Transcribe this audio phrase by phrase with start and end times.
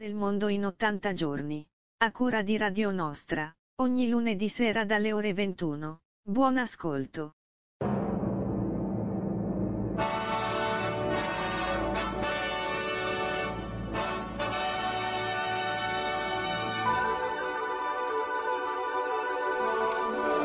[0.00, 1.62] del mondo in 80 giorni.
[1.98, 6.00] A cura di Radio Nostra, ogni lunedì sera dalle ore 21.
[6.22, 7.34] Buon ascolto.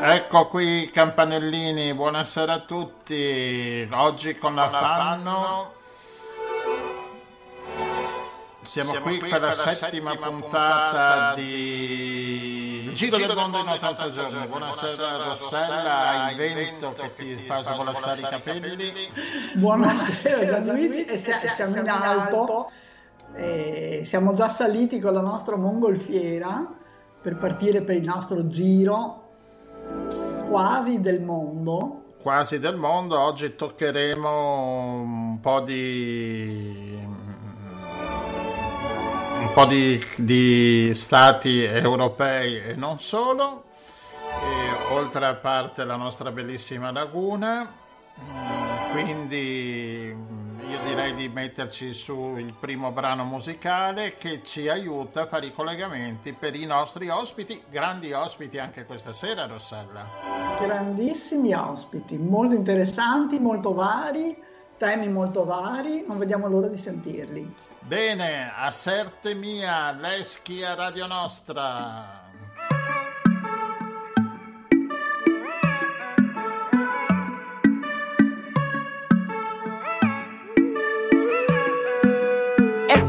[0.02, 3.88] Ecco qui campanellini, buonasera a tutti.
[3.90, 5.76] Oggi con la Fanno
[8.66, 13.58] siamo, siamo qui, qui per la settima, settima puntata di Il Giro, Giro del Mondo
[13.58, 14.30] in 80 giorni.
[14.30, 14.46] giorni.
[14.48, 18.92] Buonasera, Buonasera Rossella, hai vento che ti fa svolazzare i capelli.
[19.56, 22.70] Buonasera Gianluigi, e siamo in alto.
[23.34, 26.66] E siamo già saliti con la nostra mongolfiera
[27.20, 29.24] per partire per il nostro giro
[30.48, 32.02] quasi del mondo.
[32.20, 36.95] Quasi del mondo, oggi toccheremo un po' di
[39.56, 43.64] po' di, di stati europei e non solo,
[44.20, 47.66] e oltre a parte la nostra bellissima laguna,
[48.92, 50.14] quindi
[50.68, 56.34] io direi di metterci sul primo brano musicale che ci aiuta a fare i collegamenti
[56.34, 60.04] per i nostri ospiti, grandi ospiti anche questa sera Rossella.
[60.60, 64.36] Grandissimi ospiti, molto interessanti, molto vari,
[64.76, 67.74] temi molto vari, non vediamo l'ora di sentirli.
[67.86, 72.25] Bene, a Serte mia, l'eschi a Radio Nostra.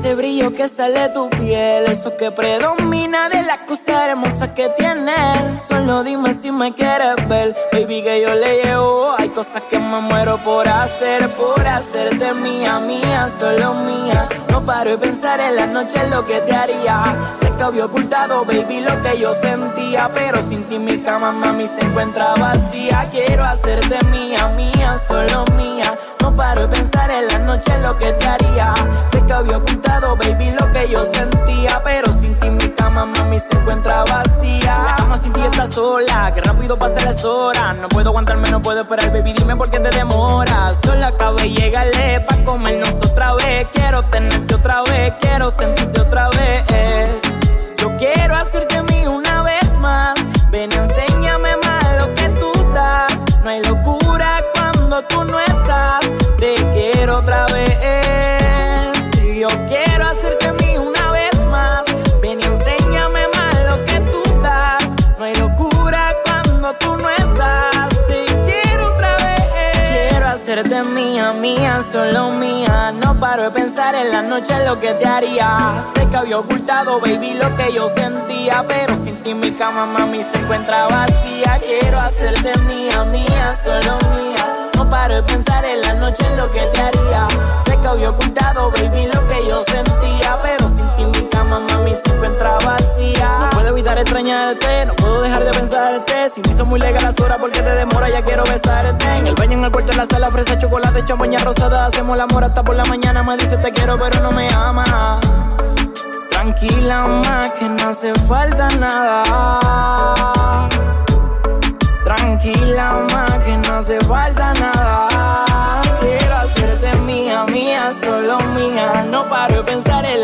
[0.07, 4.69] Ese brillo que sale de tu piel, eso que predomina de la cosa hermosa que
[4.69, 5.65] tienes.
[5.65, 9.13] Solo dime si me quieres ver, baby, que yo le llevo.
[9.17, 14.29] Hay cosas que me muero por hacer, por hacerte mía, mía, solo mía.
[14.49, 17.33] No paro de pensar en la noche lo que te haría.
[17.37, 20.09] Sé que había ocultado, baby, lo que yo sentía.
[20.13, 23.09] Pero sin ti mi cama, mami, se encuentra vacía.
[23.11, 25.97] Quiero hacerte mía, mía, solo mía.
[26.21, 28.73] No paro de pensar en la noche lo que te haría.
[29.11, 31.81] Sé que había ocultado baby, lo que yo sentía.
[31.83, 34.77] Pero sin ti mi cama, mami, se encuentra vacía.
[34.85, 35.41] La cama sin ti
[35.71, 37.75] sola, que rápido pasa las horas.
[37.77, 40.79] No puedo aguantarme, no puedo esperar, baby, dime por qué te demoras.
[40.83, 43.67] Solo acabé, llegale pa' comernos otra vez.
[43.73, 47.21] Quiero tenerte otra vez, quiero sentirte otra vez.
[47.77, 50.15] Yo quiero hacerte mío una vez más.
[50.51, 53.25] Ven, enséñame más lo que tú das.
[53.43, 56.05] No hay locura cuando tú no estás.
[56.39, 58.06] Te quiero otra vez.
[70.59, 72.91] Hacerte mía, mía, solo mía.
[73.03, 75.79] No paro de pensar en la noche lo que te haría.
[75.93, 78.63] Sé que había ocultado, baby, lo que yo sentía.
[78.67, 81.59] Pero sin ti mi cama, mami, se encuentra vacía.
[81.59, 84.69] Quiero hacerte mía, mía, solo mía.
[84.75, 87.27] No paro de pensar en la noche lo que te haría.
[87.63, 90.37] Sé que había ocultado, baby, lo que yo sentía.
[90.41, 90.66] Pero
[91.47, 93.39] cama, mami, se encuentra vacía.
[93.39, 96.29] No puedo evitar extrañarte, no puedo dejar de pensarte.
[96.29, 99.05] Si me hizo muy legal las horas porque te demora, ya quiero besarte.
[99.17, 101.85] En el baño, en el cuarto, en la sala, fresa, chocolate, champaña rosada.
[101.85, 103.23] Hacemos el amor hasta por la mañana.
[103.23, 105.19] Me dice te quiero, pero no me amas.
[106.29, 109.23] Tranquila, más que no hace falta nada.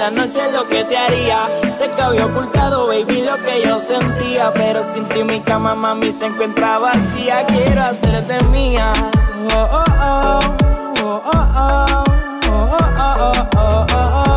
[0.04, 1.48] La noche lo que te haría.
[1.74, 4.52] Sé que había ocultado, baby, lo que yo sentía.
[4.54, 7.46] Pero sin ti mi cama, mami, se encuentra vacía.
[7.46, 8.92] Quiero hacerte mía.
[9.56, 10.40] Oh, oh, oh.
[11.04, 12.04] Oh, oh, oh.
[12.50, 14.33] Oh, oh, oh, oh, oh.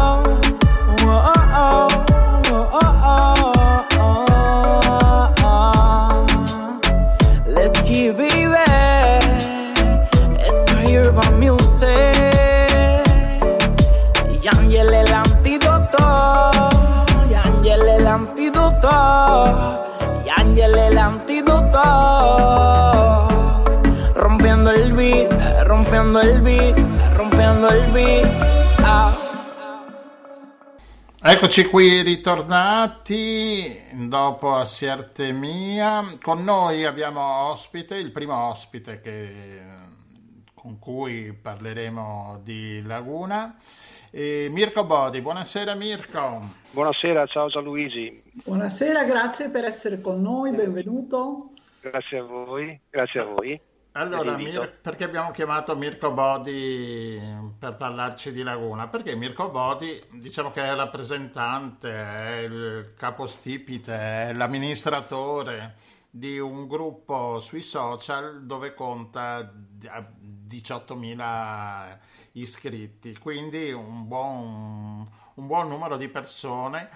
[26.27, 26.77] El beat,
[27.15, 28.27] rompiendo il beat.
[28.83, 29.15] Ah.
[31.23, 36.05] Eccoci qui ritornati dopo Assierte Mia.
[36.21, 39.61] Con noi abbiamo ospite, il primo ospite che,
[40.55, 43.57] con cui parleremo di Laguna.
[44.11, 46.41] E Mirko Bodi, buonasera Mirko.
[46.71, 48.23] Buonasera, ciao Gianluigi.
[48.45, 51.51] Buonasera, grazie per essere con noi, benvenuto.
[51.81, 53.61] Grazie a voi, grazie a voi.
[53.97, 57.19] Allora, Mir- perché abbiamo chiamato Mirko Bodi
[57.59, 58.89] per parlarci di Laguna?
[58.89, 65.77] Perché Mirko Bodi, diciamo che è il rappresentante, è il capostipite, è l'amministratore
[66.11, 69.51] di un gruppo sui social dove conta
[69.81, 71.99] 18.000
[72.33, 76.91] iscritti, quindi un buon, un buon numero di persone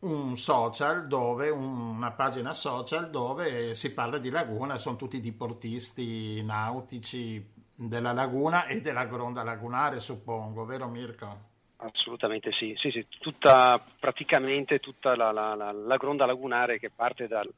[0.00, 7.44] un social dove, una pagina social dove si parla di laguna, sono tutti diportisti nautici
[7.74, 11.46] della laguna e della gronda lagunare, suppongo, vero Mirko?
[11.76, 13.06] Assolutamente sì, sì, sì.
[13.20, 17.48] Tutta, praticamente tutta la, la, la, la, gronda lagunare che parte dal,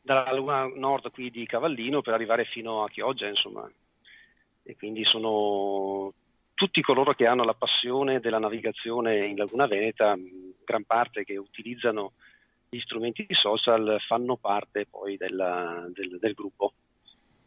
[0.00, 3.70] dalla laguna nord qui di Cavallino per arrivare fino a Chioggia, insomma.
[4.62, 6.12] E quindi sono
[6.54, 10.16] tutti coloro che hanno la passione della navigazione in Laguna Veneta
[10.68, 12.12] gran parte che utilizzano
[12.68, 16.74] gli strumenti social fanno parte poi della, del, del gruppo.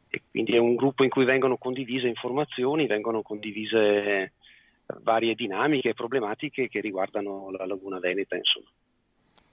[0.09, 4.33] E quindi è un gruppo in cui vengono condivise informazioni, vengono condivise
[5.03, 8.67] varie dinamiche e problematiche che riguardano la Laguna Veneta, insomma.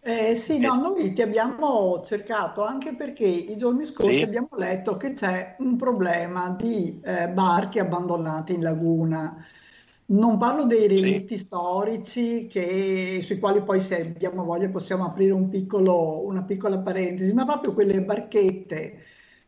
[0.01, 4.23] Eh, sì, no, noi ti abbiamo cercato anche perché i giorni scorsi Sì.
[4.23, 9.47] abbiamo letto che c'è un problema di eh, barchi abbandonati in laguna.
[10.11, 10.87] Non parlo dei Sì.
[10.89, 16.79] relitti storici che- sui quali poi se abbiamo voglia possiamo aprire un piccolo- una piccola
[16.79, 18.99] parentesi, ma proprio quelle barchette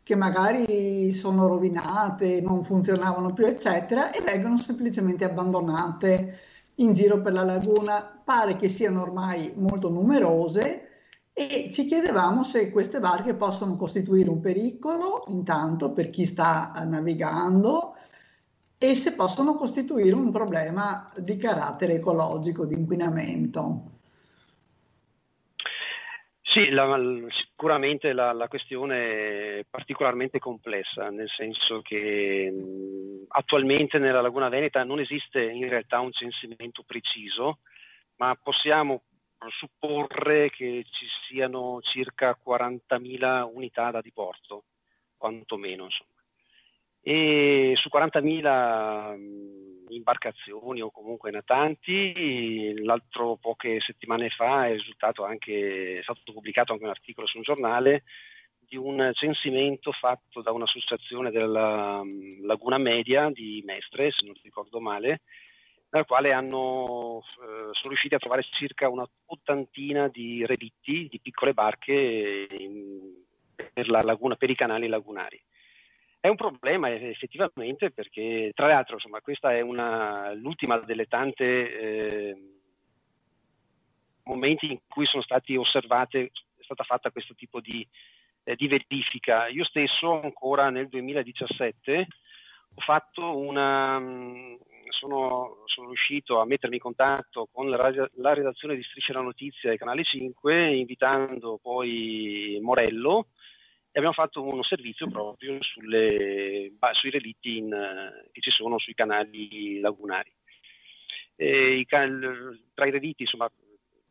[0.02, 6.38] che magari sono rovinate, non funzionavano più, eccetera, e vengono semplicemente abbandonate
[6.76, 8.20] in giro per la laguna.
[8.22, 10.88] Pare che siano ormai molto numerose
[11.32, 17.94] e ci chiedevamo se queste barche possono costituire un pericolo, intanto per chi sta navigando,
[18.82, 23.98] e se possono costituire un problema di carattere ecologico, di inquinamento.
[26.40, 26.98] Sì, la-
[27.28, 34.82] sicuramente la, la questione è particolarmente complessa, nel senso che mh, attualmente nella Laguna Veneta
[34.82, 37.58] non esiste in realtà un censimento preciso,
[38.16, 39.02] ma possiamo
[39.50, 44.64] supporre che ci siano circa 40.000 unità da diporto,
[45.18, 46.19] quantomeno, insomma.
[47.02, 55.98] E su 40.000 mh, imbarcazioni o comunque natanti, l'altro poche settimane fa è risultato anche,
[55.98, 58.04] è stato pubblicato anche un articolo su un giornale
[58.58, 64.78] di un censimento fatto da un'associazione della mh, Laguna Media di Mestre, se non ricordo
[64.80, 65.22] male,
[65.88, 71.52] dal quale hanno, eh, sono riusciti a trovare circa una ottantina di relitti di piccole
[71.52, 73.24] barche in-
[73.72, 75.42] per, la laguna, per i canali lagunari.
[76.22, 81.44] È un problema eh, effettivamente perché, tra l'altro, insomma, questa è una, l'ultima delle tante
[81.44, 82.36] eh,
[84.24, 87.86] momenti in cui sono stati osservate, è stata fatta questo tipo di,
[88.44, 89.48] eh, di verifica.
[89.48, 92.06] Io stesso ancora nel 2017
[92.74, 94.58] ho fatto una, mh,
[94.90, 99.72] sono, sono riuscito a mettermi in contatto con la, la redazione di Striscia la Notizia
[99.72, 103.28] e Canale 5, invitando poi Morello
[103.92, 108.94] e abbiamo fatto uno servizio proprio sulle, sui relitti in, eh, che ci sono sui
[108.94, 110.32] canali lagunari.
[111.36, 113.50] I can- tra i relitti, insomma,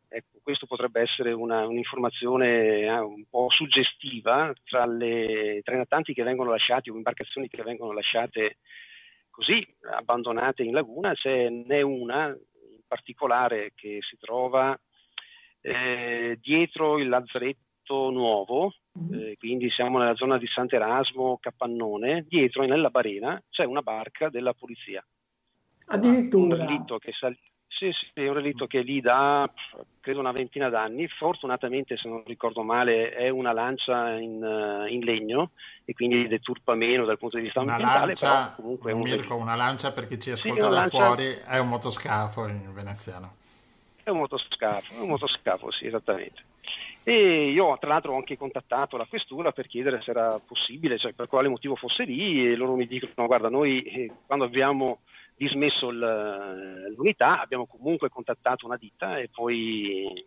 [0.08, 6.12] ecco, questo potrebbe essere una, un'informazione eh, un po' suggestiva tra, le, tra i natanti
[6.12, 8.58] che vengono lasciati o imbarcazioni che vengono lasciate
[9.30, 14.78] così abbandonate in laguna, ce n'è una in particolare che si trova
[15.62, 17.69] eh, dietro il lazzaretto
[18.10, 18.74] nuovo,
[19.12, 24.52] eh, quindi siamo nella zona di Sant'Erasmo, Capannone, dietro nella barena c'è una barca della
[24.54, 25.04] polizia.
[25.86, 26.56] Un Addirittura.
[26.64, 29.50] relitto che, sal- sì, sì, è un relitto che è lì da
[30.00, 35.00] credo una ventina d'anni, fortunatamente se non ricordo male è una lancia in, eh, in
[35.04, 35.50] legno
[35.84, 39.00] e quindi deturpa meno dal punto di vista Una ambientale, lancia, però comunque è un
[39.02, 42.46] Mirko, una lancia per chi ci Sì, ascolta una da lancia- fuori è un motoscafo
[42.46, 43.34] in veneziano.
[44.02, 46.42] È un motoscafo, è un motoscafo, sì, esattamente.
[47.10, 51.12] E io tra l'altro ho anche contattato la questura per chiedere se era possibile, cioè
[51.12, 55.00] per quale motivo fosse lì e loro mi dicono guarda noi eh, quando abbiamo
[55.34, 60.24] dismesso l'unità abbiamo comunque contattato una ditta e poi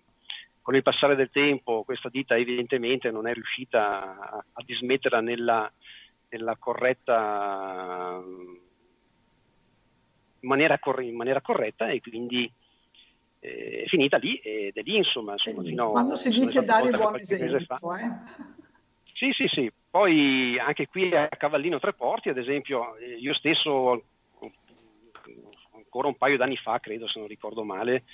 [0.61, 5.71] con il passare del tempo questa ditta evidentemente non è riuscita a, a dismetterla nella,
[6.31, 8.21] nella corretta
[10.37, 12.51] in maniera, corre- in maniera corretta e quindi
[13.43, 17.09] è finita lì ed è lì insomma, insomma fino Quando si dice esatto dare buon
[17.09, 17.75] qualche mese fa.
[17.75, 18.11] esempio, eh?
[19.13, 19.71] Sì, sì, sì.
[19.89, 24.05] Poi anche qui a Cavallino Tre Porti, ad esempio, eh, io stesso
[25.73, 28.05] ancora un paio d'anni fa, credo se non ricordo male,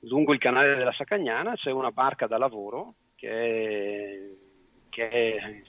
[0.00, 4.30] lungo il canale della Sacagnana c'è una barca da lavoro che è,
[4.88, 5.62] che è-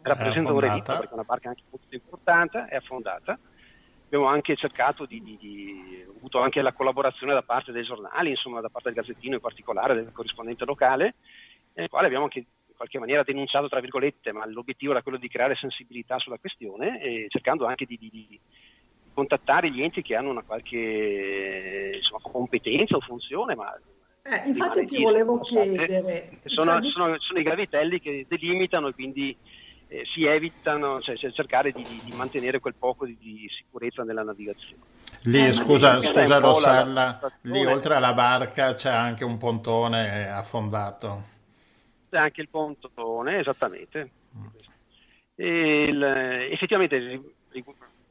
[0.00, 3.38] rappresenta un relitto perché è una barca anche molto importante, è affondata.
[4.12, 8.60] Abbiamo anche cercato di, di, di avuto anche la collaborazione da parte dei giornali, insomma
[8.60, 11.14] da parte del Gazzettino in particolare, del corrispondente locale,
[11.72, 15.28] nel quale abbiamo anche in qualche maniera denunciato, tra virgolette, ma l'obiettivo era quello di
[15.28, 18.38] creare sensibilità sulla questione e cercando anche di, di
[19.14, 23.74] contattare gli enti che hanno una qualche insomma, competenza o funzione, ma
[24.24, 26.38] eh, infatti ti volevo chiedere.
[26.44, 29.34] Sono, cioè, sono, sono, i gravitelli che delimitano e quindi
[29.92, 34.82] eh, si evitano, cioè, cercare di, di, mantenere quel poco di, di sicurezza nella navigazione.
[35.24, 41.30] Lì, eh, scusa, scusa Rossella, lì oltre alla barca c'è anche un pontone affondato.
[42.08, 44.10] C'è anche il pontone, esattamente.
[44.34, 44.46] Mm.
[45.34, 46.02] Il,
[46.50, 47.20] effettivamente,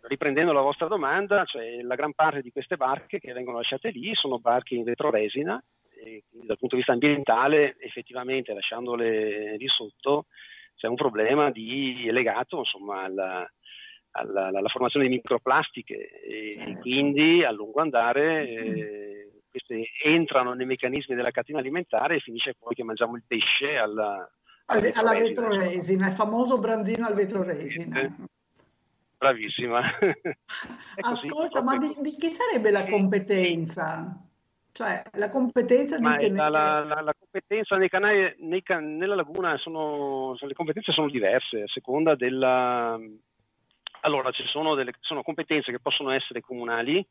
[0.02, 4.14] riprendendo la vostra domanda, cioè la gran parte di queste barche che vengono lasciate lì
[4.14, 10.26] sono barche in vetroresina e quindi dal punto di vista ambientale effettivamente lasciandole lì sotto
[10.82, 13.48] c'è un problema di, legato insomma, alla,
[14.14, 16.80] alla, alla, formazione di microplastiche e certo.
[16.80, 22.74] quindi a lungo andare eh, queste entrano nei meccanismi della catena alimentare e finisce poi
[22.74, 24.28] che mangiamo il pesce alla,
[24.66, 28.02] alla, alla vetroresina, il famoso branzino al vetroresina.
[28.02, 28.12] Eh,
[29.20, 29.82] bravissima.
[30.98, 34.20] Ascolta, ma di, di, chi sarebbe la competenza?
[34.72, 36.36] Cioè, la competenza di tenere...
[36.36, 38.98] La, la, la, competenza nei canali, nei can...
[38.98, 43.00] nella laguna sono, le competenze sono diverse a seconda della...
[44.04, 47.06] Allora, ci sono, delle, sono competenze che possono essere comunali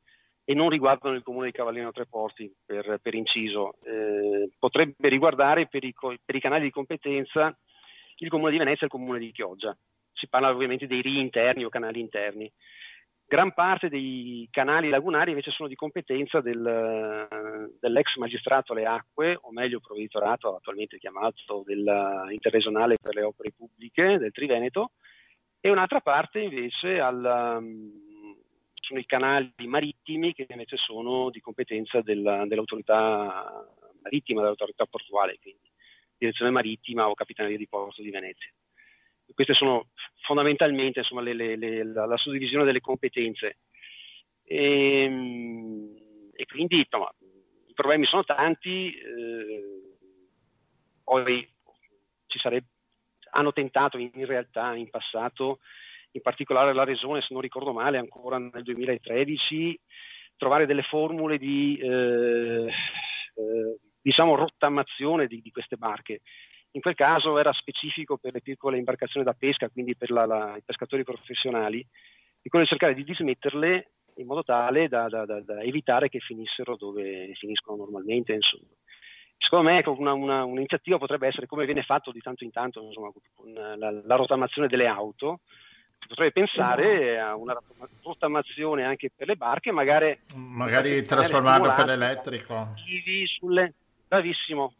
[0.44, 3.74] e non riguardano il comune di Cavallino Tre Porti, per, per inciso.
[3.84, 7.56] Eh, potrebbe riguardare per i, per i canali di competenza
[8.16, 9.76] il comune di Venezia e il comune di Chioggia
[10.20, 12.50] si parla ovviamente dei ri interni o canali interni.
[13.30, 19.52] Gran parte dei canali lagunari invece sono di competenza del, dell'ex magistrato alle acque, o
[19.52, 24.94] meglio provveditorato attualmente chiamato dell'interregionale per le opere pubbliche del Triveneto,
[25.60, 27.22] e un'altra parte invece al,
[28.74, 33.64] sono i canali marittimi che invece sono di competenza della, dell'autorità
[34.02, 35.70] marittima, dell'autorità portuale, quindi
[36.18, 38.50] direzione marittima o capitaneria di porto di Venezia
[39.34, 39.88] queste sono
[40.22, 43.58] fondamentalmente insomma, le, le, le, la, la, suddivisione delle competenze.
[44.44, 45.94] E, ehm,
[46.34, 47.12] e quindi insomma,
[47.66, 49.96] i problemi sono tanti, eh,
[51.04, 51.48] poi
[52.26, 52.66] ci sarebbe,
[53.32, 55.60] hanno tentato in, in, realtà in passato,
[56.12, 59.78] in particolare la Regione, se non ricordo male, ancora nel 2013,
[60.36, 66.22] trovare delle formule di eh, eh, diciamo rottamazione di, di queste barche
[66.72, 70.56] in quel caso era specifico per le piccole imbarcazioni da pesca, quindi per la, la,
[70.56, 71.84] i pescatori professionali,
[72.42, 76.20] di quello di cercare di dismetterle in modo tale da, da, da, da, evitare che
[76.20, 78.34] finissero dove finiscono normalmente.
[78.34, 78.68] Insomma.
[79.36, 82.82] Secondo me ecco, una, una, un'iniziativa potrebbe essere come viene fatto di tanto in tanto
[82.82, 85.40] insomma, con la, la, rottamazione delle auto,
[85.98, 87.30] si potrebbe pensare esatto.
[87.30, 87.58] a una
[88.02, 92.74] rottamazione anche per le barche, magari, magari trasformarlo per l'elettrico.
[93.26, 93.74] Sulle...
[94.06, 94.74] Bravissimo,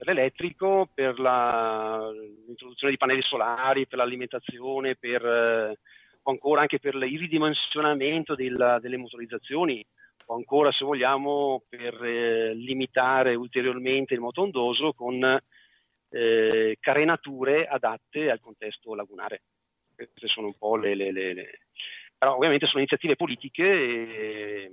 [0.00, 2.10] per l'elettrico, per la,
[2.46, 5.78] l'introduzione di pannelli solari, per l'alimentazione, per, eh,
[6.22, 9.84] o ancora anche per il ridimensionamento della, delle motorizzazioni,
[10.24, 15.22] o ancora se vogliamo per eh, limitare ulteriormente il moto ondoso con
[16.08, 19.42] eh, carenature adatte al contesto lagunare.
[19.94, 20.94] Queste sono un po' le...
[20.94, 21.58] le, le, le...
[22.16, 23.64] Però ovviamente sono iniziative politiche.
[23.64, 24.72] E,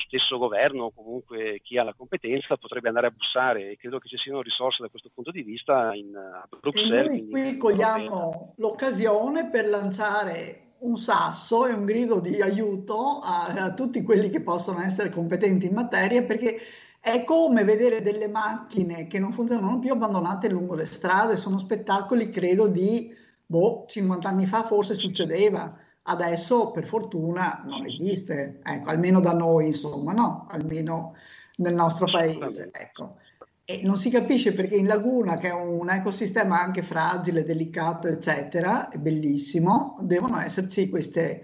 [0.00, 4.08] stesso governo o comunque chi ha la competenza potrebbe andare a bussare e credo che
[4.08, 7.06] ci siano risorse da questo punto di vista in, a Bruxelles.
[7.06, 13.46] E noi qui cogliamo l'occasione per lanciare un sasso e un grido di aiuto a,
[13.46, 16.58] a tutti quelli che possono essere competenti in materia perché
[17.00, 22.28] è come vedere delle macchine che non funzionano più abbandonate lungo le strade, sono spettacoli
[22.28, 23.14] credo di
[23.46, 29.68] boh, 50 anni fa forse succedeva Adesso per fortuna non esiste, ecco, almeno da noi,
[29.68, 30.46] insomma, no?
[30.50, 31.14] Almeno
[31.56, 33.16] nel nostro paese, ecco.
[33.64, 38.90] E non si capisce perché in laguna, che è un ecosistema anche fragile, delicato, eccetera,
[38.90, 41.42] è bellissimo, devono esserci queste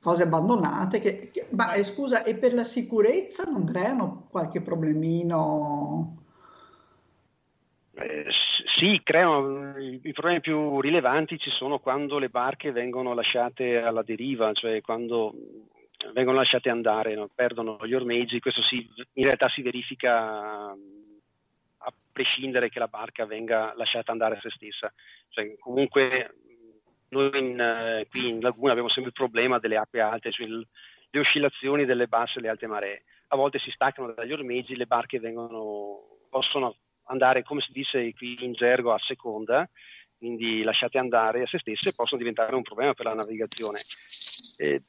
[0.00, 1.00] cose abbandonate.
[1.00, 6.27] Che, che, ma eh, scusa, e per la sicurezza non creano qualche problemino?
[8.00, 14.02] Eh, sì, creano, i problemi più rilevanti ci sono quando le barche vengono lasciate alla
[14.02, 15.34] deriva, cioè quando
[16.12, 17.28] vengono lasciate andare, no?
[17.34, 23.74] perdono gli ormeggi, questo si, in realtà si verifica a prescindere che la barca venga
[23.76, 24.92] lasciata andare a se stessa.
[25.28, 26.34] Cioè, comunque
[27.08, 30.64] noi in, eh, qui in laguna abbiamo sempre il problema delle acque alte, cioè il,
[31.10, 33.02] le oscillazioni delle basse e le alte maree.
[33.28, 35.98] A volte si staccano dagli ormeggi, le barche vengono,
[36.30, 36.76] possono
[37.08, 39.68] andare, come si dice qui in gergo, a seconda
[40.18, 43.80] quindi lasciate andare a se stesse, possono diventare un problema per la navigazione.
[44.56, 44.82] Eh,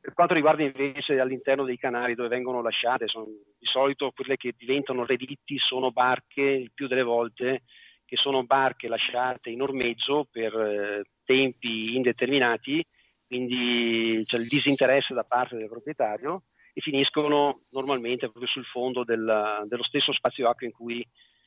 [0.00, 4.54] per quanto riguarda invece all'interno dei canali dove vengono lasciate, sono, di solito quelle che
[4.56, 7.62] diventano relitti sono barche, il più delle volte,
[8.04, 12.84] che sono barche lasciate in ormeggio per eh, tempi indeterminati,
[13.26, 19.64] quindi c'è il disinteresse da parte del proprietario e finiscono normalmente proprio sul fondo del,
[19.66, 21.04] dello stesso spazio acqua in cui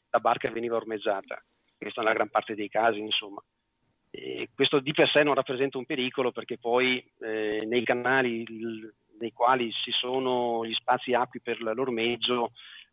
[0.09, 1.43] la barca veniva ormeggiata.
[1.77, 3.41] Questa è la gran parte dei casi, insomma.
[4.11, 8.93] E questo di per sé non rappresenta un pericolo perché poi eh, nei canali il,
[9.19, 12.51] nei quali ci sono gli spazi acqui per l'ormeggio,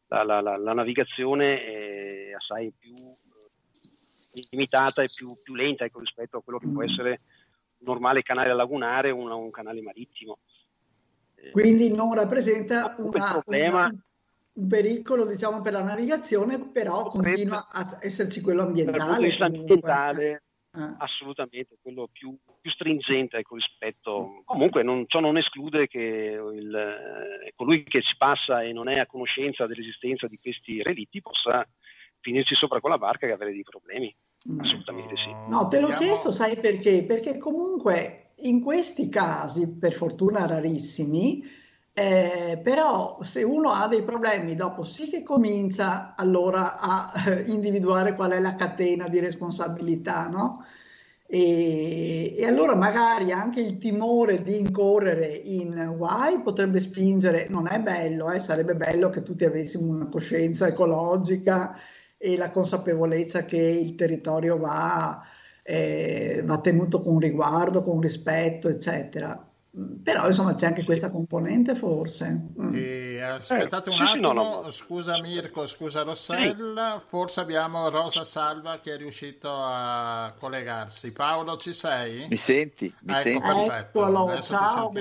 [0.08, 6.00] la, la, la, la navigazione è assai più eh, limitata e più, più lenta ecco,
[6.00, 7.20] rispetto a quello che può essere
[7.78, 10.38] un normale canale lagunare o un, un canale marittimo.
[11.50, 14.04] Quindi non rappresenta una, problema, una,
[14.56, 19.36] un pericolo diciamo, per la navigazione, però continua a esserci quello ambientale.
[19.38, 20.42] ambientale
[20.76, 20.94] eh.
[20.98, 24.42] assolutamente quello più, più stringente ecco, rispetto.
[24.44, 28.98] Comunque non, ciò non esclude che il, eh, colui che ci passa e non è
[28.98, 31.66] a conoscenza dell'esistenza di questi relitti possa
[32.20, 34.14] finirci sopra con la barca e avere dei problemi.
[34.50, 34.60] Mm.
[34.60, 35.30] Assolutamente sì.
[35.48, 37.04] No, te l'ho chiesto, sai perché?
[37.04, 41.42] Perché comunque in questi casi, per fortuna rarissimi,
[41.98, 48.12] eh, però se uno ha dei problemi dopo sì che comincia allora a eh, individuare
[48.14, 50.62] qual è la catena di responsabilità, no?
[51.26, 57.80] E, e, allora magari anche il timore di incorrere in guai potrebbe spingere, non è
[57.80, 61.76] bello, eh, sarebbe bello che tutti avessimo una coscienza ecologica
[62.18, 65.22] e la consapevolezza che il territorio va,
[65.62, 69.50] eh, va tenuto con riguardo, con rispetto, eccetera.
[70.02, 72.46] Però insomma c'è anche questa componente forse.
[72.58, 72.74] Mm.
[72.74, 74.70] E, aspettate eh, un sì, attimo, sì, no, no.
[74.70, 77.06] scusa Mirko, scusa Rossella, sì.
[77.06, 81.12] forse abbiamo Rosa Salva che è riuscito a collegarsi.
[81.12, 82.26] Paolo ci sei?
[82.28, 82.92] Mi senti?
[83.02, 83.40] Mi ecco, senti?
[83.40, 84.92] Perfetto, Eccolo, ciao,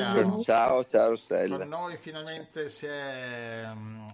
[0.42, 1.58] ciao, ciao Rossella.
[1.58, 4.14] Con noi finalmente si è um,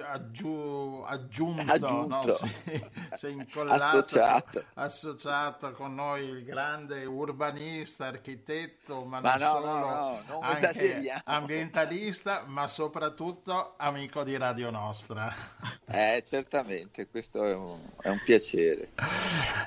[0.00, 2.26] aggiu- aggiunto, aggiunto.
[2.26, 2.32] No?
[2.32, 4.64] Si, si, è incollato, associato.
[4.74, 11.22] associato con noi il grande urbanista, architetto, ma, ma non no, solo, no, no, anche
[11.24, 15.34] ambientalista, ma soprattutto amico di Radio Nostra.
[15.88, 18.88] Eh, certamente, questo è un, è un piacere.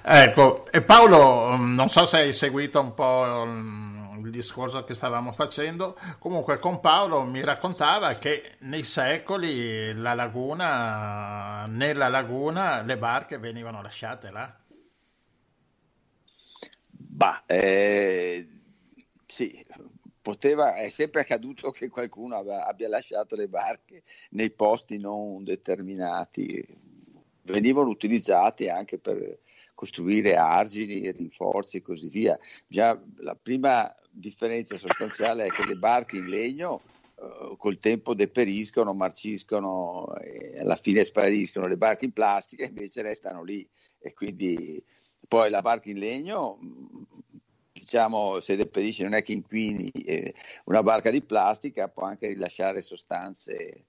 [0.04, 3.46] Ecco, e Paolo, non so se hai seguito un po'
[4.30, 11.66] il discorso che stavamo facendo, comunque con Paolo mi raccontava che nei secoli la laguna,
[11.66, 14.56] nella laguna le barche venivano lasciate là.
[16.92, 18.48] Bah, eh,
[19.26, 19.66] sì,
[20.22, 26.66] poteva, è sempre accaduto che qualcuno abbia lasciato le barche nei posti non determinati,
[27.42, 29.40] venivano utilizzati anche per
[29.80, 32.38] costruire argini, rinforzi e così via.
[32.68, 36.82] Già la prima differenza sostanziale è che le barche in legno
[37.16, 43.42] uh, col tempo deperiscono, marciscono e alla fine spariscono, le barche in plastica invece restano
[43.42, 43.66] lì
[44.00, 44.84] e quindi
[45.26, 46.58] poi la barca in legno
[47.72, 50.34] diciamo se deperisce non è che inquini eh,
[50.66, 53.86] una barca di plastica può anche rilasciare sostanze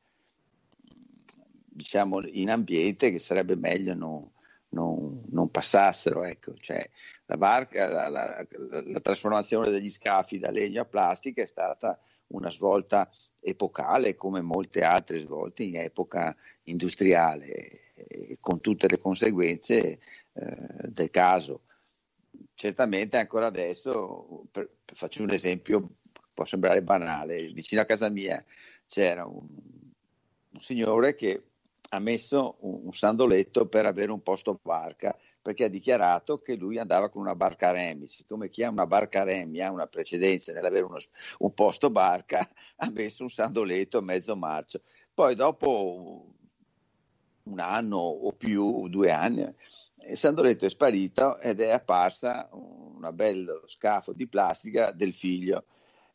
[1.64, 4.30] diciamo in ambiente che sarebbe meglio non,
[4.70, 6.24] non, non passassero.
[6.24, 6.54] Ecco.
[6.56, 6.88] Cioè,
[7.26, 8.46] la, barca, la, la,
[8.84, 14.82] la, trasformazione degli scafi da legno a plastica è stata una svolta epocale come molte
[14.82, 17.54] altre svolte in epoca industriale,
[18.40, 19.98] con tutte le conseguenze
[20.32, 20.56] eh,
[20.88, 21.62] del caso.
[22.54, 25.96] Certamente ancora adesso, per, per, faccio un esempio,
[26.32, 28.42] può sembrare banale, vicino a casa mia
[28.86, 29.46] c'era un,
[30.50, 31.49] un signore che
[31.92, 36.78] ha messo un, un sandoletto per avere un posto barca perché ha dichiarato che lui
[36.78, 38.06] andava con una barca remi.
[38.06, 40.98] Siccome chi ha una barca remi ha una precedenza nell'avere uno,
[41.38, 44.82] un posto barca, ha messo un sandoletto mezzo marcio.
[45.12, 46.34] Poi dopo
[47.44, 49.46] un anno o più, due anni,
[50.08, 55.64] il sandoletto è sparito ed è apparsa un bello scafo di plastica del figlio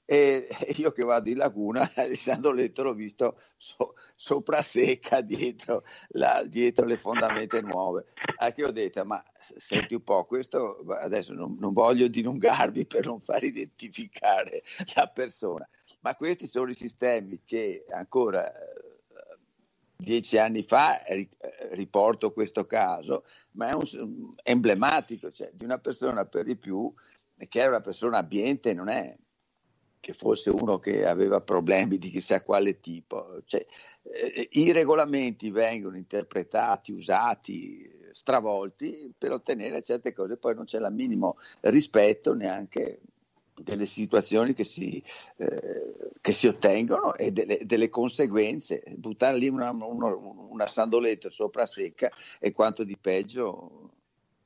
[0.05, 6.43] e io che vado in laguna, Alessandro Letto l'ho visto so, sopra secca dietro, la,
[6.45, 8.05] dietro, le fondamenta nuove.
[8.37, 13.05] Anche io ho detto, ma senti un po', questo adesso non, non voglio dilungarmi per
[13.05, 14.61] non far identificare
[14.95, 15.67] la persona,
[16.01, 18.83] ma questi sono i sistemi che ancora eh,
[19.97, 21.01] dieci anni fa
[21.71, 26.93] riporto questo caso, ma è un, emblematico cioè, di una persona per di più
[27.49, 29.15] che è una persona ambiente, non è
[30.05, 33.41] che fosse uno che aveva problemi di chissà quale tipo.
[33.43, 33.65] Cioè,
[34.03, 40.87] eh, I regolamenti vengono interpretati, usati, stravolti per ottenere certe cose, poi non c'è il
[40.91, 42.99] minimo rispetto neanche
[43.55, 45.01] delle situazioni che si,
[45.37, 48.83] eh, che si ottengono e delle, delle, conseguenze.
[48.97, 53.89] Buttare lì una, una, una sandoletta sopra secca è quanto di peggio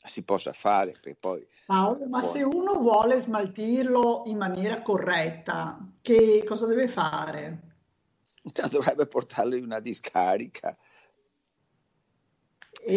[0.06, 0.96] si possa fare.
[1.20, 7.60] Poi Paolo, ma se uno vuole smaltirlo in maniera corretta, che cosa deve fare?
[8.70, 10.78] Dovrebbe portarlo in una discarica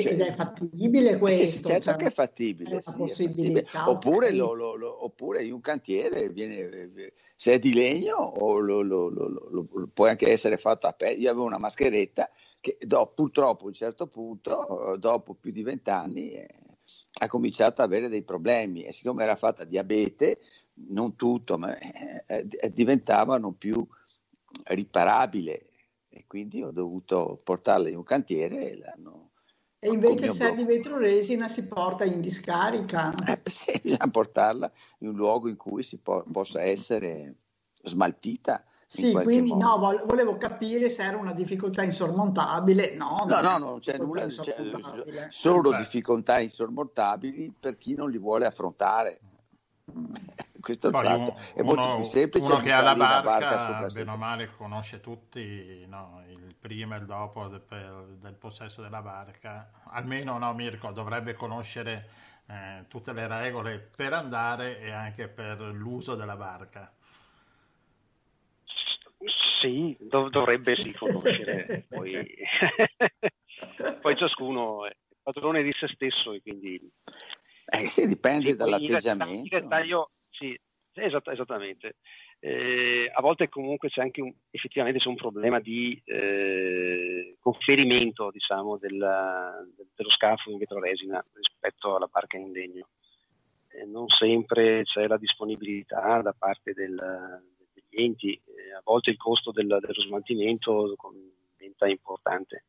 [0.01, 1.45] cioè, ed è fattibile questo?
[1.45, 2.77] Sì, certo cioè, che è fattibile.
[2.77, 3.67] È sì, è fattibile.
[3.87, 9.89] Oppure, lo, lo, lo, oppure, in un cantiere viene, se è di legno o lo,
[9.93, 11.19] può anche essere fatto a pelle.
[11.19, 16.33] Io avevo una mascheretta che dopo, purtroppo a un certo punto, dopo più di vent'anni,
[16.33, 16.49] eh,
[17.21, 20.41] ha cominciato ad avere dei problemi e siccome era fatta diabete,
[20.89, 23.87] non tutto, ma eh, eh, diventava non più
[24.65, 25.67] riparabile
[26.09, 29.31] e quindi ho dovuto portarla in un cantiere e l'hanno
[29.85, 33.13] e invece se è di vetro resina si porta in discarica.
[33.27, 37.35] Eh, sì, bisogna portarla in un luogo in cui si po- possa essere
[37.83, 38.65] smaltita.
[38.93, 39.65] Sì, quindi modo.
[39.65, 42.95] no, volevo capire se era una difficoltà insormontabile.
[42.95, 44.55] No, no, no, non c'è nulla, c'è
[45.29, 45.79] solo Beh.
[45.79, 49.19] difficoltà insormontabili per chi non li vuole affrontare.
[50.61, 52.53] Questo Poi è, un, è molto uno, più semplice.
[52.53, 56.99] Uno che ha la barca, barca bene o male, conosce tutti no, il prima e
[56.99, 57.63] il dopo del,
[58.21, 59.71] del, possesso della barca.
[59.85, 62.09] Almeno no, Mirko dovrebbe conoscere
[62.47, 66.93] eh, tutte le regole per andare e anche per l'uso della barca.
[69.63, 71.87] Sì, dov- dovrebbe sì conoscere.
[71.89, 72.27] poi...
[74.01, 76.81] poi ciascuno è padrone di se stesso e quindi
[77.65, 79.57] eh sì, dipende sì, dall'atteggiamento.
[79.57, 80.59] In dettaglio, sì,
[80.95, 81.97] esatt- esattamente.
[82.41, 88.79] Eh, a volte comunque c'è anche un, effettivamente c'è un problema di eh, conferimento diciamo,
[88.79, 92.89] della, dello scafo in vetroresina rispetto alla barca in legno.
[93.69, 97.43] Eh, non sempre c'è la disponibilità da parte del,
[97.93, 100.97] degli enti, eh, a volte il costo del, dello smaltimento
[101.57, 102.65] diventa importante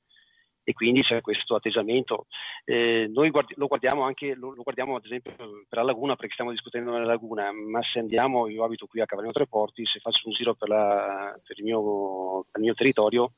[0.63, 2.27] e quindi c'è questo atteggiamento.
[2.63, 6.33] Eh, noi guardi- lo guardiamo anche, lo, lo, guardiamo ad esempio per la laguna perché
[6.33, 9.99] stiamo discutendo nella laguna, ma se andiamo, io abito qui a Cavallino Tre Porti, se
[9.99, 13.33] faccio un giro per, la, per, il, mio, per il, mio, territorio,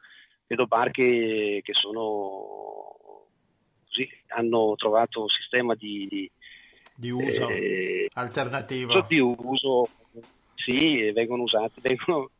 [0.45, 2.63] vedo barche che sono
[3.87, 6.31] così, hanno trovato un sistema di, di,
[6.95, 9.01] di uso eh, alternativo.
[9.07, 9.87] Di uso,
[10.55, 12.31] sì, vengono usate, vengono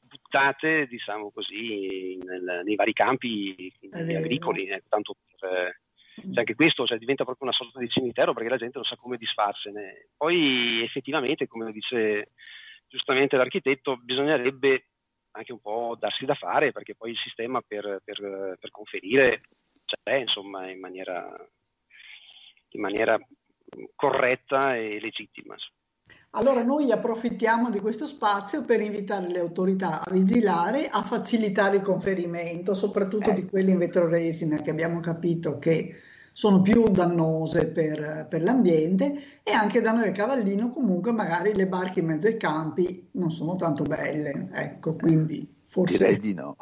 [0.00, 5.80] buttate, diciamo così, nel, nei vari campi agricoli, eh, tanto per, eh,
[6.16, 8.96] cioè anche questo cioè, diventa proprio una sorta di cimitero perché la gente non sa
[8.96, 10.08] come disfarsene.
[10.16, 12.30] Poi effettivamente, come dice
[12.88, 14.86] giustamente l'architetto, bisognerebbe
[15.32, 19.42] anche un po' darsi da fare perché poi il sistema per, per, per conferire
[19.84, 21.28] c'è insomma in maniera,
[22.70, 23.18] in maniera
[23.94, 25.54] corretta e legittima.
[26.36, 31.82] Allora noi approfittiamo di questo spazio per invitare le autorità a vigilare, a facilitare il
[31.82, 35.94] conferimento, soprattutto di quelli in vetroresina che abbiamo capito che
[36.30, 41.66] sono più dannose per, per, l'ambiente e anche da noi a Cavallino comunque magari le
[41.66, 45.96] barche in mezzo ai campi non sono tanto belle, ecco, quindi forse...
[45.96, 46.54] Direi di no,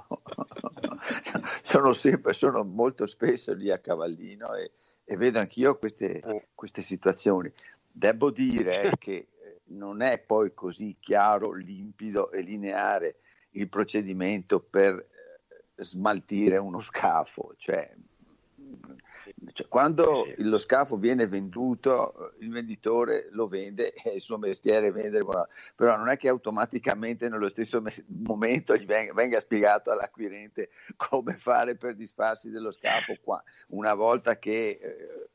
[1.62, 4.70] sono sempre, sono molto spesso lì a Cavallino e,
[5.04, 7.52] e vedo anch'io queste, queste situazioni.
[7.90, 9.26] Devo dire che
[9.66, 13.16] non è poi così chiaro, limpido e lineare
[13.50, 17.94] il procedimento per eh, smaltire uno scafo, cioè,
[19.53, 25.24] cioè, quando lo scafo viene venduto, il venditore lo vende, è il suo mestiere vendere,
[25.74, 31.77] però non è che automaticamente nello stesso momento gli venga, venga spiegato all'acquirente come fare
[31.77, 35.29] per disfarsi dello scafo qua, una volta che eh,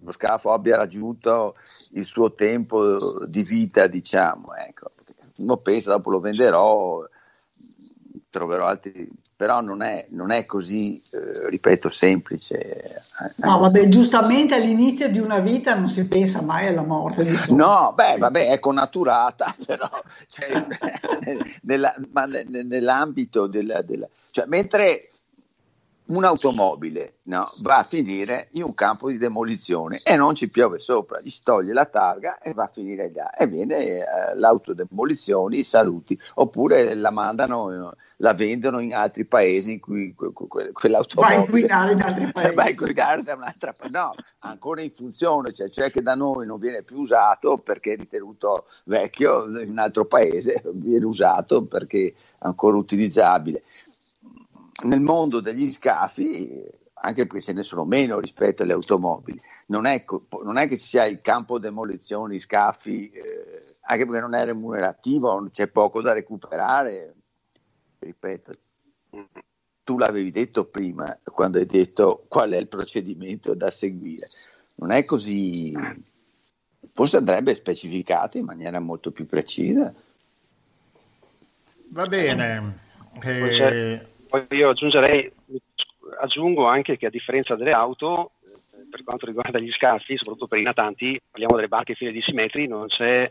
[0.00, 1.56] lo scafo abbia raggiunto
[1.90, 4.90] il suo tempo di vita, diciamo, ecco.
[5.36, 7.04] Uno pensa, dopo lo venderò,
[8.30, 13.04] troverò altri, però non è, non è così, eh, ripeto, semplice.
[13.36, 17.24] No, vabbè, giustamente all'inizio di una vita non si pensa mai alla morte.
[17.50, 19.88] No, beh, vabbè, è connaturata, però
[20.28, 20.66] cioè,
[21.62, 21.94] nella,
[22.46, 24.08] nell'ambito della, della...
[24.30, 25.11] Cioè, mentre
[26.14, 31.20] un'automobile no, va a finire in un campo di demolizione e non ci piove sopra,
[31.20, 33.30] gli toglie la targa e va a finire là.
[33.30, 39.80] E viene eh, l'autodemolizione, i saluti, oppure la mandano, la vendono in altri paesi in
[39.80, 42.54] cui que, que, quell'automobile va a inquinare in altri paesi.
[42.54, 46.58] va a inquinare da un'altra no, ancora in funzione, cioè, cioè che da noi non
[46.58, 52.14] viene più usato perché è ritenuto vecchio, in un altro paese viene usato perché è
[52.40, 53.62] ancora utilizzabile
[54.82, 59.40] nel mondo degli scafi anche perché ce ne sono meno rispetto alle automobili.
[59.66, 60.04] Non è,
[60.44, 65.48] non è che ci sia il campo demolizioni, scaffi, eh, anche perché non è remunerativo,
[65.50, 67.14] c'è poco da recuperare.
[67.98, 68.52] Ripeto,
[69.84, 74.28] tu l'avevi detto prima quando hai detto qual è il procedimento da seguire.
[74.76, 75.74] Non è così,
[76.92, 79.92] forse andrebbe specificato in maniera molto più precisa.
[81.88, 82.78] Va bene.
[83.22, 84.10] Eh...
[84.32, 85.30] Poi io aggiungerei,
[86.18, 90.58] aggiungo anche che a differenza delle auto, eh, per quanto riguarda gli scafi, soprattutto per
[90.58, 93.30] i natanti, parliamo delle barche fine di 10 metri, non c'è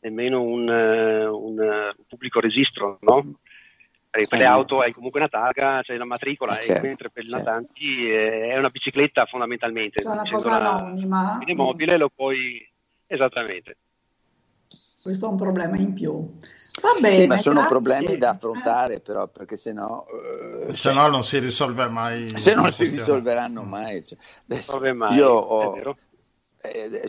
[0.00, 3.38] nemmeno un, eh, un, pubblico registro, no?
[4.10, 7.42] per le auto hai comunque una targa, c'è una matricola, certo, mentre per i certo.
[7.42, 10.02] natanti è una bicicletta fondamentalmente.
[10.02, 11.36] C'è una cosa anonima.
[11.36, 12.62] Quindi mobile lo puoi...
[13.06, 13.76] Esattamente.
[15.06, 16.12] Questo è un problema in più.
[16.82, 17.70] Va bene, sì, ma sono grazie.
[17.70, 22.28] problemi da affrontare, però, perché se no, eh, se no non si risolve mai.
[22.36, 24.04] Se non si risolveranno mai.
[24.04, 25.96] Cioè, adesso, mai io ho,
[26.60, 27.08] eh,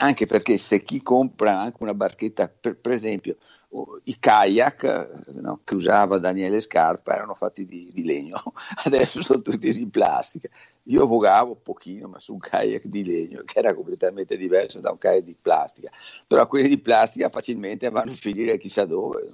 [0.00, 3.38] anche perché se chi compra anche una barchetta, per, per esempio,
[4.04, 8.40] i kayak no, che usava Daniele Scarpa erano fatti di, di, legno,
[8.84, 10.48] adesso sono tutti di plastica.
[10.84, 14.98] Io vogavo pochino, ma su un kayak di legno, che era completamente diverso da un
[14.98, 15.90] kayak di plastica,
[16.26, 19.32] però quelli di plastica facilmente vanno a finire chissà dove.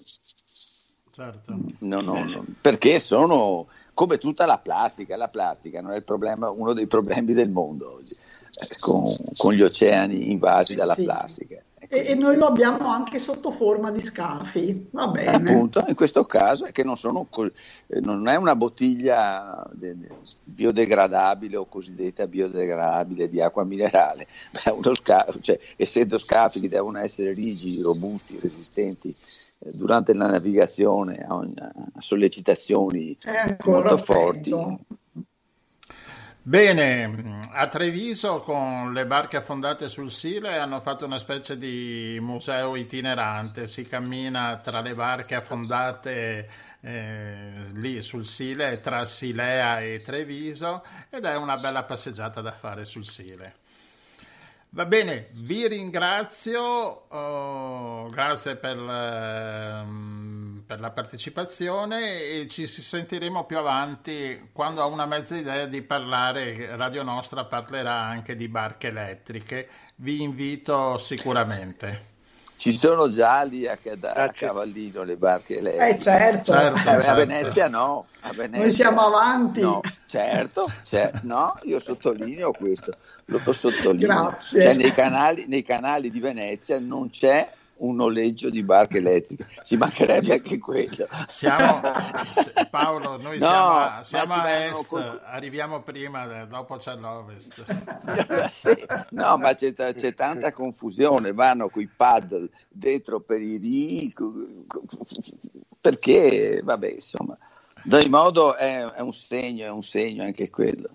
[1.12, 1.58] Certo.
[1.80, 6.72] No, no, no, perché sono come tutta la plastica, la plastica non è problema, uno
[6.72, 11.02] dei problemi del mondo oggi, eh, con, con, gli oceani invasi dalla sì.
[11.02, 11.62] plastica.
[11.92, 15.50] E, e, noi lo abbiamo anche sotto forma di scarfi, va bene.
[15.50, 17.26] Appunto, in questo caso è che non, sono,
[17.88, 19.68] eh, non è una bottiglia
[20.44, 24.28] biodegradabile o cosiddetta biodegradabile di acqua minerale,
[24.64, 29.12] ma uno scafo, cioè, essendo scafi che devono essere rigidi, robusti, resistenti
[29.58, 33.18] eh, durante la navigazione a, a sollecitazioni
[33.64, 34.54] molto forti.
[36.42, 42.76] Bene, a Treviso con le barche affondate sul Sile hanno fatto una specie di museo
[42.76, 46.48] itinerante, si cammina tra le barche affondate
[46.80, 52.86] eh, lì sul Sile, tra Silea e Treviso ed è una bella passeggiata da fare
[52.86, 53.59] sul Sile.
[54.72, 63.58] Va bene, vi ringrazio, oh, grazie per, ehm, per, la partecipazione e ci sentiremo più
[63.58, 69.68] avanti quando ho una mezza idea di parlare, Radio Nostra parlerà anche di barche elettriche,
[69.96, 72.09] vi invito sicuramente.
[72.60, 75.96] Ci sono già lì a, a Cavallino le barche elettriche.
[75.96, 76.52] Eh certo.
[76.52, 77.08] certo, certo.
[77.08, 78.04] A Venezia no.
[78.20, 79.60] A Venezia, Noi siamo avanti.
[79.62, 82.92] No, certo, certo, no, io sottolineo questo,
[83.24, 84.06] lo sottolineo.
[84.06, 84.60] Grazie.
[84.60, 89.76] Cioè, nei, canali, nei canali di Venezia non c'è un noleggio di barche elettriche, ci
[89.76, 91.08] mancherebbe anche quello.
[91.28, 91.80] Siamo,
[92.70, 95.20] Paolo, noi no, siamo, siamo a est, con...
[95.24, 97.64] arriviamo prima, dopo c'è l'ovest.
[98.50, 104.14] sì, no, ma c'è, c'è, tanta confusione, vanno con i paddle dentro per i ri,
[105.80, 107.36] perché, vabbè, insomma,
[107.82, 110.88] da modo è, è, un segno, è un segno anche quello.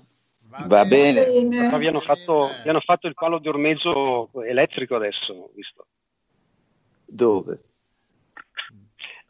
[0.47, 1.25] Va, Va bene.
[1.25, 1.77] bene.
[1.77, 5.87] Vi, hanno fatto, vi hanno fatto il palo di ormeggio elettrico adesso, visto.
[7.05, 7.59] Dove?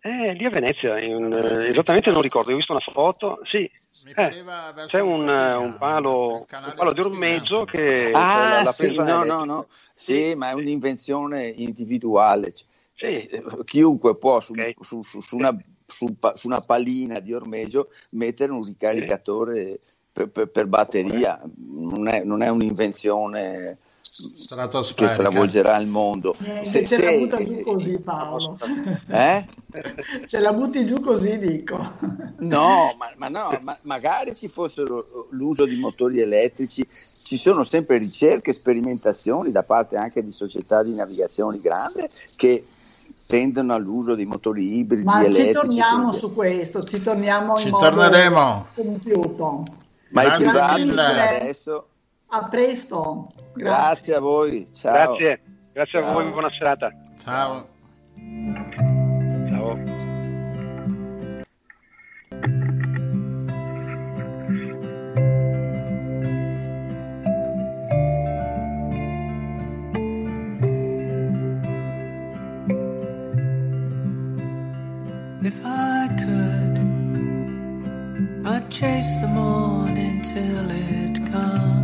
[0.01, 3.69] Eh, lì a Venezia, in, eh, esattamente non ricordo, ho visto una foto, sì,
[4.03, 4.43] eh,
[4.87, 9.67] c'è un, un, palo, un, palo, di ormeggio che ah, la, sì, no, no, no,
[9.93, 12.53] sì, sì, ma è un'invenzione individuale.
[12.93, 13.05] Sì.
[13.05, 14.75] Eh, chiunque può su, okay.
[14.81, 19.79] su, su, su, una, su, una pallina di ormeggio mettere un ricaricatore
[20.11, 23.77] per, per, per batteria, non è, non è un'invenzione
[24.95, 26.35] che stravolgerà il mondo.
[26.41, 27.03] Eh, se, ce se...
[27.03, 28.57] la butta giù così Paolo.
[29.07, 29.45] Eh?
[30.25, 31.75] Ce la butti giù così dico.
[32.37, 36.87] No, ma, ma no, ma magari ci fossero l'uso di motori elettrici,
[37.23, 42.65] ci sono sempre ricerche, sperimentazioni da parte anche di società di navigazione grande che
[43.25, 45.47] tendono all'uso di motori ibridi ma elettrici.
[45.47, 48.67] ci torniamo su questo, ci torniamo ci in torneremo.
[48.75, 49.63] compiuto.
[50.09, 51.87] Ma è più facile adesso
[52.35, 53.31] a presto.
[53.53, 54.65] Grazie, Grazie a voi.
[54.73, 54.93] Ciao.
[54.93, 55.41] Grazie.
[55.73, 56.09] Grazie Ciao.
[56.09, 56.91] a voi, buona serata.
[57.23, 57.67] Ciao.
[59.49, 60.03] Ciao.
[75.41, 76.79] If I could,
[78.47, 81.74] I'd chase the morning till it comes.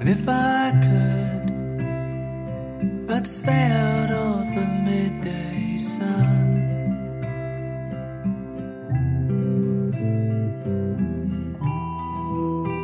[0.00, 1.50] And if I could,
[3.14, 6.46] I'd stay out of the midday sun.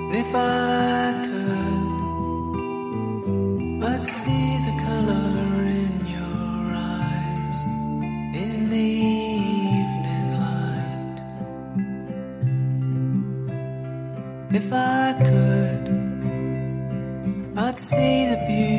[0.09, 1.15] And if I
[3.81, 4.46] could, I'd see.
[17.79, 18.76] see the beauty.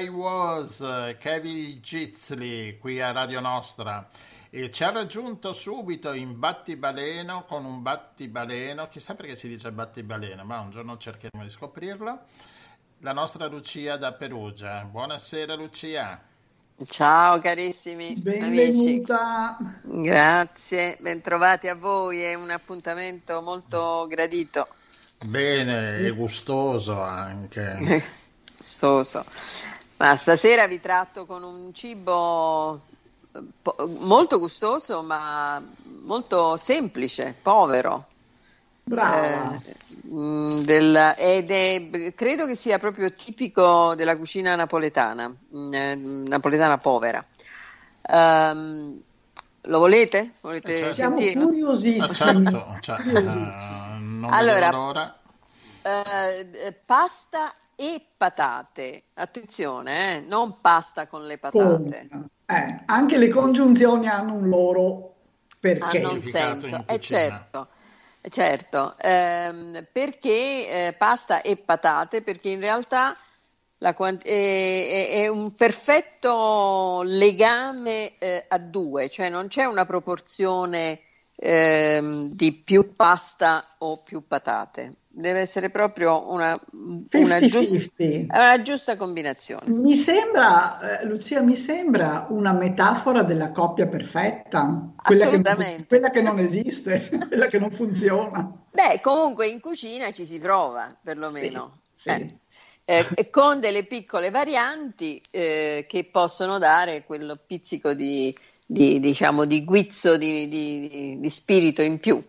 [0.00, 4.06] Was, Kevin Gitzli qui a Radio Nostra
[4.48, 10.44] e ci ha raggiunto subito in battibaleno con un battibaleno, chissà perché si dice battibaleno,
[10.44, 12.20] ma un giorno cercheremo di scoprirlo.
[13.00, 14.82] La nostra Lucia da Perugia.
[14.84, 16.22] Buonasera Lucia.
[16.86, 19.56] Ciao carissimi Benvenuta.
[19.58, 20.02] amici.
[20.02, 24.66] Grazie, bentrovati a voi, è un appuntamento molto gradito.
[25.26, 28.20] Bene e gustoso anche.
[28.62, 29.24] gustoso.
[30.02, 32.80] Ma stasera vi tratto con un cibo
[34.00, 35.62] molto gustoso, ma
[36.00, 38.06] molto semplice, povero.
[38.82, 39.54] Brava.
[39.54, 39.76] Eh,
[40.12, 46.78] mm, del, ed è, credo che sia proprio tipico della cucina napoletana, mm, eh, napoletana
[46.78, 47.24] povera.
[48.08, 49.00] Um,
[49.60, 50.32] lo volete?
[50.40, 50.94] volete eh, certo.
[50.94, 52.00] Siamo curiosissimi.
[52.00, 55.16] Ah, certo, cioè, uh, allora,
[55.82, 59.04] uh, pasta e patate.
[59.14, 60.20] Attenzione, eh?
[60.20, 62.08] non pasta con le patate.
[62.46, 65.14] Eh, anche le congiunzioni hanno un loro
[65.58, 65.98] perché.
[65.98, 67.68] Hanno un senso, è eh, certo.
[68.28, 72.22] Certo, ehm, perché eh, pasta e patate?
[72.22, 73.16] Perché in realtà
[73.78, 73.92] la,
[74.22, 81.00] è, è, un perfetto legame eh, a due, cioè non c'è una proporzione
[81.44, 88.96] eh, di più pasta o più patate deve essere proprio una, una, giusta, una, giusta,
[88.96, 89.68] combinazione.
[89.68, 95.82] Mi sembra, eh, Lucia, mi sembra una metafora della coppia perfetta, quella Assolutamente.
[95.82, 98.50] Che, quella che non esiste, quella che non funziona.
[98.70, 101.80] Beh, comunque in cucina ci si prova, perlomeno.
[101.92, 102.40] Sì, sì.
[102.84, 103.06] Eh.
[103.14, 108.34] eh, con delle piccole varianti eh, che possono dare quello pizzico di,
[108.72, 112.20] di, diciamo, di guizzo, di, di, di, spirito in più.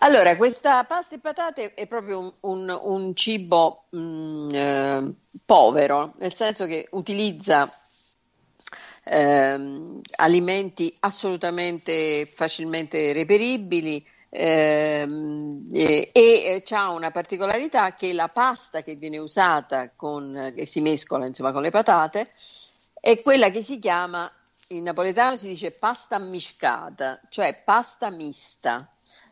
[0.00, 6.14] Allora, questa pasta e patate è proprio un, un, un cibo mh, mm, eh, povero,
[6.18, 7.72] nel senso che utilizza
[9.04, 18.96] eh, alimenti assolutamente facilmente reperibili, Ehm, e, e ha una particolarità che la pasta che
[18.96, 22.28] viene usata con, che si mescola insomma, con le patate
[23.00, 24.30] è quella che si chiama
[24.68, 28.88] in napoletano si dice pasta miscata, cioè pasta mista,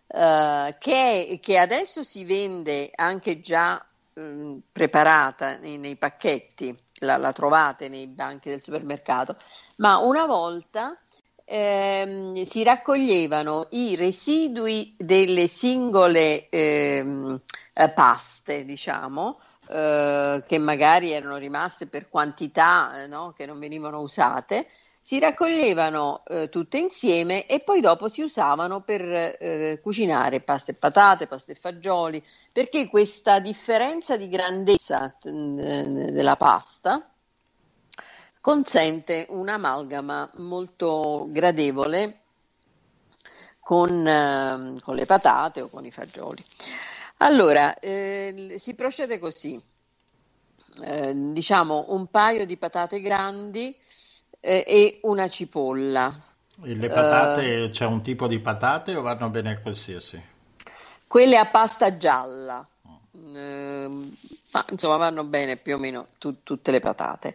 [0.07, 7.17] eh, che, che, adesso si vende anche già mh, mm, preparata nei, nei pacchetti, la,
[7.17, 9.37] la, trovate nei banchi del supermercato,
[9.79, 10.97] ma una volta
[11.45, 17.41] ehm, si raccoglievano i residui delle singole ehm,
[17.73, 24.01] eh, paste, diciamo, eh, che magari erano rimaste per quantità eh, no, che non venivano
[24.01, 24.69] usate,
[25.05, 29.03] si raccoglievano eh, tutte insieme e poi dopo si usavano per
[29.39, 36.37] eh, cucinare pasta e patate, pasta e fagioli, perché questa differenza di grandezza t- della
[36.37, 37.07] pasta
[38.41, 42.21] consente un'amalgama molto gradevole
[43.61, 46.43] con, eh, con, le patate o con i fagioli.
[47.19, 49.63] Allora, eh, si procede così.
[50.83, 53.77] Eh, diciamo un paio di patate grandi
[54.45, 56.15] eh, e una cipolla.
[56.63, 60.23] E le patate, c'è un tipo di patate o vanno bene qualsiasi?
[61.07, 62.67] Quelle a pasta gialla.
[63.13, 67.35] Eh, ma insomma vanno bene più o meno tu, tutte le patate.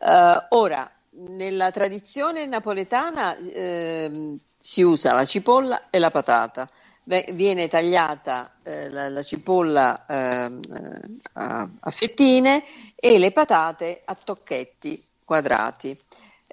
[0.00, 6.68] Uh, ora, nella tradizione napoletana eh, si usa la cipolla e la patata.
[7.04, 10.50] viene tagliata eh, la, la, cipolla eh,
[11.34, 15.98] a, a, fettine e le patate a tocchetti quadrati.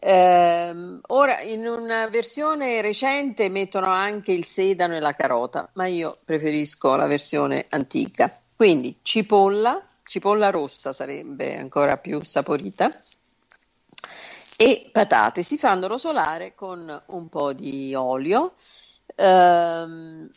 [0.03, 6.17] Eh, ora, in una versione recente mettono anche il sedano e la carota, ma io
[6.25, 8.35] preferisco la versione antica.
[8.55, 12.91] Quindi cipolla, cipolla rossa sarebbe ancora più saporita
[14.57, 18.53] e patate si fanno rosolare con un po' di olio.
[19.17, 20.27] Um,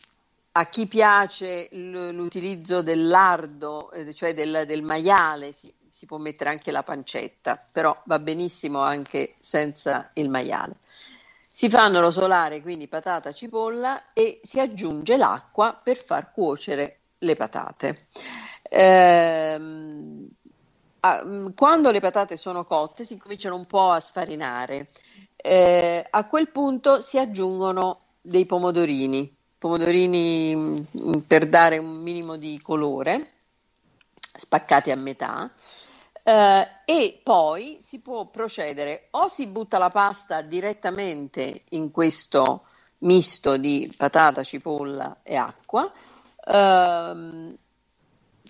[0.52, 5.72] a chi piace l'utilizzo del lardo, eh, cioè del, del maiale, si,
[6.04, 10.76] si, può mettere anche la pancetta, però va benissimo anche senza il maiale.
[11.50, 18.06] Si fanno rosolare quindi patata, cipolla e si aggiunge l'acqua per far cuocere le patate.
[18.68, 20.28] Ehm,
[21.06, 24.88] mm, quando le patate sono cotte si cominciano un po' a sfarinare.
[25.36, 32.58] Eh, a quel punto si aggiungono dei pomodorini, pomodorini mm, per dare un minimo di
[32.60, 33.30] colore,
[34.36, 35.50] spaccati a metà.
[36.24, 42.62] Uh, e poi si può procedere o si butta la pasta direttamente in questo
[43.00, 47.58] misto di patata, cipolla e acqua, uh,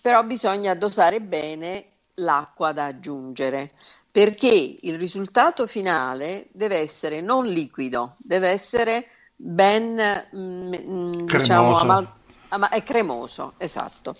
[0.00, 3.72] però bisogna dosare bene l'acqua da aggiungere
[4.14, 12.12] perché il risultato finale deve essere non liquido, deve essere ben mm, mm diciamo amal-
[12.50, 14.14] ama- è cremoso, esatto.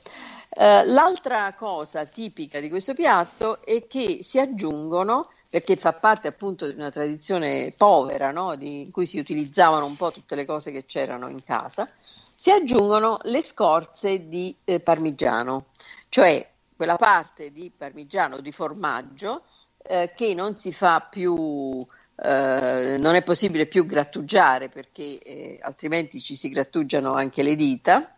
[0.57, 6.71] Uh, l'altra cosa tipica di questo piatto è che si aggiungono, perché fa parte appunto
[6.71, 8.55] di una tradizione povera, no?
[8.55, 12.53] di, in cui si utilizzavano un po' tutte le cose che c'erano in casa, si
[12.53, 15.67] aggiungono le scorze di eh, parmigiano,
[16.09, 19.43] cioè quella parte di parmigiano di formaggio
[19.83, 21.85] eh, che non si fa più,
[22.23, 28.15] eh, non è possibile più grattugiare perché eh, altrimenti ci si grattugiano anche le dita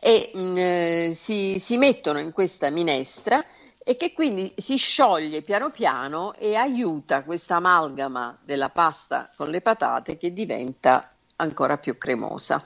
[0.00, 3.44] e mh, mm, eh, si, si mettono in questa minestra
[3.84, 9.60] e che quindi si scioglie piano piano e aiuta questa amalgama della pasta con le
[9.60, 12.62] patate che diventa ancora più cremosa.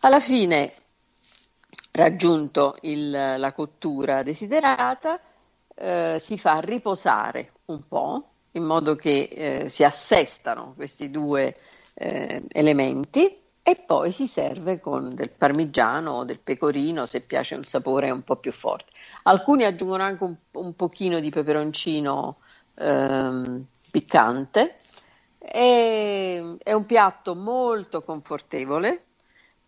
[0.00, 0.72] Alla fine,
[1.92, 5.20] raggiunto il, la cottura desiderata,
[5.74, 11.56] eh, si fa riposare un po' in modo che eh, si assestano questi due
[11.94, 17.64] eh, elementi e poi si serve con del parmigiano o del pecorino se piace un
[17.64, 18.90] sapore un po' più forte.
[19.24, 22.36] Alcuni aggiungono anche un, un pochino di peperoncino
[22.74, 24.78] ehm, piccante.
[25.38, 29.06] E, è un piatto molto confortevole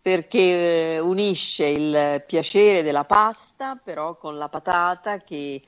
[0.01, 5.61] perché eh, unisce il piacere della pasta però con la patata che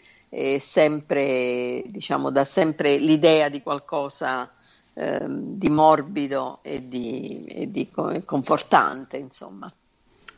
[0.60, 4.52] sempre, diciamo, dà sempre l'idea di qualcosa
[4.98, 7.90] eh, di morbido e di, e di
[8.26, 9.72] confortante, insomma.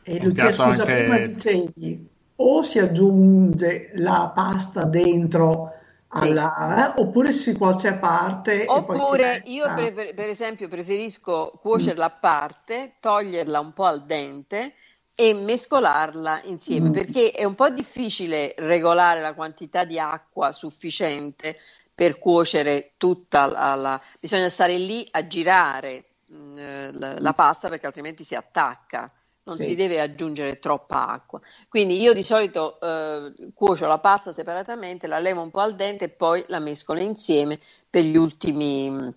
[0.02, 0.94] E Lucia, scusa, anche...
[0.94, 5.72] prima dicevi o si aggiunge la pasta dentro
[6.08, 7.00] alla, sì.
[7.00, 8.64] eh, oppure si cuoce a parte.
[8.66, 14.74] Oppure io per, per, esempio preferisco cuocerla a parte, toglierla un po' al dente
[15.14, 16.92] e mescolarla insieme mm.
[16.92, 21.56] perché è un po' difficile regolare la quantità di acqua sufficiente
[22.00, 27.68] per cuocere tutta la, la bisogna stare lì a girare mh, mm, la, la, pasta
[27.68, 29.06] perché altrimenti si attacca
[29.42, 29.64] non sì.
[29.64, 31.40] si deve aggiungere troppa acqua.
[31.68, 36.06] Quindi io di solito eh, cuocio la pasta separatamente, la levo un po' al dente
[36.06, 37.58] e poi la mescolo insieme
[37.90, 39.14] per, ultimi,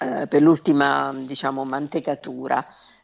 [0.00, 2.62] eh, per l'ultima diciamo, mantecatura.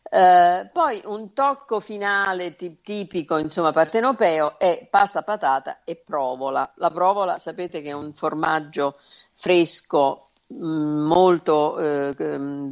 [0.09, 6.73] Eh, poi un tocco finale t- tipico, insomma, partenopeo è pasta patata e provola.
[6.77, 8.95] La provola sapete che è un formaggio
[9.35, 12.71] fresco Mm, molto eh, mm,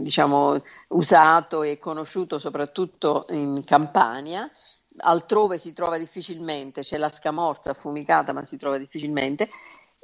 [0.00, 4.50] diciamo usato e conosciuto soprattutto in Campania
[5.00, 9.50] altrove si trova difficilmente c'è la scamorza affumicata ma si trova difficilmente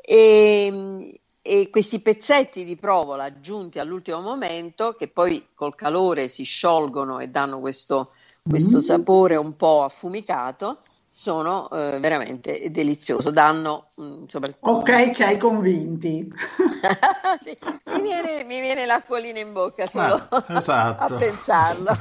[0.03, 7.21] e, e questi pezzetti di provola aggiunti all'ultimo momento che poi col calore si sciolgono
[7.21, 8.11] e danno questo,
[8.43, 8.81] questo mm.
[8.81, 10.79] sapore un po' affumicato
[11.19, 13.31] sono eh, veramente delizioso.
[13.31, 16.29] Danno mm, insomma, ok, ci hai convinti.
[17.43, 21.15] sì, mi, viene, mi, viene, l'acquolina in bocca solo ah, esatto.
[21.15, 21.99] a pensarlo.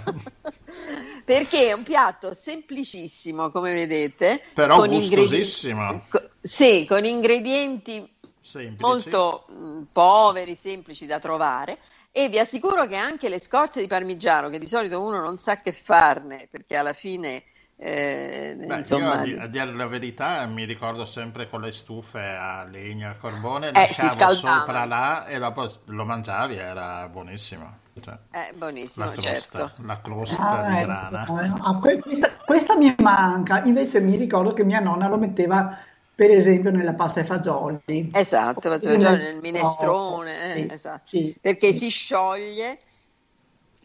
[1.26, 5.82] Perché è un piatto semplicissimo, come vedete, però con gustosissimo.
[5.82, 8.17] Ingredienti, sì, con ingredienti
[8.48, 8.82] semplici.
[8.82, 11.78] molto mh, mm, poveri, semplici da trovare.
[12.12, 15.62] E vi assicuro che anche le scorze di parmigiano, che di solito uno non sa
[15.62, 17.44] che farne, perché alla fine
[17.80, 19.24] eh, Beh, insomma...
[19.24, 23.70] io, a dire la verità, mi ricordo sempre con le stufe a legna, a carbone,
[23.70, 27.86] eh, lasciavo sopra là e dopo lo mangiavi, era buonissimo.
[28.02, 29.72] Cioè, eh, buonissimo, la crosta, certo.
[29.84, 31.58] La crosta ah, di ecco, grana.
[31.62, 35.78] Ah, questa, questa, mi manca, invece mi ricordo che mia nonna lo metteva
[36.18, 38.10] per esempio nella pasta ai fagioli.
[38.12, 41.02] Esatto, fagioli nel minestrone, eh, sì, esatto.
[41.04, 41.78] sì, perché sì.
[41.78, 42.80] si scioglie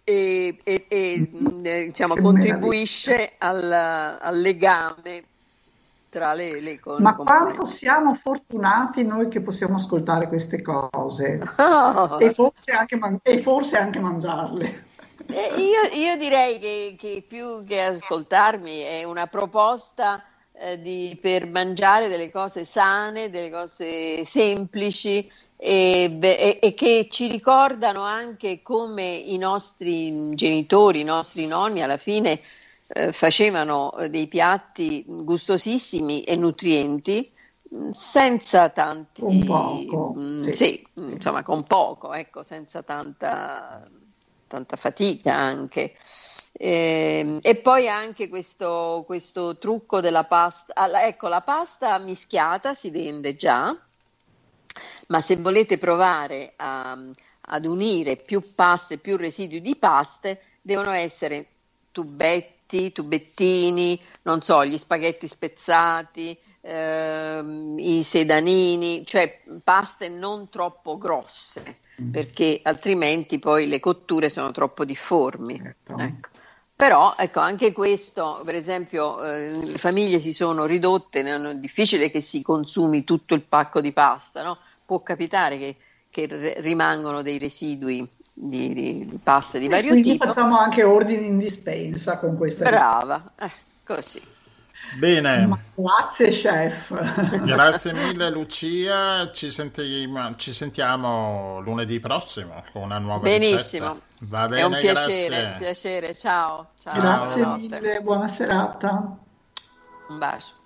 [0.03, 3.70] e, e, e mm, eh, diciamo, contribuisce al,
[4.18, 5.24] al, legame
[6.09, 7.03] tra le, le cose.
[7.03, 12.16] Ma quanto siamo fortunati noi che possiamo ascoltare queste cose oh.
[12.18, 14.85] e, forse anche e, forse anche mangiarle.
[15.26, 20.24] Eh, io, io, direi che, che, più che ascoltarmi è una proposta
[20.62, 27.28] eh, di, per mangiare delle cose sane, delle cose semplici, e, e, e, che ci
[27.28, 32.40] ricordano anche come i nostri genitori, i nostri nonni alla fine
[32.88, 37.30] eh, facevano eh, dei piatti gustosissimi e nutrienti
[37.74, 40.54] mm, senza tanti con poco, mh, mm, sì.
[40.54, 40.84] sì.
[40.96, 43.88] insomma con poco ecco senza tanta,
[44.48, 45.94] tanta fatica anche
[46.62, 50.72] e, ehm, e poi anche questo, questo trucco della pasta
[51.04, 53.76] ecco la pasta mischiata si vende già
[55.08, 56.96] ma se volete provare a,
[57.40, 61.48] ad unire più paste, più residui di paste, devono essere
[61.90, 71.80] tubetti, tubettini, non so, gli spaghetti spezzati, ehm, i sedanini, cioè paste non troppo grosse,
[72.00, 72.10] mm.
[72.10, 75.58] perché altrimenti poi le cotture sono troppo difformi.
[75.58, 75.98] Certo.
[75.98, 76.28] Ecco.
[76.83, 82.20] Però ecco, anche questo, per esempio, eh, le famiglie si sono ridotte, è difficile che
[82.20, 84.59] si consumi tutto il pacco di pasta, no?
[84.85, 85.76] può capitare che,
[86.11, 88.05] che rimangono dei residui
[88.35, 90.24] di, di, di pasta di vario quindi tipo.
[90.24, 93.53] facciamo anche ordini in dispensa con questa Brava, eh,
[93.85, 94.20] così.
[94.99, 95.47] Bene.
[95.47, 96.93] Ma grazie chef.
[97.45, 103.93] Grazie mille Lucia, ci, sentiamo, ci sentiamo lunedì prossimo con una nuova Benissimo.
[103.93, 104.26] ricetta.
[104.28, 105.47] Va bene, È un piacere, grazie.
[105.47, 106.16] un piacere.
[106.16, 106.68] Ciao.
[106.80, 107.01] Ciao.
[107.01, 109.16] Grazie mille, buona serata.
[110.09, 110.61] Un bacio.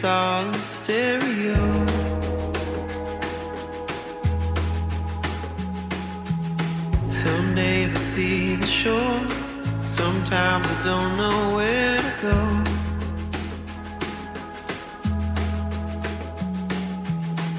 [0.00, 1.86] It's all in stereo.
[7.10, 9.20] Some days I see the shore,
[9.84, 12.38] sometimes I don't know where to go.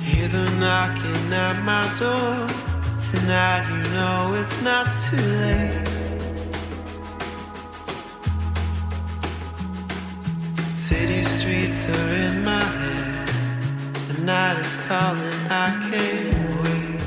[0.03, 2.47] Hear the knocking at my door.
[3.11, 5.90] Tonight, you know it's not too late.
[11.51, 13.29] Streets are in my head,
[14.09, 17.01] and night is calling, I can't wait.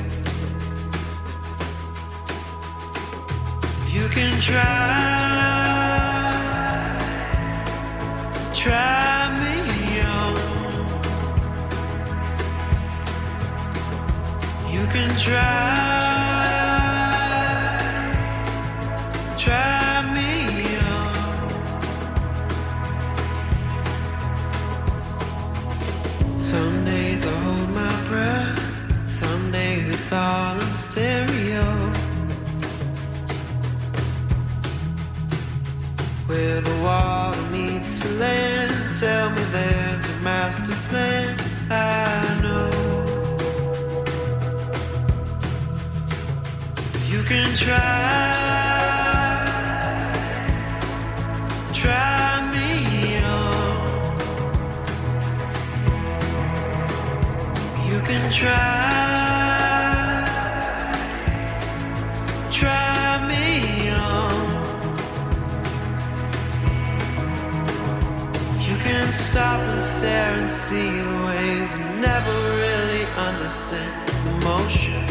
[3.95, 4.65] You can try,
[8.53, 9.57] try me
[10.21, 10.37] on.
[14.75, 16.04] You can try.
[30.15, 31.65] All in stereo.
[36.27, 41.37] Where the water meets the land, tell me there's a master plan.
[41.71, 42.71] I know
[47.11, 48.43] you can try.
[51.73, 52.69] Try me
[53.19, 53.75] on.
[57.91, 59.14] You can try.
[69.35, 72.31] Stop and stare and see the ways and never
[72.63, 75.04] really understand emotion.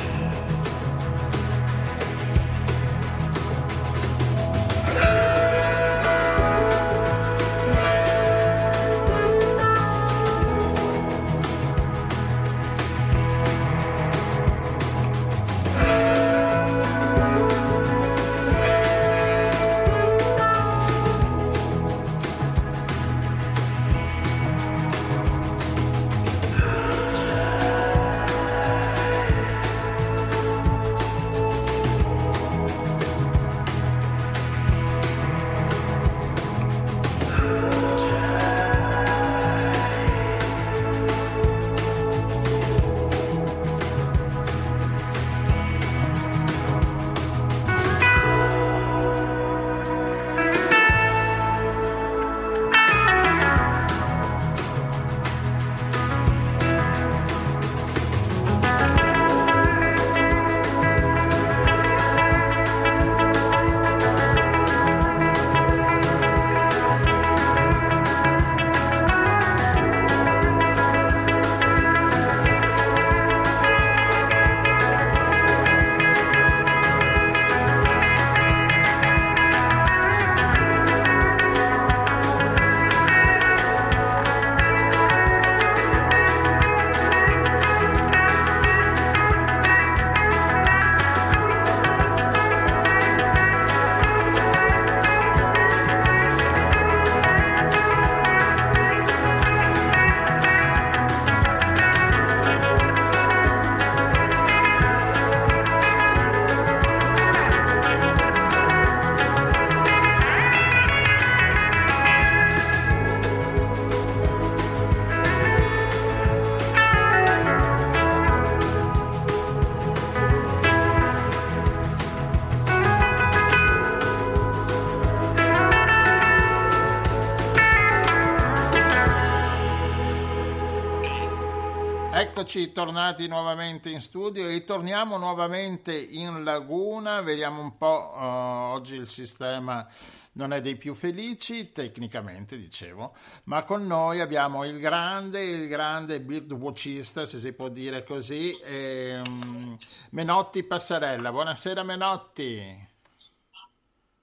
[132.56, 138.94] Eccoci tornati nuovamente in studio e torniamo nuovamente in laguna, vediamo un po', uh, oggi
[138.94, 139.88] il sistema
[140.34, 146.20] non è dei più felici, tecnicamente dicevo, ma con noi abbiamo il grande, il grande
[146.20, 149.76] birdwatchista, se si può dire così, e, um,
[150.12, 151.32] Menotti Passarella.
[151.32, 152.88] Buonasera Menotti.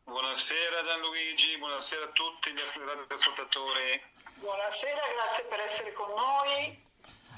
[0.04, 4.00] Buonasera Gianluigi, buonasera a tutti gli ascoltatori.
[4.36, 6.88] Buonasera, grazie per essere con noi.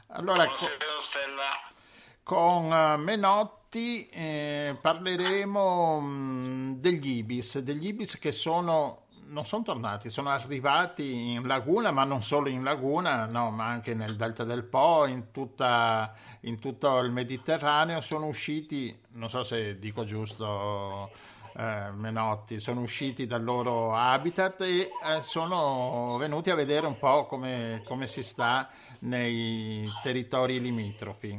[0.09, 0.47] Allora,
[2.23, 9.63] con eh, Menotti eh, parleremo mh, mm, degli Ibis, degli Ibis che sono, non sono
[9.63, 14.45] tornati, sono arrivati in laguna, ma non solo in laguna, no, ma anche nel delta
[14.45, 21.11] del Po, in, tutta, in tutto il Mediterraneo, sono usciti, non so se dico giusto,
[21.57, 27.27] eh, Menotti, sono usciti dal loro habitat e eh, sono venuti a vedere un po'
[27.27, 28.69] come, come si sta
[29.03, 31.39] nei territori limitrofi.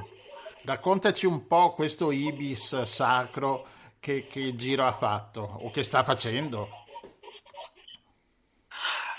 [0.63, 3.67] Raccontaci un po' questo ibis sacro
[3.99, 6.85] che, che giro ha fatto o che sta facendo.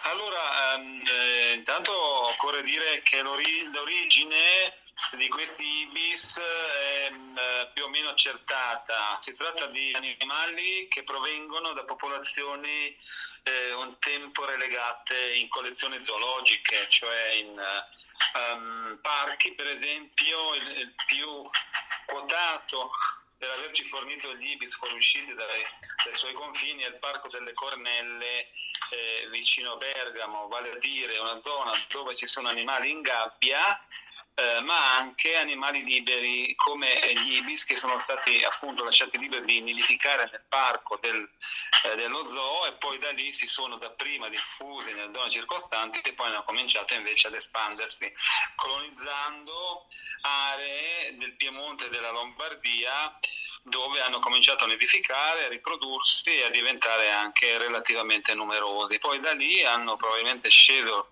[0.05, 4.73] Allora, ehm, eh, intanto occorre dire che l'ori- l'origine
[5.17, 9.19] di questi ibis è eh, più o meno accertata.
[9.21, 12.95] Si tratta di animali che provengono da popolazioni
[13.43, 17.59] eh, un tempo relegate in collezioni zoologiche, cioè in
[18.35, 21.43] um, parchi, per esempio, il, il più
[22.07, 22.91] quotato
[23.37, 25.63] per averci fornito gli ibis fuoriusciti dai,
[26.05, 28.49] dai suoi confini è il Parco delle Cornelle
[28.91, 33.79] eh, vicino Bergamo, vale a dire una zona dove ci sono animali in gabbia
[34.35, 39.61] eh, ma anche animali liberi come gli ibis che sono stati appunto lasciati liberi di
[39.61, 41.29] nidificare nel parco del,
[41.85, 46.13] eh, dello zoo e poi da lì si sono dapprima diffusi nelle zone circostanti e
[46.15, 48.13] poi hanno cominciato invece ad espandersi
[48.57, 49.87] colonizzando
[50.23, 53.17] aree del Piemonte e della Lombardia
[53.63, 58.99] dove hanno cominciato a nidificare, a riprodursi e a diventare anche relativamente numerosi.
[58.99, 61.11] Poi da lì hanno probabilmente sceso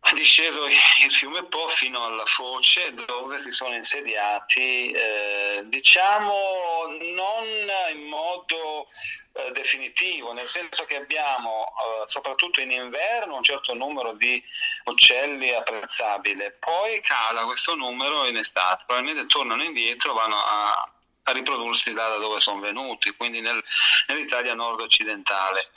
[0.00, 6.32] è disceso il fiume Po fino alla foce dove si sono insediati, eh, diciamo
[7.14, 7.46] non
[7.92, 8.88] in modo
[9.32, 14.42] eh, definitivo, nel senso che abbiamo eh, soprattutto in inverno un certo numero di
[14.84, 20.92] uccelli apprezzabile, poi cala questo numero in estate, probabilmente tornano indietro, vanno a
[21.28, 23.62] a riprodursi da, dove sono venuti, quindi nel,
[24.06, 25.70] nell'Italia nord-occidentale.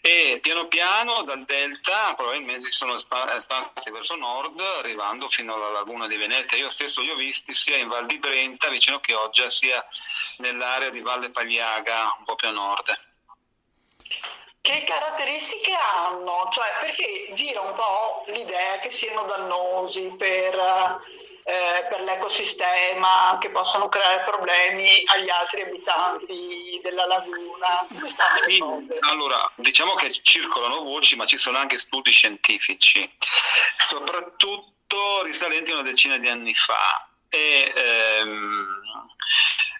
[0.00, 6.06] E piano piano dal delta probabilmente si sono espansi verso nord, arrivando fino alla laguna
[6.06, 6.56] di Venezia.
[6.56, 9.84] Io stesso li ho visti sia in Val di Brenta, vicino Chioggia, sia
[10.38, 13.06] nell'area di Valle Pagliaga, un po' più a nord.
[14.60, 16.48] Che caratteristiche hanno?
[16.50, 20.54] Cioè, perché gira un po' l'idea che siano dannosi per
[21.48, 27.86] eh, per l'ecosistema, che possono creare problemi agli altri abitanti della laguna.
[28.46, 28.62] Sì,
[29.08, 33.10] allora, diciamo che circolano voci, ma ci sono anche studi scientifici,
[33.78, 37.07] soprattutto risalenti una decina di anni fa.
[37.30, 38.78] E, ehm,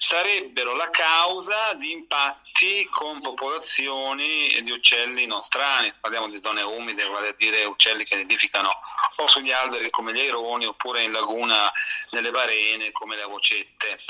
[0.09, 7.05] sarebbero la causa di impatti con popolazioni di uccelli non strani, parliamo di zone umide,
[7.05, 8.71] vale a dire uccelli che nidificano
[9.17, 11.71] o sugli alberi come gli aironi oppure in laguna
[12.11, 14.01] nelle barene come le avocette.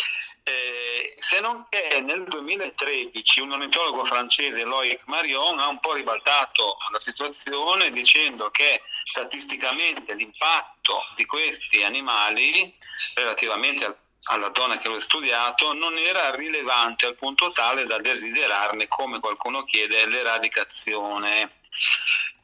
[0.49, 6.79] Eh, se non che nel 2013 un ornitologo francese, Loic Marion, ha un po' ribaltato
[6.91, 12.75] la situazione dicendo che statisticamente l'impatto di questi animali
[13.15, 13.97] relativamente al
[14.31, 19.65] alla donna che ho studiato non era rilevante al punto tale da desiderarne, come qualcuno
[19.65, 21.61] chiede, l'eradicazione.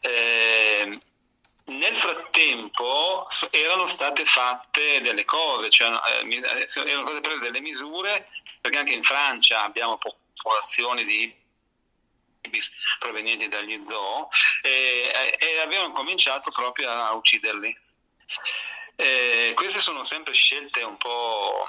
[0.01, 0.99] Eh,
[1.67, 8.27] nel frattempo erano state fatte delle cose, cioè, eh, eh erano state prese delle misure,
[8.61, 11.43] perché anche in Francia abbiamo popolazioni di
[12.43, 14.29] ibis provenienti dagli zoo
[14.63, 17.77] e, e avevano cominciato proprio a ucciderli.
[18.97, 21.67] Eh, queste sono sempre scelte un po'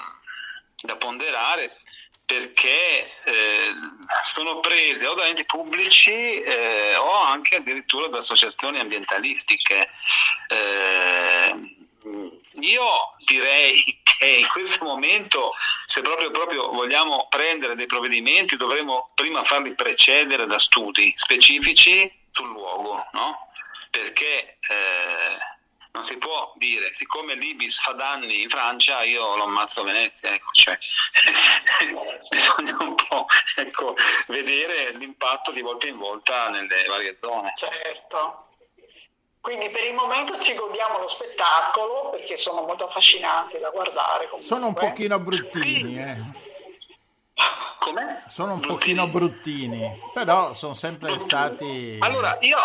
[0.82, 1.80] da ponderare
[2.26, 3.72] perché eh,
[4.24, 9.88] sono prese o da enti pubblici eh, o anche addirittura da associazioni ambientalistiche.
[10.48, 11.74] Eh,
[12.60, 12.88] io
[13.24, 15.52] direi che in questo momento,
[15.84, 22.48] se proprio, proprio, vogliamo prendere dei provvedimenti, dovremmo prima farli precedere da studi specifici sul
[22.48, 23.50] luogo, no?
[23.90, 25.55] perché eh,
[25.96, 30.30] non si può dire, siccome l'Ibis fa danni in Francia, io lo ammazzo a Venezia,
[30.30, 30.78] ecco, cioè,
[32.28, 33.24] bisogna un po'
[33.56, 37.54] ecco, vedere l'impatto di volta in volta nelle varie zone.
[37.56, 38.44] Certo.
[39.40, 44.28] Quindi per il momento ci godiamo lo spettacolo perché sono molto affascinanti da guardare.
[44.28, 44.42] Comunque.
[44.42, 46.44] Sono un pochino bruttini, eh.
[47.78, 48.22] Com'è?
[48.28, 48.78] Sono un bruttini.
[48.78, 51.96] pochino bruttini, però sono sempre stati...
[52.00, 52.58] Allora, io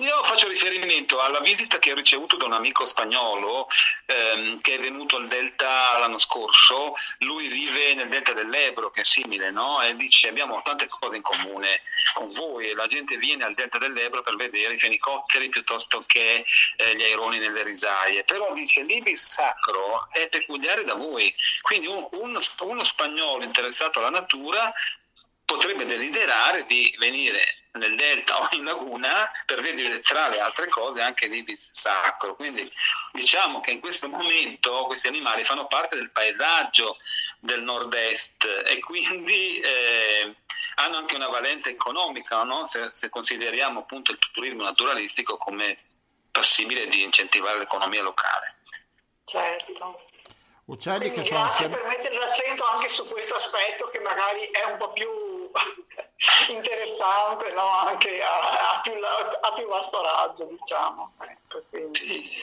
[0.00, 3.66] io faccio riferimento alla visita che ho ricevuto da un amico spagnolo
[4.06, 6.94] ehm, che è venuto al Delta l'anno scorso.
[7.18, 9.82] Lui vive nel Delta dell'Ebro, che è simile, no?
[9.82, 11.82] E dice: Abbiamo tante cose in comune
[12.14, 12.72] con voi.
[12.72, 16.44] La gente viene al Delta dell'Ebro per vedere i fenicotteri piuttosto che
[16.76, 18.24] eh, gli aironi nelle risaie.
[18.24, 21.34] Però dice: L'ibis sacro è peculiare da voi.
[21.60, 24.72] Quindi un, uno, uno spagnolo interessato alla natura
[25.50, 27.42] potrebbe desiderare di venire
[27.72, 32.36] nel delta o in laguna per vedere tra le altre cose anche l'ibis sacro.
[32.36, 32.70] Quindi
[33.12, 36.96] diciamo che in questo momento questi animali fanno parte del paesaggio
[37.40, 40.36] del nord-est e quindi eh,
[40.76, 42.64] hanno anche una valenza economica no?
[42.66, 45.78] se, se consideriamo appunto il turismo naturalistico come
[46.30, 48.58] possibile di incentivare l'economia locale.
[49.24, 50.06] Certo.
[50.66, 51.80] Uccelli Quindi che sono grazie sempre...
[51.80, 55.08] per mettere l'accento anche su questo aspetto che magari è un po' più
[56.48, 57.68] interessante no?
[57.68, 61.12] anche a, a, più, a, più, vasto raggio, diciamo.
[61.20, 62.42] Ecco, sì.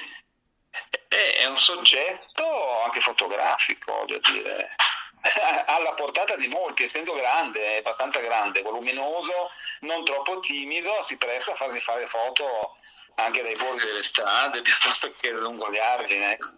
[1.08, 4.76] è un soggetto anche fotografico, voglio dire,
[5.68, 9.50] alla portata di molti, essendo grande, abbastanza grande, voluminoso,
[9.82, 12.76] non troppo timido, si presta a farsi fare foto
[13.16, 16.24] anche dai bordi delle strade piuttosto che lungo gli argini.
[16.24, 16.54] Ecco.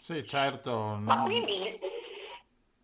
[0.00, 0.70] Sì, certo.
[0.70, 1.02] Non...
[1.02, 1.78] Ma quindi,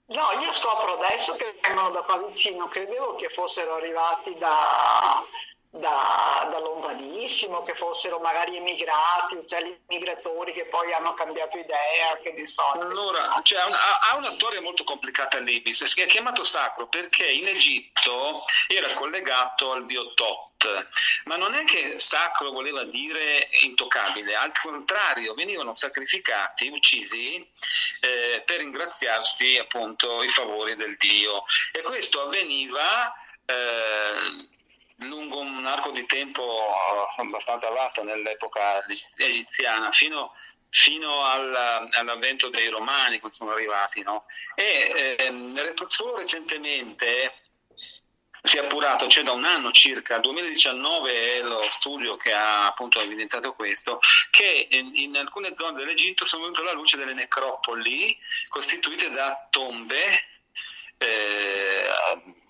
[0.06, 5.22] no, io scopro adesso che vengono da qua vicino, credevo che fossero arrivati da,
[5.76, 12.32] da, da, lontanissimo, che fossero magari emigrati, uccelli migratori che poi hanno cambiato idea, che
[12.32, 12.70] ne so.
[12.72, 18.88] Allora, cioè, ha una storia molto complicata l'Ibis, è chiamato sacro perché in Egitto era
[18.94, 20.86] collegato al dio Tot,
[21.24, 27.36] ma non è che sacro voleva dire intoccabile, al contrario, venivano sacrificati, uccisi
[28.00, 31.42] eh, per ringraziarsi appunto i favori del dio.
[31.72, 33.12] E questo avveniva
[33.44, 34.52] eh,
[34.96, 36.58] lungo un arco di tempo
[37.16, 38.84] abbastanza vasto nell'epoca
[39.16, 40.32] egiziana, fino,
[40.68, 44.02] fino al, all'avvento dei romani che sono arrivati.
[44.02, 44.26] No?
[44.54, 47.44] E eh, solo recentemente
[48.44, 53.00] si è appurato, cioè da un anno circa, 2019 è lo studio che ha appunto
[53.00, 53.98] evidenziato questo,
[54.30, 58.14] che in, in alcune zone dell'Egitto sono venute alla luce delle necropoli
[58.48, 60.04] costituite da tombe
[60.98, 61.88] eh,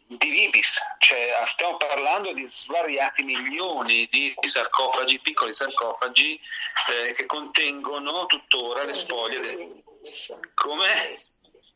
[0.07, 6.39] di libis, cioè stiamo parlando di svariati milioni di sarcofagi, piccoli sarcofagi
[6.91, 9.41] eh, che contengono tuttora le spoglie.
[9.41, 9.83] De...
[10.55, 11.15] Come?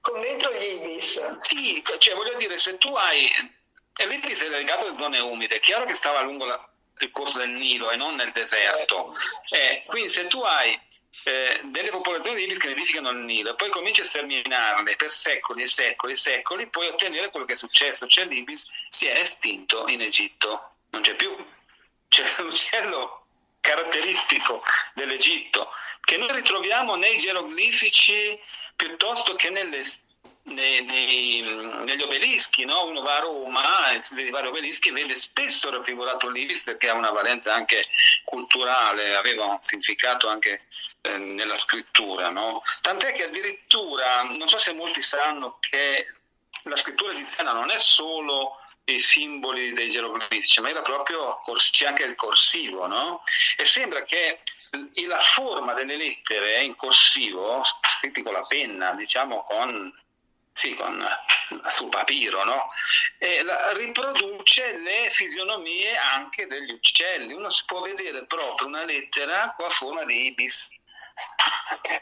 [0.00, 1.38] Con dentro gli ibis.
[1.40, 3.56] Sì, cioè voglio dire, se tu hai...
[4.06, 6.68] L'ibis è legato alle zone umide, è chiaro che stava lungo la,
[6.98, 9.12] il corso del Nilo e non nel deserto.
[9.50, 10.78] Eh, quindi se tu hai
[11.24, 15.62] eh, delle popolazioni di ibis che nidificano il Nilo poi cominci a sterminarle per secoli
[15.62, 19.86] e secoli e secoli, puoi ottenere quello che è successo, cioè l'ibis si è estinto
[19.88, 21.34] in Egitto, non c'è più.
[22.08, 23.26] C'è l'uccello
[23.60, 24.62] caratteristico
[24.94, 28.40] dell'Egitto che noi ritroviamo nei geroglifici
[28.74, 29.82] piuttosto che nelle
[30.48, 31.42] nei, nei,
[31.84, 32.84] negli obelischi, no?
[32.86, 36.94] uno va a Roma e vede i vari obelischi vede spesso raffigurato l'Ibis perché ha
[36.94, 37.84] una valenza anche
[38.24, 40.62] culturale, aveva un significato anche
[41.00, 42.62] eh, nella scrittura, no?
[42.80, 46.14] Tant'è che addirittura, non so se molti sanno che
[46.64, 48.52] la scrittura egiziana non è solo
[48.84, 53.22] i simboli dei geroglifici, ma era proprio, c'è anche il corsivo, no?
[53.56, 54.40] E sembra che
[55.06, 59.92] la forma delle lettere in corsivo, scritti con la penna, diciamo con
[60.58, 61.06] sì, con,
[61.68, 62.70] sul papiro, no?
[63.44, 67.32] La, riproduce le fisionomie anche degli uccelli.
[67.32, 70.68] Uno si può vedere proprio una lettera con la forma di ibis.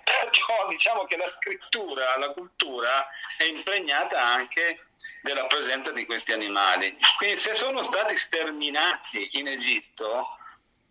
[0.05, 3.07] Perciò diciamo che la scrittura, la cultura
[3.37, 4.87] è impregnata anche
[5.23, 6.97] della presenza di questi animali.
[7.17, 10.39] Quindi se sono stati sterminati in Egitto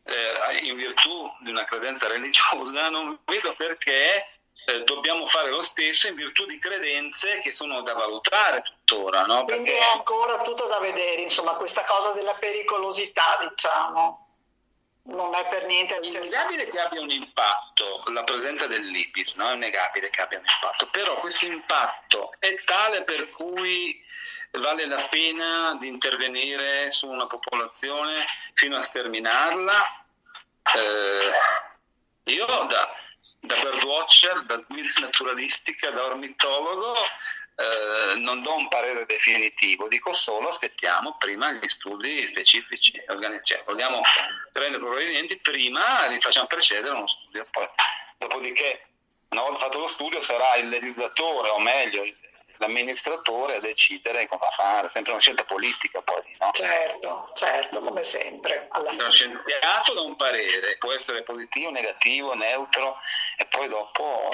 [0.04, 4.28] eh, in virtù di una credenza religiosa, non vedo perché
[4.66, 9.24] eh, dobbiamo fare lo stesso in virtù di credenze che sono da valutare tuttora.
[9.26, 9.46] No?
[9.46, 9.86] Quindi Perché...
[9.86, 14.25] è ancora tutto da vedere, insomma, questa cosa della pericolosità, diciamo
[15.06, 15.96] non è per niente.
[15.96, 19.50] È innegabile che abbia un impatto la presenza dell'IPIS, no?
[19.50, 24.02] è innegabile che abbia un impatto, però questo impatto è tale per cui
[24.52, 30.06] vale la pena di intervenire su una popolazione fino a sterminarla.
[30.76, 32.90] Eh, io da,
[33.40, 36.96] da birdwatcher, da guida naturalistica, da ornitologo
[37.56, 42.92] eh, non do un parere definitivo, dico solo aspettiamo prima gli studi specifici,
[43.44, 44.02] cioè, vogliamo
[44.52, 47.68] prendere provvedimenti prima li facciamo precedere uno studio, poi
[48.18, 48.88] dopodiché
[49.30, 52.04] una volta fatto lo studio sarà il legislatore o meglio
[52.58, 56.24] l'amministratore a decidere cosa fare, sempre una scelta politica poi.
[56.40, 56.52] No?
[56.54, 58.70] Certo, certo, come sempre.
[58.74, 62.98] Uno scienziato da un parere, può essere positivo, negativo, neutro
[63.38, 64.30] e poi dopo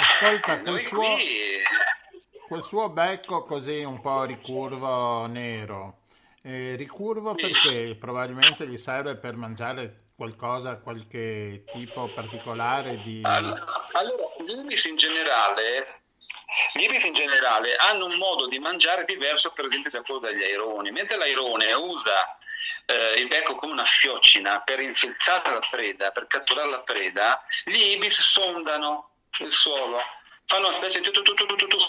[0.00, 1.02] Ascolta, quel suo,
[2.48, 5.98] quel suo becco così un po' ricurvo nero,
[6.42, 13.20] eh, ricurvo perché probabilmente gli serve per mangiare qualcosa, qualche tipo particolare di...
[13.24, 13.62] Allora,
[14.42, 16.00] gli ibis in generale,
[16.72, 20.42] gli ibis in generale hanno un modo di mangiare diverso per esempio da quello degli
[20.42, 22.38] aironi, mentre l'airone usa
[22.86, 27.94] eh, il becco come una fiocina per infilzare la preda, per catturare la preda, gli
[27.96, 29.98] ibis sondano il suolo
[30.50, 31.10] fanno una specie di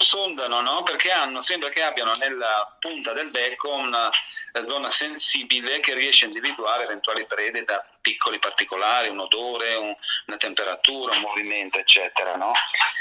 [0.01, 0.83] sondano, no?
[0.83, 4.07] Perché hanno, sembra che abbiano nella punta del becco una
[4.53, 9.95] eh, zona sensibile che riesce a individuare eventuali prede da piccoli particolari, un odore, un,
[10.27, 12.51] una temperatura, un movimento, eccetera, no?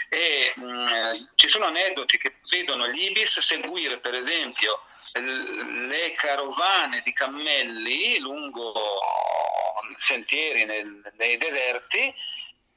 [0.09, 4.81] E mh, mm, ci sono aneddoti che vedono gli ibis seguire, per esempio,
[5.13, 8.73] le carovane di cammelli lungo
[9.97, 12.15] sentieri nel, nei deserti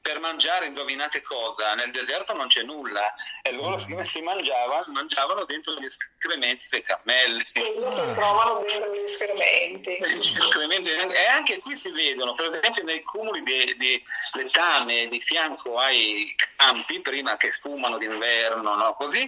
[0.04, 1.72] per mangiare, indovinate cosa?
[1.72, 6.82] Nel deserto non c'è nulla e loro si, si mangiavano, mangiavano dentro gli escrementi dei
[6.82, 7.42] cammelli.
[7.54, 9.96] Quello che trovano dentro gli escrementi.
[9.96, 16.34] E anche qui si vedono, per esempio nei cumuli di, di letame di fianco ai
[16.54, 18.94] campi, prima che fumano d'inverno, no?
[18.94, 19.22] così,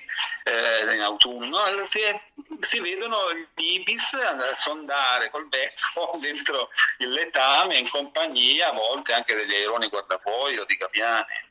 [0.45, 2.01] eh, in autunno, si,
[2.61, 4.15] si vedono gli ibis
[4.55, 6.69] sondare col becco dentro
[6.99, 11.45] il letame in compagnia a volte anche degli aironi guardapoi di Gabbiani.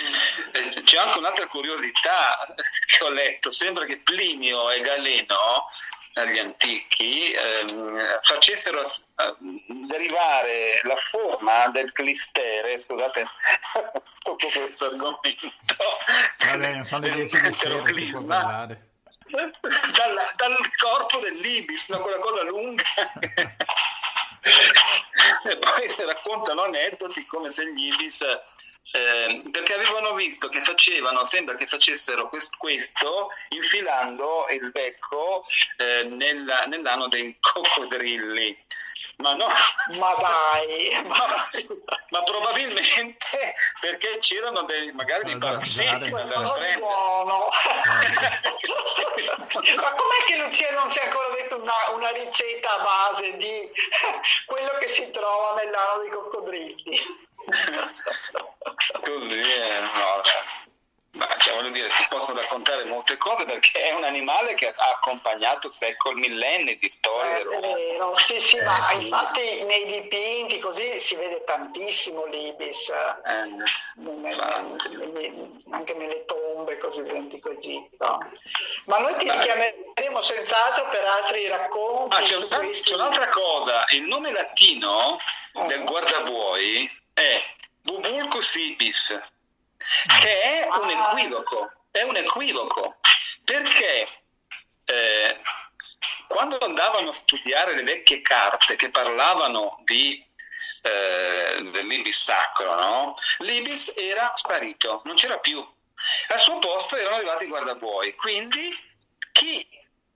[0.00, 0.84] Mm.
[0.84, 2.46] C'è anche un'altra curiosità
[2.86, 5.66] che ho letto, sembra che Plinio e Galeno
[6.26, 9.34] gli antichi ehm, facessero eh,
[9.86, 13.26] derivare la forma del clistere, scusate,
[14.22, 15.52] tocco questo argomento.
[16.50, 17.82] Vabbè, sono le 10 di sera,
[18.26, 18.90] parlare.
[19.24, 22.02] Dal, dal corpo dell'ibis, no?
[22.02, 22.82] quella cosa lunga.
[25.44, 28.22] e poi raccontano aneddoti come se gli ibis
[28.92, 35.46] eh, perché avevano visto che facevano, sembra che facessero quest- questo infilando il becco
[35.78, 38.64] eh, nella, nell'ano dei coccodrilli.
[39.16, 39.46] Ma no,
[39.98, 41.26] ma dai, ma,
[42.08, 46.40] ma, probabilmente perché c'erano dei, magari dei parassiti sprenda.
[46.78, 47.48] Buono.
[49.76, 53.70] ma com'è che Lucia non ci ha ancora detto una, una ricetta a base di
[54.46, 57.00] quello che si trova nell'ano dei coccodrilli?
[59.02, 60.22] Così, eh, no,
[61.14, 64.90] ma cioè, voglio dire, si possono raccontare molte cose perché è un animale che ha
[64.94, 67.36] accompagnato secoli, millenni di storia.
[67.36, 72.88] Eh, è vero, sì, sì, eh, ma infatti nei dipinti così si vede tantissimo l'ibis,
[72.88, 73.46] eh,
[73.96, 78.18] nelle, anche nelle tombe così dell'antico Egitto.
[78.86, 82.16] Ma noi ti richiameremo senz'altro per altri racconti.
[82.16, 85.18] Ah, c'è, un, c'è, un'altra cosa, il nome latino
[85.66, 87.42] del guardabuoi è
[87.82, 89.20] Bubulcus ibis,
[90.20, 91.10] che è un ah.
[91.10, 92.96] equivoco, è un equivoco,
[93.44, 94.06] perché
[94.84, 95.40] eh,
[96.26, 100.24] quando andavano a studiare le vecchie carte che parlavano di
[100.82, 103.14] eh, dell'ibis sacro, no?
[103.38, 105.64] l'ibis era sparito, non c'era più.
[106.28, 108.90] Al suo posto erano arrivati i guardabuoi, quindi
[109.30, 109.66] chi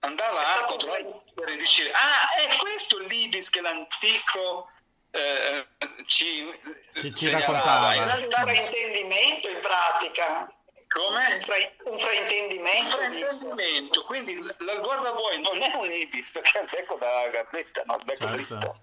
[0.01, 4.69] andava a controllare diceva ah è questo l'ibis che l'antico
[5.17, 5.67] eh,
[6.05, 6.47] ci,
[6.95, 7.95] ci, ci raccontava.
[7.97, 10.51] Un fraintendimento in pratica.
[10.89, 11.35] Come?
[11.35, 12.97] Un, fra- un fraintendimento.
[12.97, 17.83] Un fraintendimento, quindi la guardabuoi non è un ibis perché è il becco da gazzetta,
[17.87, 18.37] no, il becco certo.
[18.37, 18.81] dritto.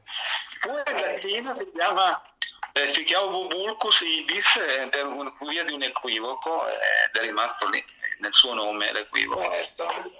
[0.59, 2.21] Pure in latino si chiama
[2.75, 7.69] eh, si chiama Bubulcus ibis ed è un, via di un equivoco ed è rimasto
[7.69, 7.83] lì
[8.19, 9.43] nel suo nome l'equivoco.
[9.43, 10.11] Certo.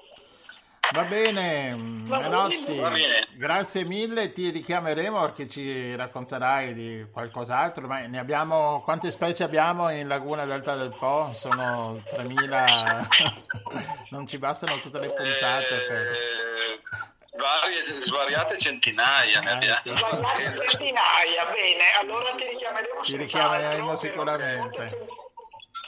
[0.92, 3.28] Va bene, Menotti, bene.
[3.34, 9.90] grazie mille, ti richiameremo perché ci racconterai di qualcos'altro, ma ne abbiamo, quante specie abbiamo
[9.90, 11.32] in Laguna Delta del Po?
[11.34, 13.08] Sono 3000,
[14.12, 15.98] non ci bastano tutte le puntate per...
[15.98, 19.80] Eh, varie, svariate centinaia ne abbiamo.
[19.84, 19.96] Ecco.
[19.96, 24.86] Svariate centinaia, bene, allora ti richiameremo Ti richiameremo sicuramente.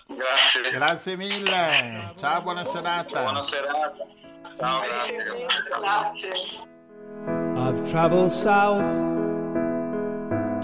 [0.07, 0.71] Grazie.
[0.71, 3.21] Grazie mille, ciao, buona serata.
[3.21, 3.93] Buona serata.
[7.57, 8.79] I've traveled south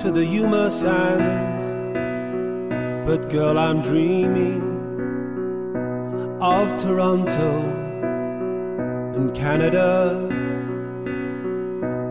[0.01, 1.65] to the Yuma sands,
[3.05, 4.61] but girl, I'm dreaming
[6.41, 7.63] of Toronto
[9.15, 10.15] and Canada,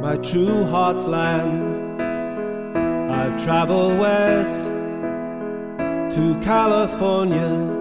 [0.02, 2.02] my true heart's land.
[3.10, 4.66] I've traveled west
[6.14, 7.78] to California,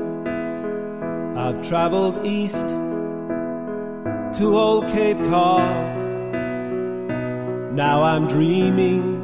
[1.36, 2.68] I've traveled east
[4.36, 5.98] to old Cape Cod.
[7.74, 9.18] Now I'm dreaming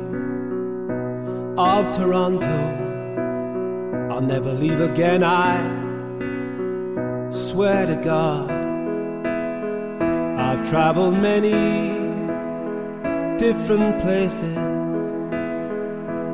[1.58, 2.48] of Toronto.
[4.12, 5.60] I'll never leave again, I
[7.32, 8.50] swear to God.
[10.40, 11.52] I've traveled many
[13.38, 14.58] different places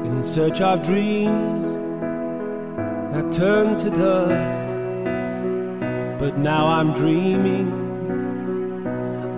[0.08, 1.64] in search of dreams
[3.14, 4.78] that turn to dust.
[6.20, 7.81] But now I'm dreaming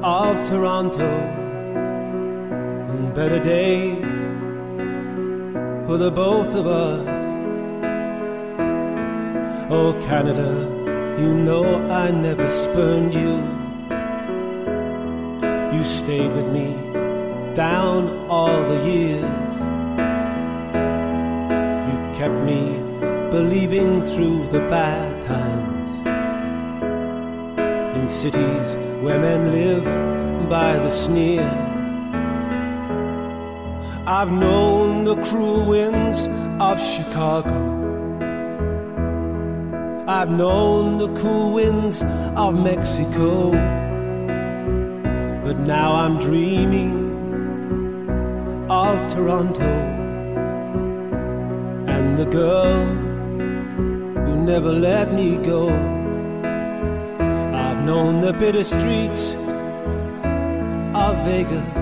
[0.03, 1.09] of Toronto
[2.91, 4.03] and better days
[5.87, 7.07] for the both of us.
[9.71, 10.51] Oh, Canada,
[11.17, 13.37] you know I never spurned you.
[15.73, 16.75] You stayed with me
[17.55, 19.53] down all the years.
[21.89, 22.77] You kept me
[23.31, 25.72] believing through the bad times
[28.03, 29.85] in cities where men live
[30.49, 31.49] by the sneer.
[34.05, 36.27] I've known the cruel winds
[36.59, 37.73] of Chicago
[40.05, 42.03] I've known the cool winds
[42.35, 43.51] of Mexico,
[45.45, 46.93] but now I'm dreaming
[48.69, 49.73] of Toronto
[51.87, 52.85] and the girl
[54.25, 56.02] who never let me go.
[57.85, 59.33] Known the bitter streets
[60.95, 61.75] of Vegas,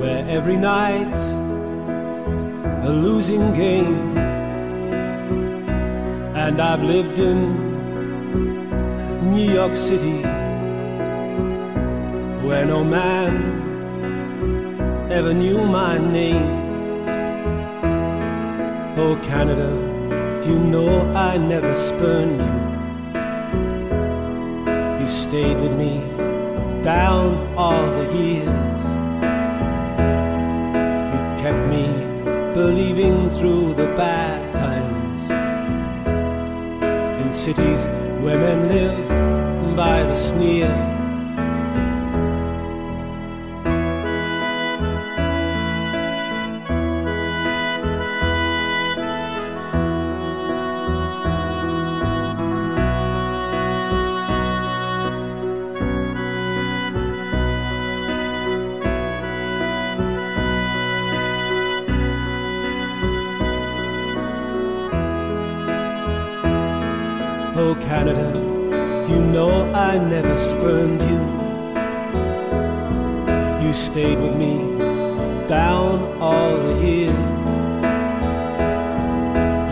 [0.00, 1.32] where every night's
[2.88, 4.16] a losing game.
[6.34, 7.38] And I've lived in
[9.34, 10.22] New York City,
[12.46, 13.32] where no man
[15.12, 16.64] ever knew my name.
[18.96, 19.70] Oh, Canada,
[20.42, 22.75] do you know I never spurned you.
[25.06, 26.00] You stayed with me
[26.82, 28.82] down all the years.
[31.12, 31.86] You kept me
[32.52, 35.22] believing through the bad times.
[37.22, 37.86] In cities
[38.20, 40.95] where men live by the sneer.
[70.36, 71.22] Spurned you.
[73.66, 74.54] You stayed with me
[75.48, 77.46] down all the years.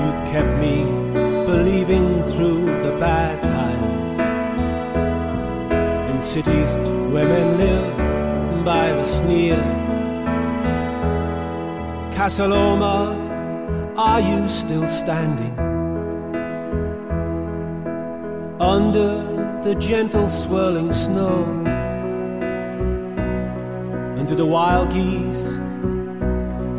[0.02, 0.84] You kept me
[1.44, 4.18] believing through the bad times.
[6.10, 6.74] In cities
[7.12, 9.62] where men live by the sneer.
[12.16, 12.98] Casaloma,
[13.96, 15.64] are you still standing?
[18.60, 19.33] under
[19.74, 21.44] the gentle swirling snow.
[24.16, 25.46] And do the wild geese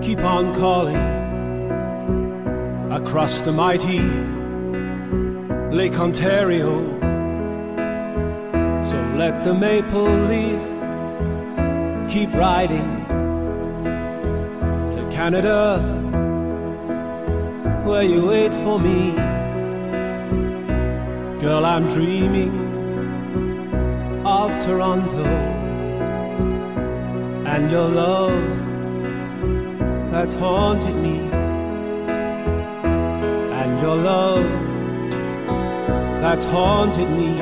[0.05, 0.95] keep on calling
[2.91, 3.99] across the mighty
[5.75, 6.71] Lake Ontario?
[8.83, 10.63] So let the maple leaf
[12.09, 13.05] keep riding
[14.93, 15.79] to Canada,
[17.83, 19.11] where you wait for me.
[21.41, 22.64] Girl, I'm dreaming
[24.61, 25.25] Toronto.
[27.45, 28.49] And your love
[30.11, 31.19] that's haunted me,
[33.59, 34.49] and your love
[36.21, 37.39] that's haunted me,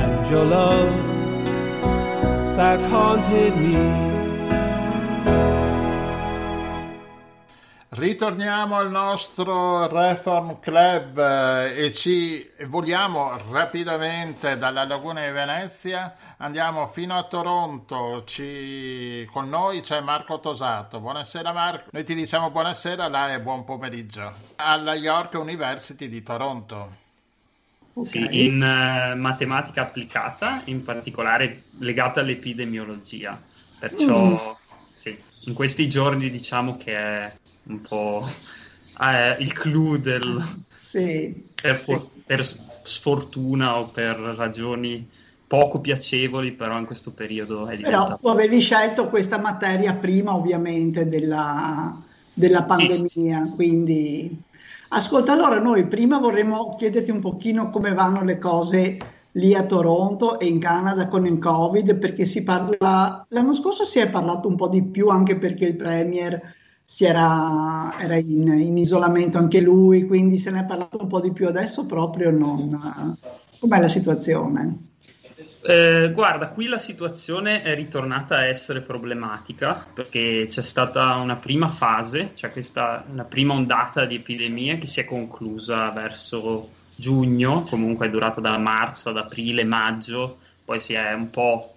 [0.00, 0.94] and your love
[2.56, 4.11] that's haunted me.
[8.22, 16.86] Ritorniamo al nostro Reform Club eh, e ci voliamo rapidamente dalla Laguna di Venezia, andiamo
[16.86, 19.28] fino a Toronto, ci...
[19.32, 21.00] con noi c'è Marco Tosato.
[21.00, 24.32] Buonasera Marco, noi ti diciamo buonasera, là e buon pomeriggio.
[24.54, 26.90] Alla York University di Toronto.
[28.02, 33.36] Sì, in uh, matematica applicata, in particolare legata all'epidemiologia.
[33.80, 34.36] Perciò, Mm.
[34.94, 37.32] sì, in questi giorni diciamo che è
[37.64, 38.26] un po'
[39.00, 40.42] eh, il clou del...
[40.76, 45.08] Sì, per, for- per sfortuna o per ragioni
[45.46, 48.18] poco piacevoli, però in questo periodo è Però diventato...
[48.20, 51.94] tu avevi scelto questa materia prima ovviamente della,
[52.32, 54.34] della pandemia, quindi
[54.88, 58.98] ascolta, allora noi prima vorremmo chiederti un pochino come vanno le cose
[59.32, 63.98] lì a Toronto e in Canada con il Covid, perché si parla, l'anno scorso si
[63.98, 66.40] è parlato un po' di più anche perché il Premier
[66.98, 71.32] era, era in, in isolamento anche lui, quindi se ne è parlato un po' di
[71.32, 72.78] più adesso proprio non...
[73.58, 74.90] Com'è la situazione?
[75.64, 81.68] Eh, guarda, qui la situazione è ritornata a essere problematica perché c'è stata una prima
[81.68, 88.06] fase, cioè questa una prima ondata di epidemia che si è conclusa verso giugno, comunque
[88.06, 91.71] è durata da marzo ad aprile, maggio, poi si è un po'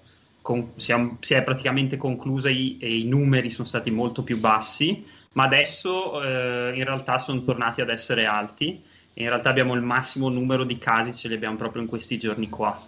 [0.46, 4.38] con- si è, si è praticamente conclusa i- e i numeri sono stati molto più
[4.38, 8.80] bassi, ma adesso eh, in realtà sono tornati ad essere alti
[9.16, 12.20] e in realtà abbiamo il massimo numero di casi, ce li abbiamo proprio in questi
[12.20, 12.80] giorni qua.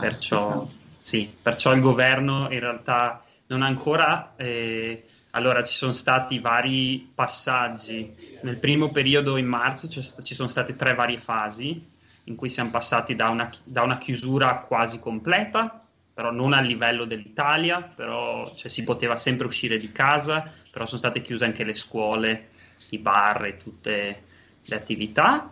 [0.00, 0.66] Perciò,
[0.98, 4.34] sì, perciò il governo in realtà non ha ancora.
[4.36, 5.04] eh,
[5.34, 8.12] allora, ci sono stati vari passaggi.
[8.42, 11.80] Nel primo periodo, in marzo, ci sono state tre varie fasi
[12.24, 15.81] in cui siamo passati da una, da una chiusura quasi completa,
[16.14, 20.98] però non al livello dell'Italia, però cioè, si poteva sempre uscire di casa, però sono
[20.98, 22.50] state chiuse anche le scuole,
[22.90, 24.22] i bar e tutte,
[24.64, 25.50] le attività.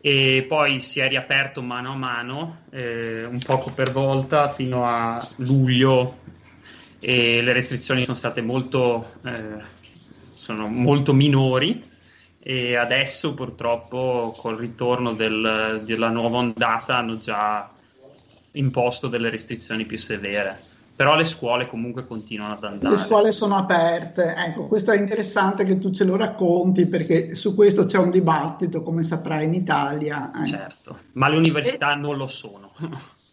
[0.00, 5.26] E poi si è riaperto mano a mano, eh, un poco per volta fino a
[5.36, 6.18] luglio
[7.00, 9.62] e le restrizioni sono state molto, eh,
[10.34, 11.94] sono molto minori.
[12.38, 17.68] E adesso purtroppo col ritorno del, della nuova ondata hanno già
[18.56, 22.94] imposto delle restrizioni più severe però le scuole comunque continuano ad andare.
[22.94, 27.54] Le scuole sono aperte, ecco, questo è interessante che tu ce lo racconti perché su
[27.54, 30.32] questo c'è un dibattito, come saprai, in Italia.
[30.40, 30.44] Eh.
[30.46, 32.72] Certo, ma le università e, non lo sono.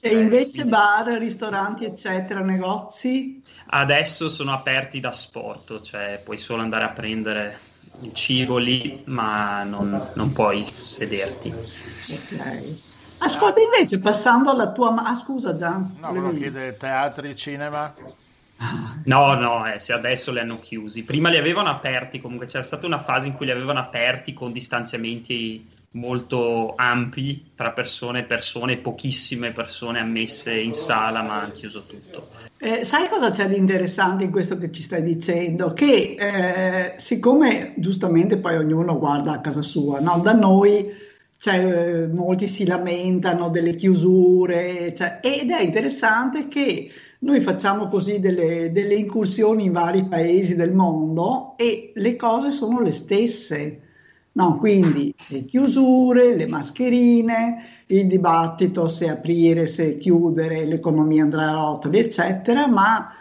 [0.02, 3.42] E cioè, invece bar, ristoranti, eccetera, negozi?
[3.68, 7.58] Adesso sono aperti da sport, cioè puoi solo andare a prendere
[8.02, 11.54] il cibo lì, ma non, non puoi sederti.
[12.10, 12.93] Ok.
[13.20, 14.94] Ascolta invece, passando alla tua...
[14.96, 15.98] Ah, scusa Gian.
[16.00, 17.94] No, volevo chiedere teatri, cinema.
[19.06, 21.04] No, no, eh, se adesso li hanno chiusi.
[21.04, 24.52] Prima li avevano aperti, comunque c'era stata una fase in cui li avevano aperti con
[24.52, 31.86] distanziamenti molto ampi tra persone e persone, pochissime persone ammesse in sala, ma hanno chiuso
[31.86, 32.30] tutto.
[32.58, 35.70] Eh, sai cosa c'è di interessante in questo che ci stai dicendo?
[35.70, 40.20] Che eh, siccome giustamente poi ognuno guarda a casa sua, no?
[40.20, 41.03] da noi
[41.44, 46.90] cioè, molti si lamentano delle chiusure, cioè, ed è interessante che
[47.20, 52.80] noi facciamo così delle, delle, incursioni in vari paesi del mondo e le cose sono
[52.80, 53.82] le stesse.
[54.32, 57.58] No, quindi le chiusure, le mascherine,
[57.88, 63.12] il dibattito se aprire, se chiudere, l'economia andrà a rotoli, eccetera, ma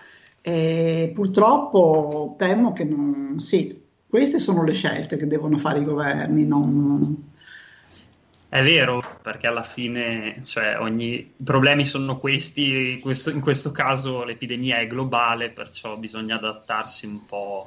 [0.40, 3.40] eh, purtroppo temo che non...
[3.40, 7.30] Sì, queste sono le scelte che devono fare i governi, non,
[8.52, 11.14] è vero, perché alla fine cioè, ogni...
[11.14, 17.24] i problemi sono questi, questo, in questo caso l'epidemia è globale, perciò bisogna adattarsi un
[17.24, 17.66] po'.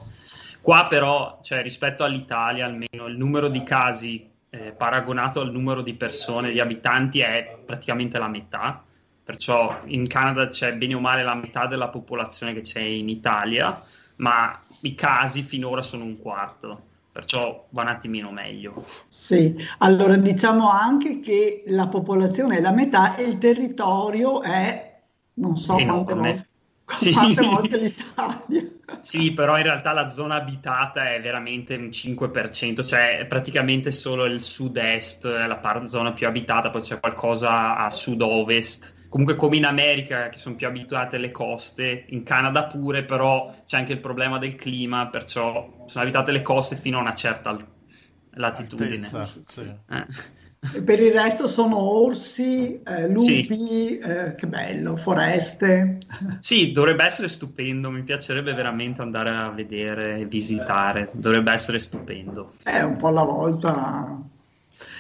[0.62, 5.96] Qua però, cioè, rispetto all'Italia, almeno il numero di casi eh, paragonato al numero di
[5.96, 8.84] persone, di abitanti, è praticamente la metà.
[9.24, 13.84] Perciò in Canada c'è bene o male la metà della popolazione che c'è in Italia,
[14.18, 18.86] ma i casi finora sono un quarto perciò va un attimino meglio.
[19.08, 25.00] Sì, allora diciamo anche che la popolazione è la metà e il territorio è
[25.36, 26.48] non so quante volte.
[26.94, 27.14] Sì.
[27.14, 28.68] Quante volte l'Italia.
[29.00, 34.26] Sì, però in realtà la zona abitata è veramente un 5%, cioè è praticamente solo
[34.26, 39.64] il sud-est, la par- zona più abitata, poi c'è qualcosa a sud-ovest comunque come in
[39.64, 44.38] America che sono più abituate alle coste, in Canada pure, però c'è anche il problema
[44.40, 47.58] del clima, perciò sono abitate le coste fino a una certa
[48.32, 49.08] latitudine.
[49.10, 49.62] Altezza, sì.
[49.62, 50.82] eh.
[50.82, 53.98] Per il resto sono orsi, eh, lupi, sì.
[54.00, 56.00] eh, che bello, foreste.
[56.40, 62.56] Sì, dovrebbe essere stupendo, mi piacerebbe veramente andare a vedere, visitare, dovrebbe essere stupendo.
[62.64, 64.34] È un po' alla volta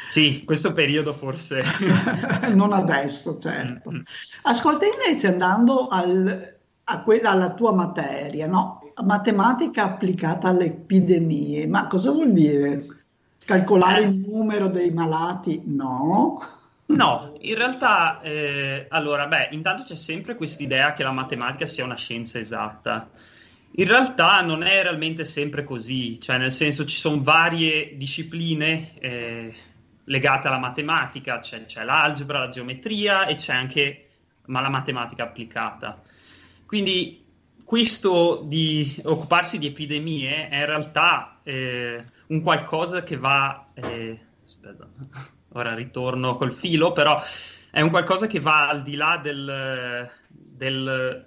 [0.09, 1.61] sì, questo periodo forse.
[2.55, 3.91] non adesso, certo.
[3.91, 4.01] Mm-hmm.
[4.43, 8.85] Ascolta, invece andando al, a quella, alla tua materia, no?
[9.03, 12.85] matematica applicata alle epidemie, ma cosa vuol dire?
[13.43, 14.07] Calcolare eh.
[14.07, 15.61] il numero dei malati?
[15.65, 16.39] No.
[16.87, 21.83] No, in realtà, eh, allora, beh, intanto c'è sempre questa idea che la matematica sia
[21.83, 23.09] una scienza esatta.
[23.77, 29.53] In realtà non è realmente sempre così, cioè nel senso ci sono varie discipline, eh,
[30.05, 34.05] legate alla matematica, c'è, c'è l'algebra, la geometria e c'è anche
[34.47, 36.01] ma la matematica applicata.
[36.65, 37.23] Quindi
[37.63, 43.69] questo di occuparsi di epidemie è in realtà eh, un qualcosa che va...
[43.73, 44.87] Eh, aspetta,
[45.53, 47.21] ora ritorno col filo, però
[47.71, 50.09] è un qualcosa che va al di là del...
[50.29, 51.25] del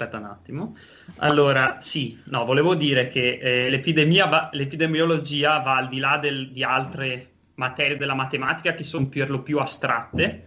[0.00, 0.74] aspetta un attimo.
[1.16, 6.50] Allora, sì, no, volevo dire che eh, l'epidemia va, l'epidemiologia va al di là del,
[6.50, 10.44] di altre materie della matematica che sono per lo più astratte.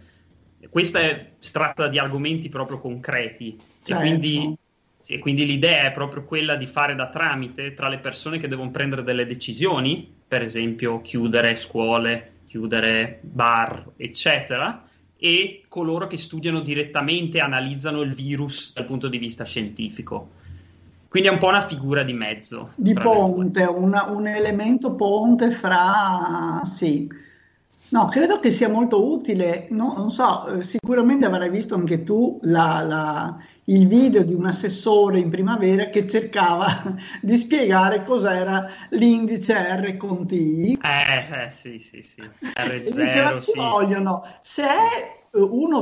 [0.68, 3.92] Questa è tratta di argomenti proprio concreti certo.
[3.92, 4.56] e, quindi,
[4.98, 8.70] sì, quindi l'idea è proprio quella di fare da tramite tra le persone che devono
[8.70, 14.82] prendere delle decisioni, per esempio chiudere scuole, chiudere bar, eccetera,
[15.24, 20.28] e coloro che studiano direttamente analizzano il virus dal punto di vista scientifico.
[21.08, 22.72] Quindi è un po' una figura di mezzo.
[22.74, 26.60] Di ponte, una, un elemento ponte fra...
[26.64, 27.08] sì.
[27.88, 32.82] No, credo che sia molto utile, no, non so, sicuramente avrai visto anche tu la,
[32.82, 33.36] la,
[33.66, 40.26] il video di un assessore in primavera che cercava di spiegare cos'era l'indice R con
[40.26, 40.32] T.
[40.32, 42.20] Eh, eh sì, sì, sì.
[42.20, 43.52] R0, diceva, sì.
[43.52, 45.80] Ci vogliono, se è 1,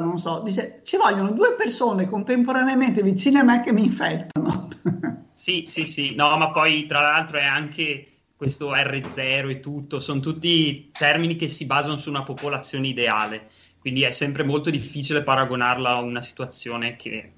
[0.00, 4.68] non so, dice ci vogliono due persone contemporaneamente vicine a me che mi infettano.
[5.32, 10.20] sì, sì, sì, no, ma poi tra l'altro è anche questo R0 e tutto, sono
[10.20, 13.48] tutti termini che si basano su una popolazione ideale,
[13.84, 17.32] quindi è sempre molto difficile paragonarla a una situazione che,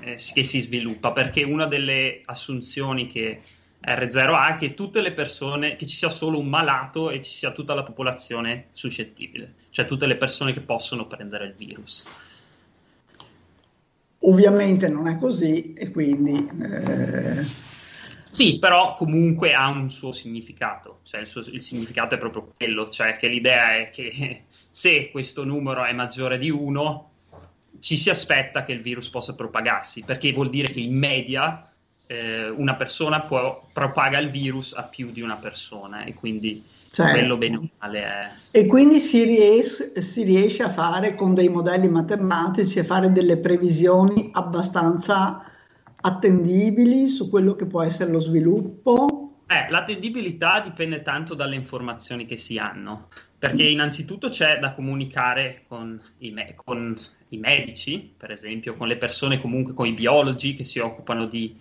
[0.00, 3.38] eh, che si sviluppa, perché una delle assunzioni che
[3.80, 7.30] R0 ha è che tutte le persone, che ci sia solo un malato e ci
[7.30, 12.08] sia tutta la popolazione suscettibile, cioè tutte le persone che possono prendere il virus.
[14.24, 16.48] Ovviamente non è così e quindi...
[16.62, 17.70] Eh...
[18.32, 22.88] Sì, però comunque ha un suo significato, cioè il, suo, il, significato è proprio quello,
[22.88, 27.10] cioè che l'idea è che se questo numero è maggiore di 1
[27.78, 31.70] ci si aspetta che il virus possa propagarsi, perché vuol dire che in media
[32.06, 37.12] eh, una persona può, propaga il virus a più di una persona e quindi certo.
[37.12, 38.30] quello bene o male è...
[38.50, 43.36] E quindi si riesce, si riesce a fare con dei modelli matematici, a fare delle
[43.36, 45.51] previsioni abbastanza
[46.02, 49.22] attendibili su quello che può essere lo sviluppo?
[49.46, 53.08] Eh, l'attendibilità dipende tanto dalle informazioni che si hanno,
[53.38, 56.96] perché innanzitutto c'è da comunicare con i, me- con
[57.28, 61.54] i medici, per esempio, con le persone comunque, con i biologi che si occupano di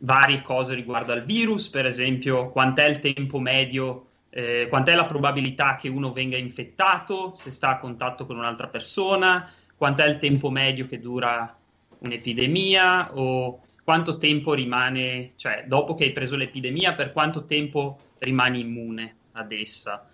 [0.00, 5.76] varie cose riguardo al virus, per esempio quant'è il tempo medio, eh, quant'è la probabilità
[5.76, 10.86] che uno venga infettato se sta a contatto con un'altra persona, quant'è il tempo medio
[10.86, 11.56] che dura
[12.00, 18.60] un'epidemia o quanto tempo rimane, cioè dopo che hai preso l'epidemia, per quanto tempo rimani
[18.60, 20.06] immune ad essa.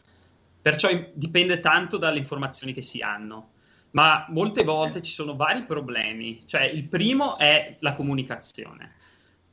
[0.63, 3.55] Perciò dipende tanto dalle informazioni che si hanno.
[3.91, 6.47] Ma molte volte ci sono vari problemi.
[6.47, 8.93] Cioè, il primo è la comunicazione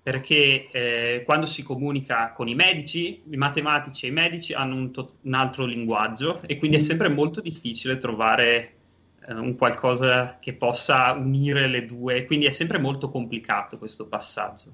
[0.03, 4.91] perché eh, quando si comunica con i medici, i matematici e i medici hanno un,
[4.91, 8.80] to- un altro linguaggio e quindi è sempre molto difficile trovare
[9.27, 14.73] eh, un qualcosa che possa unire le due, quindi è sempre molto complicato questo passaggio.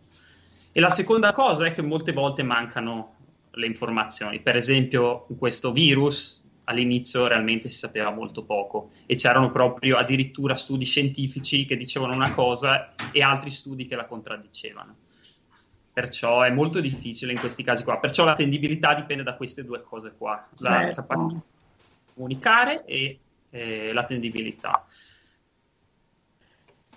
[0.72, 3.16] E la seconda cosa è che molte volte mancano
[3.52, 4.40] le informazioni.
[4.40, 10.86] Per esempio, questo virus all'inizio realmente si sapeva molto poco e c'erano proprio addirittura studi
[10.86, 14.96] scientifici che dicevano una cosa e altri studi che la contraddicevano.
[15.92, 17.98] Perciò è molto difficile in questi casi qua.
[17.98, 20.96] Perciò l'attendibilità dipende da queste due cose qua, la certo.
[20.96, 21.42] capacità di
[22.14, 23.20] comunicare e
[23.58, 24.86] eh, l'attendibilità.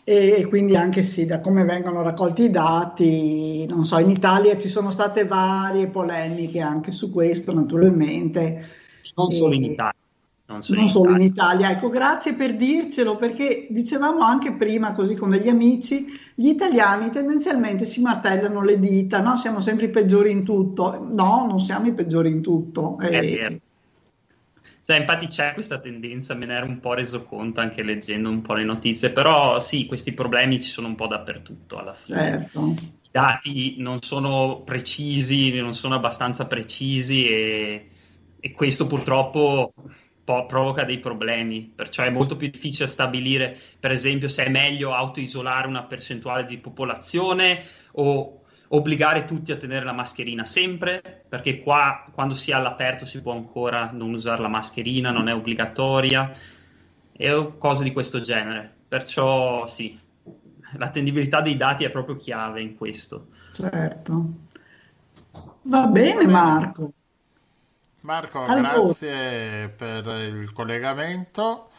[0.02, 4.68] E quindi anche sì, da come vengono raccolti i dati, non so, in Italia ci
[4.68, 8.68] sono state varie polemiche anche su questo, naturalmente.
[9.14, 9.94] Non solo in Italia.
[10.46, 11.24] Non solo, non in, solo Italia.
[11.24, 11.70] in, Italia.
[11.70, 17.84] Ecco, grazie per dircelo, perché dicevamo anche prima, così con degli amici, gli italiani tendenzialmente
[17.84, 19.36] si martellano le dita, no?
[19.36, 21.08] Siamo sempre i peggiori in tutto.
[21.12, 22.98] No, non siamo i peggiori in tutto.
[22.98, 23.60] È eh, vero.
[24.82, 28.40] Sai, infatti c'è questa tendenza, me ne ero un po' reso conto anche leggendo un
[28.40, 32.18] po' le notizie, però sì, questi problemi ci sono un po' dappertutto alla fine.
[32.18, 32.74] Certo.
[33.02, 37.90] I dati non sono precisi, non sono abbastanza precisi e,
[38.40, 39.72] e questo purtroppo
[40.24, 44.94] po- provoca dei problemi, perciò è molto più difficile stabilire, per esempio, se è meglio
[44.94, 47.62] autoisolare una percentuale di popolazione
[47.92, 53.20] o obbligare tutti a tenere la mascherina sempre, perché qua quando si è all'aperto si
[53.20, 56.32] può ancora non usare la mascherina, non è obbligatoria,
[57.12, 58.68] e cose di questo genere.
[58.88, 59.96] Perciò sì,
[60.72, 63.28] l'attendibilità dei dati è proprio chiave in questo.
[63.52, 64.26] Certo.
[65.62, 66.92] Va bene Marco.
[68.00, 68.72] Marco, allora.
[68.72, 71.70] grazie per il collegamento.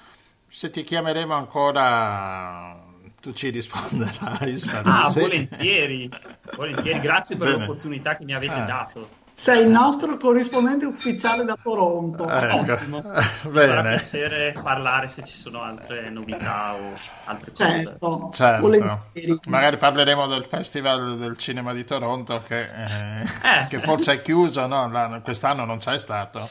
[0.47, 2.85] Se ti chiameremo ancora,
[3.19, 4.61] tu ci risponderai.
[4.83, 6.09] Ah, volentieri,
[6.55, 6.99] volentieri.
[6.99, 7.59] Grazie per Bene.
[7.59, 8.65] l'opportunità che mi avete eh.
[8.65, 9.19] dato.
[9.41, 12.29] Sei il nostro corrispondente ufficiale da Toronto.
[12.29, 12.73] Ecco.
[12.73, 13.01] Ottimo.
[13.49, 13.73] Bene.
[13.73, 16.93] Farà piacere parlare se ci sono altre novità o
[17.23, 18.33] altre certo, cose.
[18.33, 19.49] Certo.
[19.49, 23.67] Magari parleremo del Festival del Cinema di Toronto che, eh, eh.
[23.67, 25.21] che forse è chiuso, no?
[25.23, 26.47] quest'anno non c'è stato.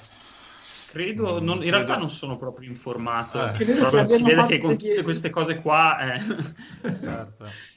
[0.90, 1.76] Credo, non, in Credo...
[1.76, 3.52] realtà non sono proprio informato.
[3.52, 3.54] Eh.
[4.08, 5.96] Si vede che con tutte queste cose qua...
[6.12, 6.20] Eh.
[7.00, 7.69] Certo.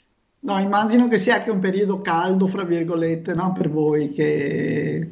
[0.45, 3.53] No, immagino che sia anche un periodo caldo, fra virgolette, no?
[3.53, 5.09] per voi che,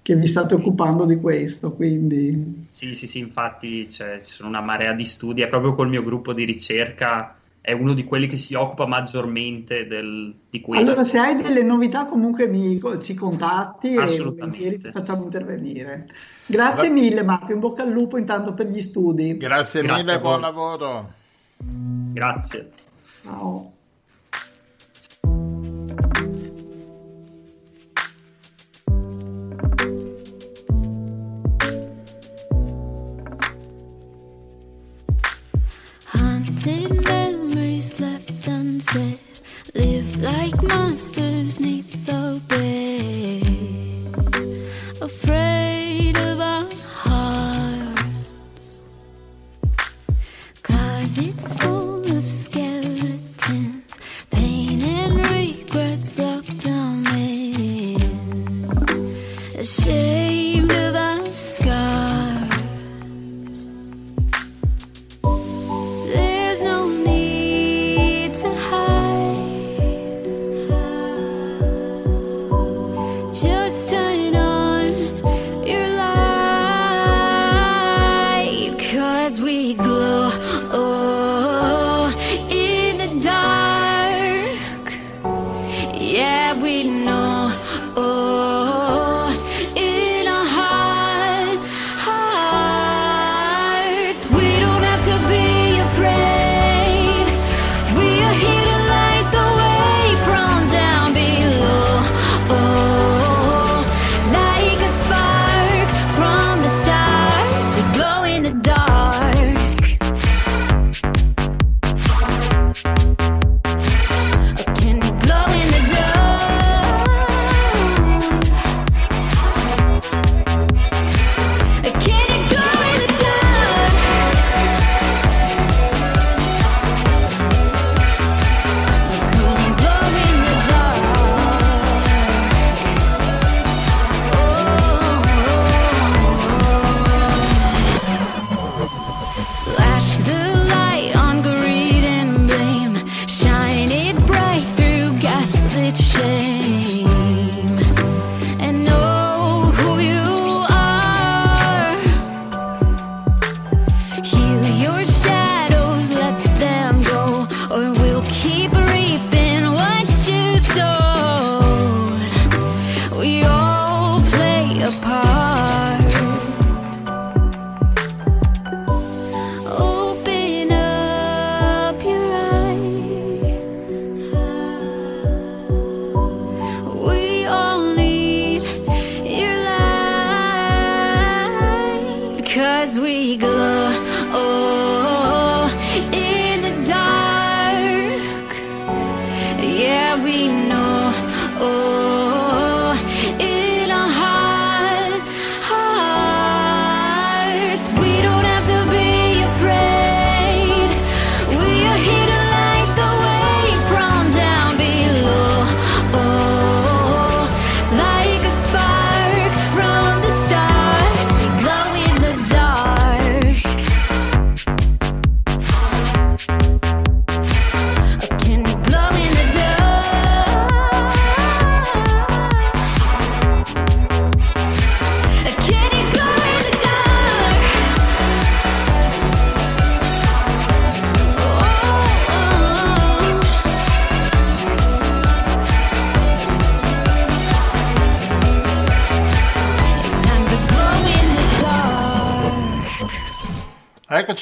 [0.00, 1.72] che, vi state occupando di questo.
[1.72, 2.68] Quindi...
[2.70, 6.04] Sì, sì, sì, infatti cioè, ci sono una marea di studi, è proprio col mio
[6.04, 10.84] gruppo di ricerca, è uno di quelli che si occupa maggiormente del, di questo.
[10.84, 16.08] Allora, se hai delle novità comunque mi, ci contatti e ti facciamo intervenire.
[16.46, 16.94] Grazie Va...
[16.94, 19.36] mille Marco, in bocca al lupo intanto per gli studi.
[19.36, 21.12] Grazie, Grazie mille, buon lavoro.
[21.56, 22.70] Grazie.
[23.24, 23.72] Ciao.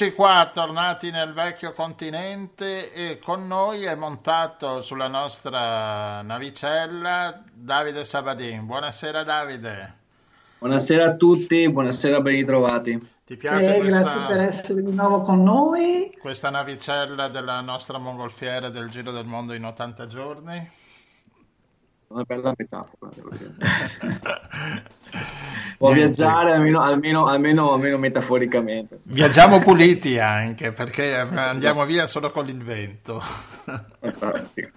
[0.01, 8.05] Eccoci qua, tornati nel vecchio continente e con noi è montato sulla nostra navicella Davide
[8.05, 8.65] Sabadin.
[8.65, 9.93] Buonasera Davide.
[10.59, 12.97] Buonasera a tutti, buonasera, ben ritrovati.
[13.25, 16.15] Ti piace Eh, questa, grazie per essere di nuovo con noi.
[16.17, 20.71] questa navicella della nostra mongolfiera del Giro del Mondo in 80 giorni?
[22.09, 23.11] Una bella metafora.
[25.77, 28.97] Può viaggiare almeno, almeno, almeno, almeno metaforicamente.
[29.05, 33.19] Viaggiamo puliti anche perché andiamo via solo con l'invento.
[33.99, 34.71] Fantastico.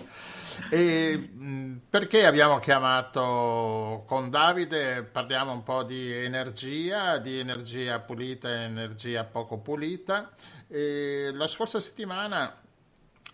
[0.71, 5.03] E mh, perché abbiamo chiamato con Davide?
[5.03, 10.31] Parliamo un po' di energia, di energia pulita e energia poco pulita.
[10.69, 12.62] E la scorsa settimana,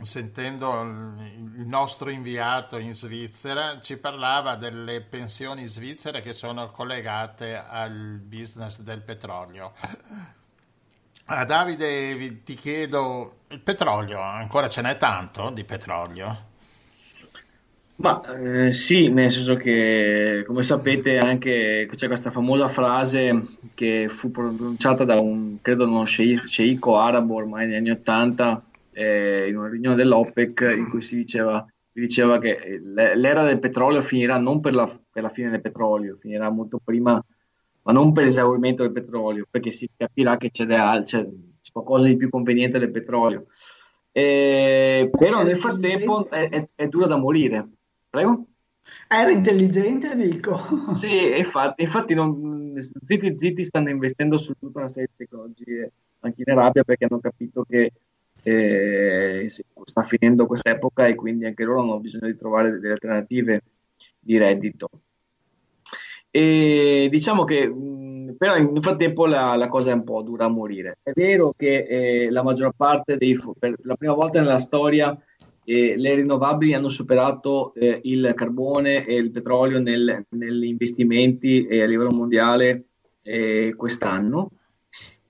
[0.01, 8.21] sentendo il nostro inviato in Svizzera, ci parlava delle pensioni svizzere che sono collegate al
[8.23, 9.73] business del petrolio.
[11.27, 16.47] A Davide vi- ti chiedo, il petrolio, ancora ce n'è tanto di petrolio?
[17.97, 18.23] Ma
[18.69, 23.41] eh, sì, nel senso che, come sapete, anche c'è questa famosa frase
[23.75, 28.63] che fu pronunciata da un, credo, uno scei- sceicco arabo ormai negli anni Ottanta,
[28.99, 33.59] eh, in una riunione dell'OPEC, in cui si diceva, si diceva che l'e- l'era del
[33.59, 37.23] petrolio finirà non per la, per la fine del petrolio, finirà molto prima,
[37.83, 42.17] ma non per l'esaurimento del petrolio, perché si capirà che c'è, c'è- c'è qualcosa di
[42.17, 43.47] più conveniente del petrolio.
[44.13, 47.69] Eh, però nel frattempo è, è- è dura da morire.
[48.09, 48.47] Prego?
[49.11, 50.57] Era intelligente, dico.
[50.95, 56.43] Sì, infatti, infatti non, zitti zitti stanno investendo su tutta una serie di tecnologie anche
[56.45, 57.93] in Arabia perché hanno capito che
[58.43, 59.47] eh,
[59.85, 63.63] sta finendo quest'epoca e quindi anche loro hanno bisogno di trovare delle alternative
[64.19, 64.89] di reddito.
[66.31, 67.73] E diciamo che
[68.37, 70.99] però nel frattempo la, la cosa è un po' dura a morire.
[71.03, 75.17] È vero che eh, la maggior parte dei, per la prima volta nella storia
[75.65, 81.83] eh, le rinnovabili hanno superato eh, il carbone e il petrolio nel- negli investimenti eh,
[81.83, 82.85] a livello mondiale
[83.23, 84.51] eh, quest'anno.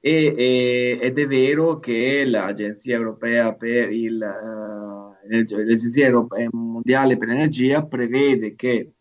[0.00, 7.28] E- e- ed è vero che l'Agenzia Europea per il, eh, l'Agenzia Europea Mondiale per
[7.28, 8.92] l'Energia prevede che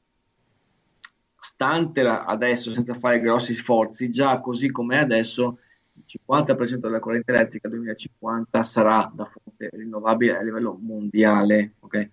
[1.37, 5.59] stante la- adesso, senza fare grossi sforzi, già così come adesso,
[5.93, 11.73] il 50% della corrente elettrica nel 2050 sarà da fonte rinnovabile a livello mondiale.
[11.79, 12.09] ok?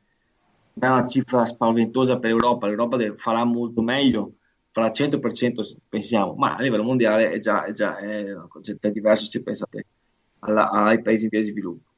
[0.76, 4.34] È una cifra spaventosa per l'Europa, l'Europa farà molto meglio,
[4.74, 8.88] farà 100% se pensiamo, ma a livello mondiale è già, è già è un concetto
[8.90, 9.86] diverso se pensate
[10.40, 11.92] alla- ai paesi in via di sviluppo.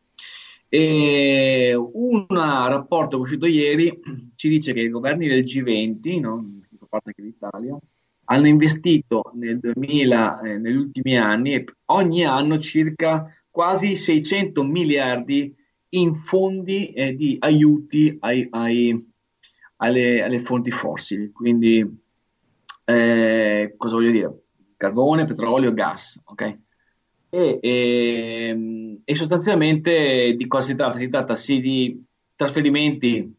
[0.69, 3.99] E un rapporto uscito ieri
[4.37, 7.79] ci dice che i governi del G20, no, fa parte anche l'Italia,
[8.25, 15.55] hanno investito nel 2000, eh, negli ultimi anni ogni anno circa quasi 600 miliardi
[15.91, 19.13] in fondi eh, di aiuti ai- ai-
[19.77, 21.31] alle, alle fonti fossili.
[21.33, 22.05] Quindi,
[22.87, 24.43] eh, cosa voglio dire?
[24.77, 26.59] Carbone, petrolio, gas, ok?
[27.29, 30.99] E, e- e sostanzialmente di cosa si tratta?
[30.99, 32.05] Si tratta sì di
[32.35, 33.35] trasferimenti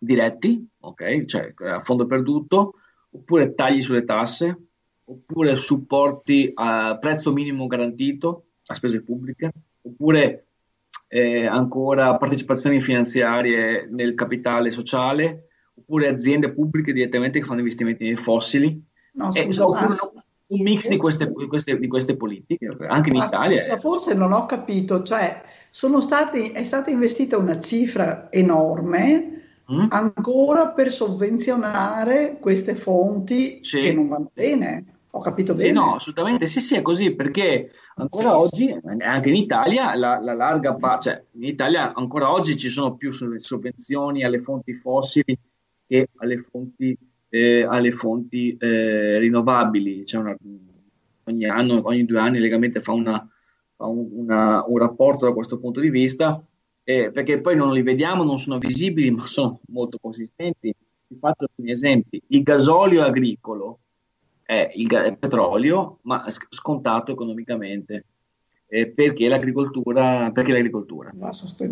[0.00, 1.24] diretti, ok?
[1.24, 2.74] Cioè a fondo perduto,
[3.10, 4.56] oppure tagli sulle tasse,
[5.04, 9.50] oppure supporti a prezzo minimo garantito a spese pubbliche,
[9.82, 10.46] oppure
[11.08, 15.43] eh, ancora partecipazioni finanziarie nel capitale sociale,
[15.74, 18.82] oppure aziende pubbliche direttamente che fanno investimenti nei fossili.
[19.14, 22.66] No, Eh, scusa, oppure ma- no, un mix di queste, di queste- di queste politiche,
[22.88, 23.60] anche in Ma Italia.
[23.60, 29.30] scusa, forse non ho capito, cioè sono stati, è stata investita una cifra enorme
[29.72, 29.86] Mm?
[29.88, 33.80] ancora per sovvenzionare queste fonti Sì.
[33.80, 34.84] che non vanno bene.
[35.12, 35.72] Ho capito Sì, bene?
[35.72, 40.74] no, assolutamente sì, sì, è così, perché ancora oggi, anche in Italia, la, la larga
[40.74, 45.38] parte, cioè in Italia ancora oggi ci sono più sov- sovvenzioni alle fonti fossili
[45.94, 46.96] che alle fonti,
[47.28, 50.02] eh, alle fonti eh, rinnovabili.
[50.04, 50.36] C'è una-
[51.26, 53.28] ogni anno, ogni due anni, Legamente fa, una-
[53.76, 56.42] fa un, una- un rapporto da questo punto di vista,
[56.82, 60.74] eh, perché poi non li vediamo, non sono visibili, ma sono molto consistenti.
[61.06, 62.20] Vi faccio alcuni esempi.
[62.28, 63.78] Il gasolio agricolo
[64.42, 68.04] è il, ga- il petrolio, ma scontato economicamente.
[68.66, 70.30] Eh, perché l'agricoltura?
[70.32, 71.10] Perché l'agricoltura?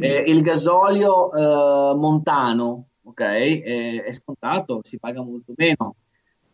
[0.06, 5.96] Eh, il gasolio eh, montano, ok, eh, è scontato, si paga molto meno.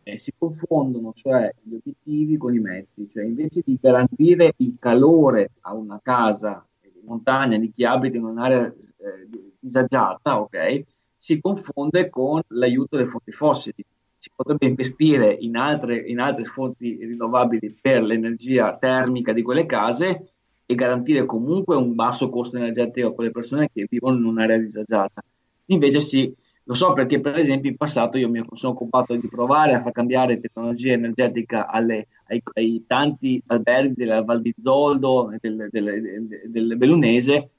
[0.02, 5.50] Eh, si confondono cioè gli obiettivi con i mezzi, cioè invece di garantire il calore
[5.60, 9.28] a una casa di montagna di chi abita in un'area eh,
[9.60, 10.84] disagiata, ok,
[11.16, 13.84] si confonde con l'aiuto delle fonti fossili.
[14.16, 20.22] Si potrebbe investire in altre, in altre fonti rinnovabili per l'energia termica di quelle case
[20.64, 25.22] e garantire comunque un basso costo energetico per le persone che vivono in un'area disagiata.
[25.70, 26.34] Invece sì,
[26.64, 29.92] lo so perché per esempio in passato io mi sono occupato di provare a far
[29.92, 36.40] cambiare tecnologia energetica alle, ai, ai, tanti alberghi della Val di Zoldo e del, del,
[36.44, 37.50] del, Bellunese,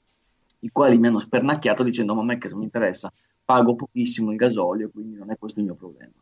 [0.60, 3.12] i quali mi hanno spernacchiato dicendo ma a me che mi interessa,
[3.44, 6.12] pago pochissimo il gasolio, quindi non è questo il mio problema.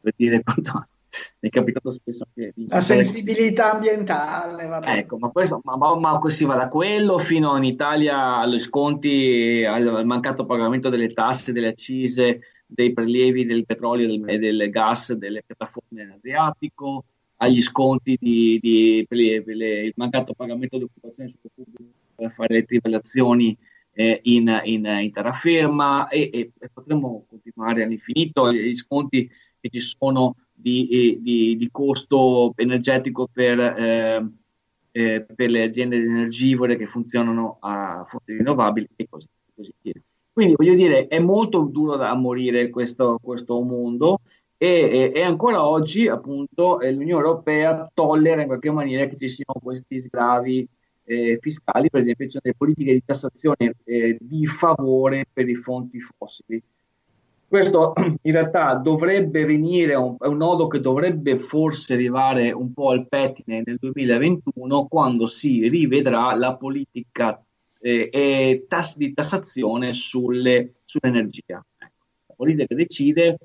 [0.00, 0.86] Per dire quanto,
[1.40, 2.52] mi è capitato spesso che...
[2.68, 4.98] La sensibilità ambientale, vabbè.
[4.98, 9.86] Ecco, ma, questo, ma, ma, si va da quello fino in Italia agli sconti, al,
[9.88, 15.12] al, mancato pagamento delle tasse, delle accise, dei prelievi del petrolio del, e del gas
[15.12, 17.04] delle piattaforme Adriatico,
[17.36, 21.90] agli sconti di, di per le, per le, il mancato pagamento di occupazione sul pubblico
[22.14, 23.56] per fare le trivellazioni
[23.94, 29.28] eh, in, in, in, terraferma e, e potremmo continuare all'infinito, gli sconti
[29.60, 34.30] che ci sono di, di, di costo energetico per, eh,
[34.92, 40.00] eh, per, le aziende energivore che funzionano a fonti rinnovabili e così, così via.
[40.32, 44.20] Quindi voglio dire, è molto duro da morire questo, questo mondo
[44.56, 49.28] e, e, e, ancora oggi appunto eh, l'Unione Europea tollera in qualche maniera che ci
[49.28, 50.66] siano questi sgravi
[51.04, 55.56] eh, fiscali, per esempio ci sono delle politiche di tassazione eh, di favore per i
[55.56, 56.62] fonti fossili.
[57.52, 57.92] Questo
[58.22, 63.06] in realtà dovrebbe venire, un, è un nodo che dovrebbe forse arrivare un po' al
[63.06, 67.44] pettine nel 2021 quando si rivedrà la politica
[67.78, 71.62] eh, e tass- di tassazione sulle, sull'energia.
[71.76, 73.36] Ecco, la politica che decide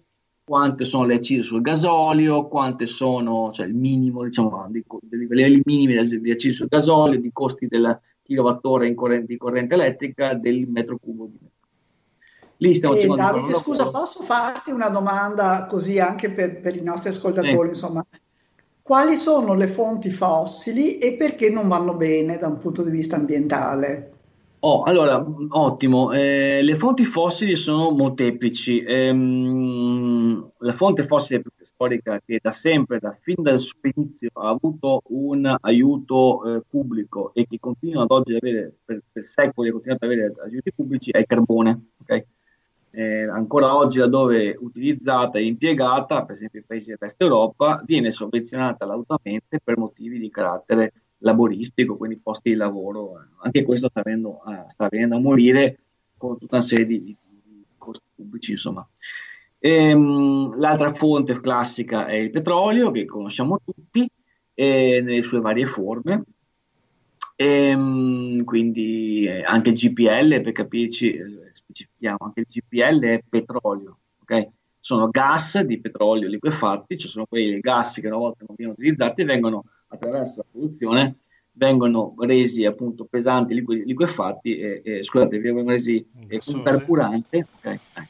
[0.41, 5.61] quante sono le accise sul gasolio, quante sono, cioè il minimo, diciamo, dei, dei livelli
[5.65, 10.65] minimi di accise sul gasolio, di costi del kilowattora in corrente, di corrente elettrica, del
[10.65, 11.56] metro cubo di metro.
[12.57, 17.09] Lì stiamo eh, Davide, scusa, posso farti una domanda così anche per, per i nostri
[17.09, 17.71] ascoltatori, eh.
[17.71, 18.05] insomma.
[18.81, 23.17] Quali sono le fonti fossili e perché non vanno bene da un punto di vista
[23.17, 24.11] ambientale?
[24.59, 26.13] Oh, allora, ottimo.
[26.13, 28.81] Eh, le fonti fossili sono molteplici.
[28.81, 35.03] Ehm, la fonte fossile storica che da sempre, da fin dal suo inizio, ha avuto
[35.09, 39.71] un aiuto eh, pubblico e che continua ad oggi ad avere, per, per secoli, ha
[39.73, 41.89] continuato ad avere aiuti pubblici, è il carbone.
[42.01, 42.25] Okay?
[42.97, 48.85] Eh, ancora oggi laddove utilizzata e impiegata, per esempio nei paesi dell'Est Europa, viene sovvenzionata
[48.85, 53.23] lautamente per motivi di carattere laboristico, quindi posti di lavoro.
[53.43, 55.77] Anche questo sta venendo a, sta venendo a morire
[56.17, 57.15] con tutta una serie di, di
[57.77, 58.87] costi pubblici, insomma.
[59.59, 64.09] Ehm, l'altra fonte classica è il petrolio, che conosciamo tutti,
[64.55, 66.23] eh, nelle sue varie forme.
[67.35, 71.45] Ehm, quindi eh, anche GPL, per capirci,
[71.77, 74.47] specifichiamo, anche il GPL è petrolio, ok?
[74.79, 79.23] Sono gas di petrolio liquefatti, cioè sono quei gas che una volta non vengono utilizzati
[79.23, 81.15] vengono attraverso la produzione
[81.57, 87.79] vengono resi appunto pesanti, lique, liquefatti e, e scusate, vengono resi eh, un carburante, okay,
[87.95, 88.07] eh,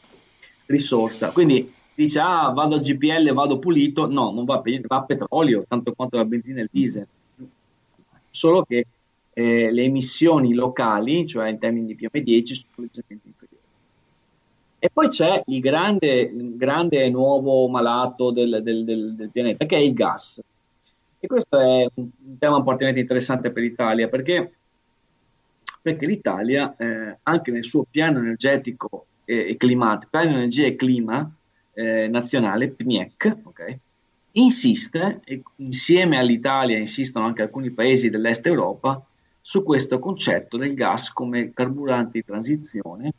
[0.66, 1.32] risorsa.
[1.32, 5.94] Quindi dice ah vado a GPL, vado pulito, no, non va, va a petrolio, tanto
[5.94, 7.08] quanto la benzina e il diesel.
[8.30, 8.86] Solo che
[9.38, 13.37] eh, le emissioni locali, cioè in termini di PM10, sono leggermente.
[14.88, 19.80] E poi c'è il grande, grande nuovo malato del, del, del, del, pianeta, che è
[19.80, 20.40] il gas.
[21.20, 22.10] E questo è un,
[22.40, 24.54] tema particolarmente interessante per l'Italia, perché,
[25.82, 31.30] perché l'Italia, eh, anche nel suo piano energetico e, e climatico, piano energia e clima
[31.74, 33.78] eh, nazionale, PNIEC, okay,
[34.32, 39.06] insiste, e insieme all'Italia insistono anche alcuni paesi dell'est Europa,
[39.42, 43.14] su questo concetto del gas come carburante di transizione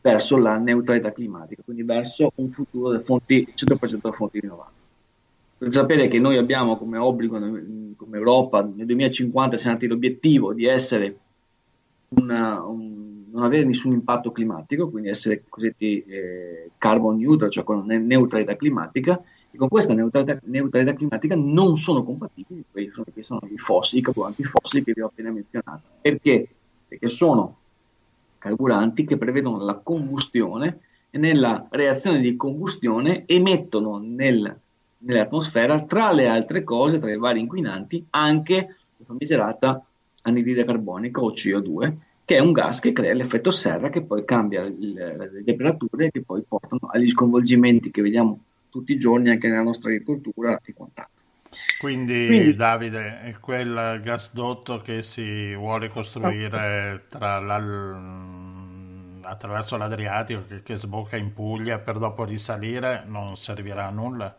[0.00, 4.82] verso la neutralità climatica, quindi verso un futuro delle fonti 100% da fonti rinnovabili.
[5.58, 10.66] Per sapere che noi abbiamo come obbligo come Europa nel 2050 siamo nati l'obiettivo di
[10.66, 11.18] essere
[12.08, 17.84] una, un, non avere nessun impatto climatico, quindi essere cosiddetti eh, carbon neutral, cioè con
[17.86, 23.58] neutralità climatica, e con questa neutralità, neutralità climatica non sono compatibili quelli che sono i
[23.58, 25.82] fossili, i carburanti fossili che vi ho appena menzionato.
[26.00, 26.48] Perché?
[26.88, 27.58] Perché sono
[28.44, 34.54] carburanti che prevedono la combustione e nella reazione di combustione emettono nel,
[34.98, 39.82] nell'atmosfera, tra le altre cose, tra i vari inquinanti, anche la famigerata
[40.22, 41.94] anidride carbonica o CO2,
[42.26, 46.10] che è un gas che crea l'effetto serra che poi cambia il, le temperature e
[46.10, 48.38] che poi portano agli sconvolgimenti che vediamo
[48.68, 51.22] tutti i giorni anche nella nostra agricoltura e quant'altro.
[51.78, 57.38] Quindi, Quindi, Davide, è quel gasdotto che si vuole costruire la,
[59.24, 64.36] attraverso l'Adriatico che, che, sbocca in Puglia per dopo risalire non servirà a nulla?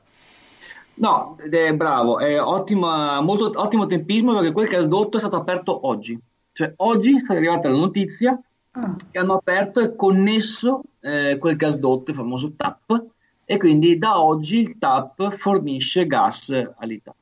[0.95, 6.18] No, è bravo, è ottima, molto, ottimo tempismo perché quel gasdotto è stato aperto oggi.
[6.53, 8.41] Cioè oggi è arrivata la notizia
[8.72, 8.95] ah.
[9.12, 13.03] che hanno aperto e connesso eh, quel gasdotto, il famoso TAP,
[13.44, 17.20] e quindi da oggi il TAP fornisce gas all'Italia.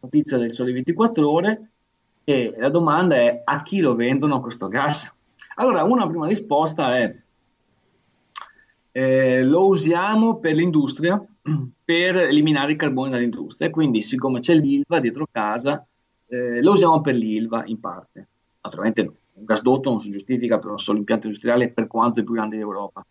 [0.00, 1.70] Notizia del Sole 24 Ore
[2.24, 5.12] e la domanda è a chi lo vendono questo gas?
[5.58, 7.16] Allora, una prima risposta è
[8.92, 11.22] eh, lo usiamo per l'industria
[11.84, 13.70] per eliminare il carbone dall'industria.
[13.70, 15.86] Quindi, siccome c'è l'ILVA dietro casa,
[16.28, 18.28] eh, lo usiamo per l'ILVA in parte.
[18.62, 19.02] Naturalmente
[19.36, 22.56] un gasdotto non si giustifica per un solo impianto industriale per quanto è più grande
[22.56, 23.04] d'Europa.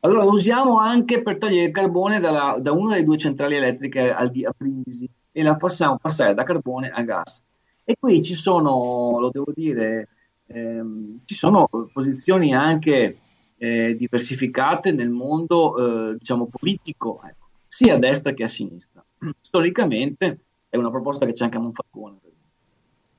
[0.00, 4.10] Allora lo usiamo anche per togliere il carbone dalla, da una delle due centrali elettriche
[4.10, 7.42] a, a Brindisi e la facciamo passare da carbone a gas.
[7.84, 10.08] E qui ci sono, lo devo dire,
[10.52, 13.18] ehm, ci sono posizioni anche
[13.56, 17.20] eh, diversificate nel mondo eh, diciamo politico.
[17.24, 17.42] Ecco
[17.72, 19.02] sia a destra che a sinistra.
[19.40, 22.18] Storicamente è una proposta che c'è anche a Monfalcone.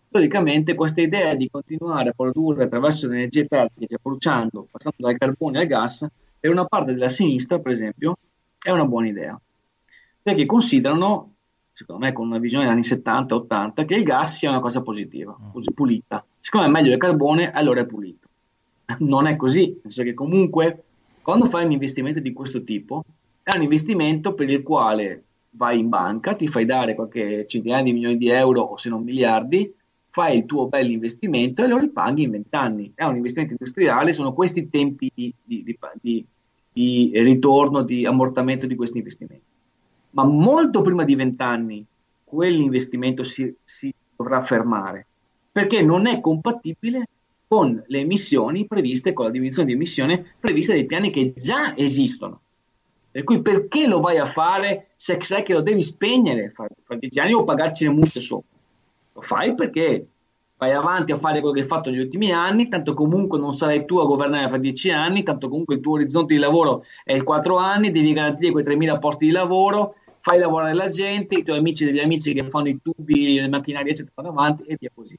[0.10, 5.58] Storicamente questa idea di continuare a produrre attraverso l'energia termica, cioè bruciando, passando dal carbone
[5.58, 6.08] al gas,
[6.40, 8.16] per una parte della sinistra, per esempio,
[8.62, 9.42] è una buona idea.
[10.22, 11.34] Perché considerano,
[11.72, 15.36] secondo me con una visione degli anni 70-80, che il gas sia una cosa positiva,
[15.52, 16.24] così pulita.
[16.45, 18.28] Siccome è meglio il carbone, allora è pulito.
[18.99, 20.84] Non è così, nel che comunque
[21.22, 23.06] quando fai un investimento di questo tipo,
[23.41, 27.94] è un investimento per il quale vai in banca, ti fai dare qualche centinaia di
[27.94, 29.74] milioni di euro o se non miliardi,
[30.10, 32.91] fai il tuo bel investimento e lo ripaghi in vent'anni.
[32.94, 36.26] È un investimento industriale, sono questi i tempi di, di, di,
[36.74, 39.45] di, ritorno, di ammortamento di questi investimenti.
[40.10, 41.86] Ma molto prima di vent'anni
[42.26, 45.07] quell'investimento si, si dovrà fermare
[45.54, 47.08] perché non è compatibile
[47.48, 52.42] con le emissioni previste, con la diminuzione di emissione previste dai piani che già esistono.
[53.12, 56.96] Per cui perché lo vai a fare se sai che lo devi spegnere fra, fra
[56.96, 58.58] dieci anni o pagarci le multe sopra?
[59.14, 60.08] Lo fai perché
[60.58, 63.86] vai avanti a fare quello che hai fatto negli ultimi anni, tanto comunque non sarai
[63.86, 67.22] tu a governare fra dieci anni, tanto comunque il tuo orizzonte di lavoro è il
[67.22, 71.60] quattro anni, devi garantire quei 3.000 posti di lavoro, fai lavorare la gente, i tuoi
[71.60, 74.90] amici e degli amici che fanno i tubi, le macchinarie, eccetera, vanno avanti e via
[74.92, 75.16] così.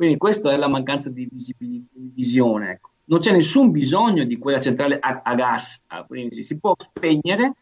[0.00, 2.70] Quindi questa è la mancanza di, di visione.
[2.70, 7.52] Ecco non c'è nessun bisogno di quella centrale a, a gas Brindisi, si può spegnere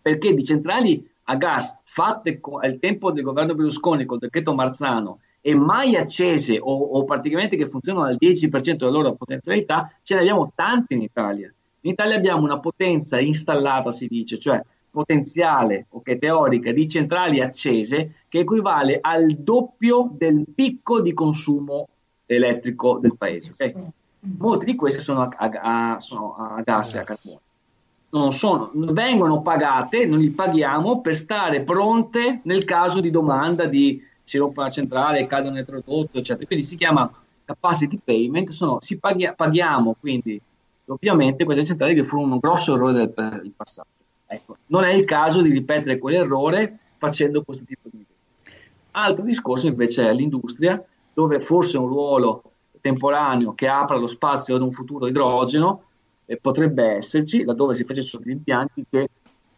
[0.00, 5.18] perché di centrali a gas fatte co- al tempo del governo Berlusconi col decreto Marzano
[5.42, 10.20] e mai accese o, o, praticamente che funzionano al 10% della loro potenzialità, ce ne
[10.20, 11.52] abbiamo tante in Italia.
[11.80, 17.40] In Italia abbiamo una potenza installata, si dice, cioè potenziale o okay, teorica di centrali
[17.40, 21.88] accese che equivale al doppio del picco di consumo
[22.26, 23.50] elettrico del paese.
[23.52, 23.92] Okay?
[24.20, 27.40] molte di queste sono a, a, a, sono a gas e a carbone.
[28.10, 34.02] Non, sono, vengono pagate, non li paghiamo per stare pronte nel caso di domanda di
[34.24, 36.46] si rompe la centrale, cade un elettrodotto, eccetera.
[36.46, 37.10] Quindi si chiama
[37.44, 40.40] capacity payment, sono, si paghi, paghiamo quindi
[40.86, 43.88] ovviamente queste centrali che furono un grosso errore del, del passato.
[44.30, 48.66] Ecco, non è il caso di ripetere quell'errore facendo questo tipo di investimenti.
[48.92, 50.82] Altro discorso invece è l'industria,
[51.14, 52.42] dove forse un ruolo
[52.80, 55.82] temporaneo che apra lo spazio ad un futuro idrogeno
[56.26, 59.08] eh, potrebbe esserci, laddove si facessero degli impianti che,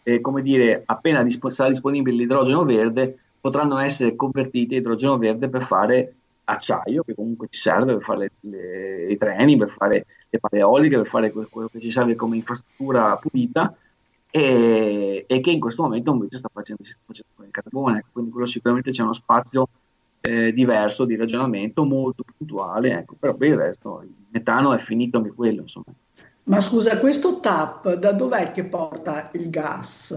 [0.05, 5.49] eh, come dire, appena disp- sarà disponibile l'idrogeno verde, potranno essere convertiti in idrogeno verde
[5.49, 6.15] per fare
[6.45, 10.59] acciaio, che comunque ci serve per fare le, le, i treni, per fare le pale
[10.59, 13.75] eoliche, per fare quello che ci serve come infrastruttura pulita,
[14.31, 18.05] e, e, che in questo momento invece sta facendo, si sta facendo con il carbone,
[18.13, 19.69] quindi quello sicuramente c'è uno spazio
[20.21, 25.19] eh, diverso di ragionamento, molto puntuale, ecco, però per il resto il metano è finito
[25.19, 25.87] anche quello, insomma.
[26.45, 30.13] Ma scusa, questo TAP da dov'è che porta il gas?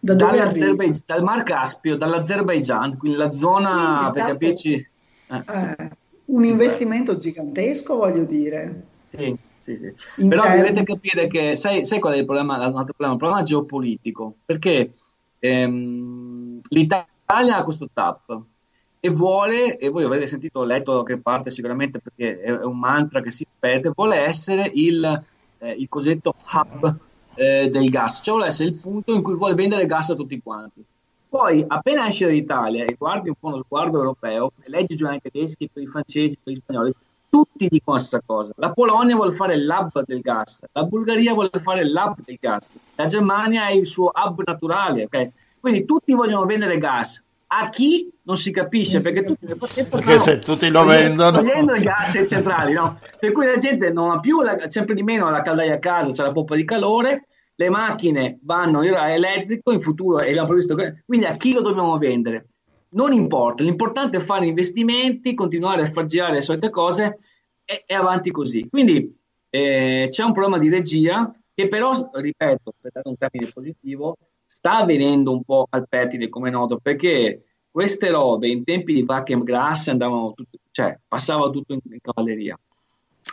[0.00, 4.88] Da dal Mar Caspio, dall'Azerbaijan, quindi la zona, quindi per capirci...
[5.28, 5.90] Eh, eh,
[6.26, 8.86] un investimento gigantesco, voglio dire.
[9.10, 10.26] Sì, sì, sì.
[10.28, 10.68] Però termini...
[10.68, 12.56] dovete capire che, sai, sai qual è il problema?
[12.64, 14.92] Il problema, il problema geopolitico, perché
[15.38, 18.40] ehm, l'Italia ha questo TAP,
[19.04, 23.32] e vuole, e voi avrete sentito, letto che parte sicuramente perché è un mantra che
[23.32, 25.24] si ripete, vuole essere il,
[25.58, 26.96] eh, il cosiddetto hub
[27.34, 30.40] eh, del gas, cioè vuole essere il punto in cui vuole vendere gas a tutti
[30.40, 30.84] quanti.
[31.28, 35.88] Poi, appena esce dall'Italia e guardi un po' uno sguardo europeo, leggi giornali tedeschi, quelli
[35.88, 36.94] francesi, quelli spagnoli,
[37.32, 38.52] tutti dicono la stessa cosa.
[38.56, 43.06] La Polonia vuole fare l'hub del gas, la Bulgaria vuole fare l'hub del gas, la
[43.06, 45.30] Germania è il suo hub naturale, ok?
[45.58, 50.68] Quindi tutti vogliono vendere gas, a chi non si capisce perché, tutti, perché se tutti
[50.68, 52.98] lo vendono togliendo i gas centrali no?
[53.18, 56.12] per cui la gente non ha più la, sempre di meno la caldaia a casa
[56.12, 60.74] c'è la pompa di calore le macchine vanno a elettrico in futuro e abbiamo previsto
[61.04, 62.46] quindi a chi lo dobbiamo vendere?
[62.92, 67.16] Non importa, l'importante è fare investimenti, continuare a far girare le solite cose
[67.64, 68.68] e, e avanti così.
[68.68, 74.16] Quindi eh, c'è un problema di regia che però, ripeto, per dare un termine positivo,
[74.44, 79.44] sta avvenendo un po' al pettine come noto, perché queste robe in tempi di Buckingham
[79.44, 82.58] Grass andavano tutto, cioè passava tutto in, in cavalleria.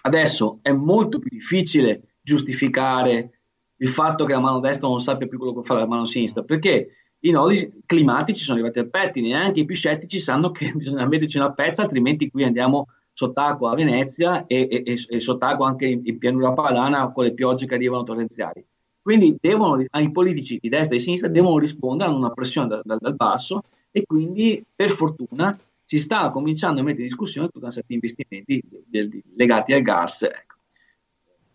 [0.03, 3.40] Adesso è molto più difficile giustificare
[3.77, 6.44] il fatto che la mano destra non sappia più quello che fa la mano sinistra,
[6.44, 6.88] perché
[7.21, 11.05] i nodi climatici sono arrivati al pettine e anche i più scettici sanno che bisogna
[11.05, 16.01] metterci una pezza, altrimenti qui andiamo sott'acqua a Venezia e, e, e sott'acqua anche in,
[16.03, 18.65] in, pianura padana con le piogge che arrivano torrenziali.
[19.01, 22.81] Quindi devono, i politici di destra e di sinistra devono rispondere a una pressione da,
[22.83, 27.65] da, dal basso e quindi per fortuna si sta cominciando a mettere in discussione tutta
[27.65, 30.23] una serie di investimenti del, del, legati al gas.
[30.23, 30.55] Ecco.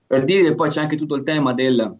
[0.07, 1.99] Per dire poi c'è anche tutto il tema del,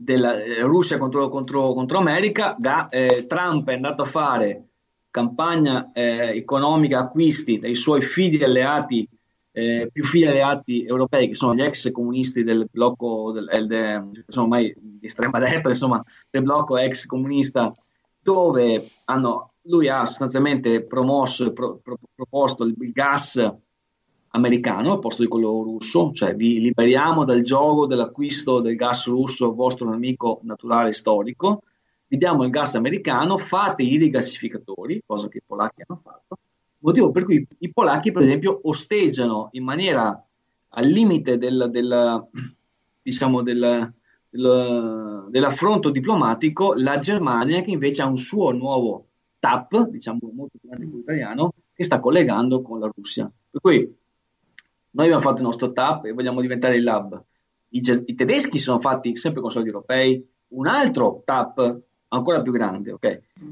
[0.00, 4.68] della eh, Russia contro, contro, contro America, da, eh, Trump è andato a fare
[5.10, 9.08] campagna eh, economica acquisti dai suoi fidi alleati,
[9.50, 14.24] eh, più fidi alleati europei, che sono gli ex comunisti del blocco, del, del, del,
[14.28, 17.74] sono ormai di estrema destra, insomma, del blocco ex comunista,
[18.20, 23.52] dove hanno, lui ha sostanzialmente promosso pro, pro, proposto il, il gas
[24.30, 29.54] americano al posto di quello russo, cioè vi liberiamo dal gioco dell'acquisto del gas russo,
[29.54, 31.62] vostro nemico naturale storico,
[32.06, 36.38] vi diamo il gas americano, fate i rigassificatori, cosa che i polacchi hanno fatto,
[36.78, 40.22] motivo per cui i polacchi per esempio osteggiano in maniera
[40.70, 42.26] al limite del, del,
[43.02, 43.92] diciamo del,
[44.28, 49.06] del, dell'affronto diplomatico la Germania che invece ha un suo nuovo
[49.38, 53.30] TAP, diciamo molto più italiano, che sta collegando con la Russia.
[53.50, 53.97] Per cui
[54.98, 57.24] noi abbiamo fatto il nostro TAP e vogliamo diventare il lab.
[57.70, 62.90] I, I, tedeschi sono fatti sempre con soldi europei, un altro TAP ancora più grande,
[62.90, 63.04] ok?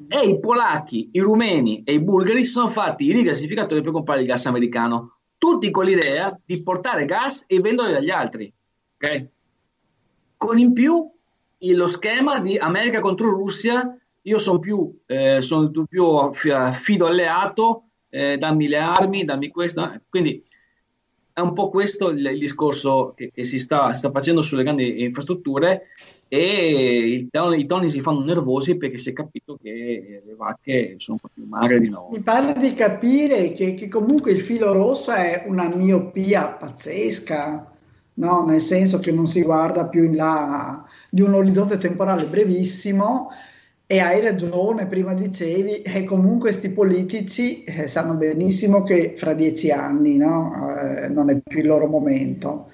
[0.08, 4.26] E i polacchi, i rumeni e i bulgari sono fatti i rigassificatori per comprare il
[4.26, 8.52] gas americano, tutti con l'idea di portare gas e venderlo agli altri,
[8.96, 9.26] ok?
[10.36, 11.08] Con in più
[11.58, 18.36] lo schema di America contro Russia, io sono più, eh, sono più fido alleato, eh,
[18.36, 20.42] dammi le armi, dammi questo, quindi
[21.36, 25.02] è un po' questo il, il discorso che, che si sta, sta, facendo sulle grandi
[25.02, 25.82] infrastrutture
[26.28, 31.18] e i, i, toni si fanno nervosi perché si è capito che le vacche sono
[31.20, 32.12] un po' più magre di noi.
[32.12, 37.70] Mi pare di capire che, che comunque il filo rosso è una miopia pazzesca,
[38.14, 38.44] no?
[38.46, 43.28] nel senso che non si guarda più in là di un orizzonte temporale brevissimo
[43.88, 49.70] e hai ragione, prima dicevi, e comunque questi politici eh, sanno benissimo che fra dieci
[49.70, 50.76] anni no?
[50.76, 52.70] eh, non è più il loro momento.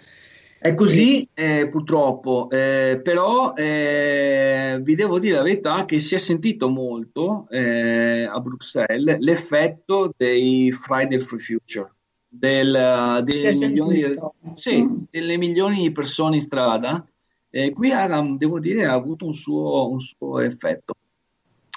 [0.59, 6.18] È così eh, purtroppo, eh, però eh, vi devo dire la verità che si è
[6.18, 11.93] sentito molto eh, a Bruxelles l'effetto dei Friday for Future,
[12.28, 14.14] del, delle, milioni,
[14.55, 17.05] sì, delle, milioni, di persone in strada.
[17.74, 20.94] qui ha, devo dire ha avuto un suo, un suo effetto.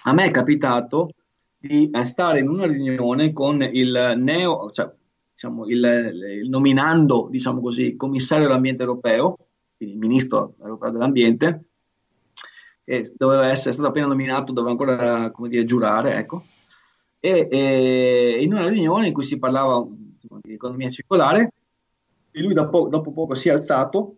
[0.08, 1.10] A me è capitato
[1.58, 4.92] di eh, stare in una riunione con il neo, cioè
[5.32, 5.84] diciamo, il,
[6.44, 9.38] il nominando, diciamo così, commissario dell'ambiente europeo,
[9.78, 11.64] il ministro europeo dell'ambiente,
[12.84, 16.44] che doveva essere stato appena nominato, doveva ancora come dire, giurare, ecco.
[17.20, 19.84] E, e, in una riunione in cui si parlava
[20.42, 21.52] di economia circolare,
[22.30, 24.18] e lui dopo, dopo poco si è alzato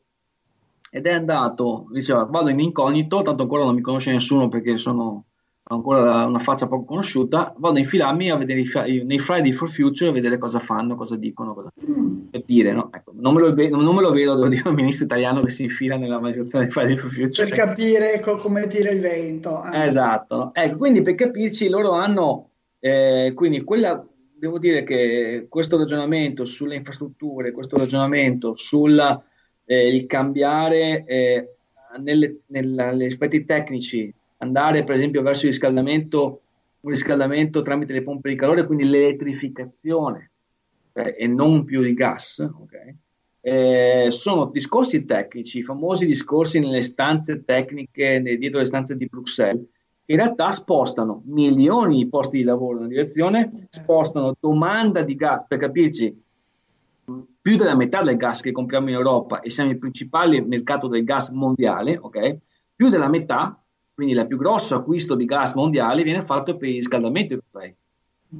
[0.92, 5.27] ed è andato, diceva vado in incognito, tanto ancora non mi conosce nessuno perché sono
[5.70, 10.10] ancora una faccia poco conosciuta, vado a infilarmi a vedere i, nei Friday for Future
[10.10, 12.28] a vedere cosa fanno, cosa dicono, cosa mm.
[12.30, 12.72] per dire.
[12.72, 12.90] No?
[12.94, 15.64] Ecco, non, me lo, non, me lo, vedo, devo dire, un ministro italiano che si
[15.64, 17.48] infila nella manifestazione di Friday for Future.
[17.48, 19.64] Per capire co- come tira il vento.
[19.64, 19.86] Eh.
[19.86, 20.52] Esatto.
[20.54, 22.50] Ecco, quindi per capirci loro hanno,
[22.80, 29.24] eh, quindi quella, devo dire che questo ragionamento sulle infrastrutture, questo ragionamento sul
[29.66, 31.56] eh, cambiare eh,
[32.00, 36.42] nelle, nella, negli aspetti tecnici andare per esempio verso il riscaldamento,
[36.82, 40.32] un riscaldamento tramite le pompe di calore, quindi l'elettrificazione
[40.94, 42.96] eh, e non più il gas, okay?
[43.42, 49.66] eh, sono discorsi tecnici, i famosi discorsi nelle stanze tecniche, dietro le stanze di Bruxelles,
[50.06, 55.16] che in realtà spostano milioni di posti di lavoro in una direzione, spostano domanda di
[55.16, 56.24] gas, per capirci,
[57.42, 61.06] più della metà del gas che compriamo in Europa e siamo il principale mercato del
[61.06, 62.38] gas mondiale, ok?
[62.76, 63.58] Più della metà
[63.98, 67.76] quindi il più grosso acquisto di gas mondiale viene fatto per i riscaldamenti europei.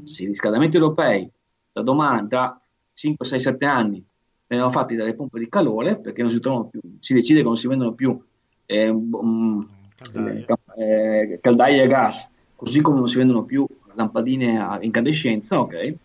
[0.04, 1.28] Se i riscaldamenti europei
[1.72, 2.62] da domani, tra
[2.94, 4.06] 5, 6, 7 anni
[4.46, 7.68] vengono fatti dalle pompe di calore, perché non si, più, si decide che non si
[7.68, 8.24] vendono più
[8.68, 10.46] eh, um, caldaie.
[10.76, 13.66] Eh, caldaie a gas, così come non si vendono più
[13.96, 15.96] lampadine a incandescenza, ok?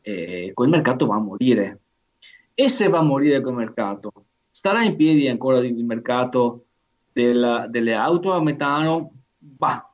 [0.00, 1.80] E quel mercato va a morire.
[2.54, 4.12] E se va a morire quel mercato,
[4.48, 6.66] starà in piedi ancora il mercato
[7.12, 9.12] del, delle auto a metano?
[9.38, 9.90] Bah,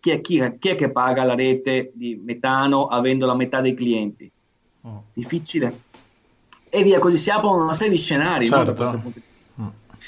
[0.00, 3.74] chi è, chi, chi è, che paga la rete di metano avendo la metà dei
[3.74, 4.30] clienti?
[4.82, 5.04] Oh.
[5.12, 5.90] Difficile.
[6.68, 8.46] E via così si aprono una serie di scenari.
[8.46, 8.84] Certo.
[8.84, 9.12] No,
[9.60, 9.66] mm.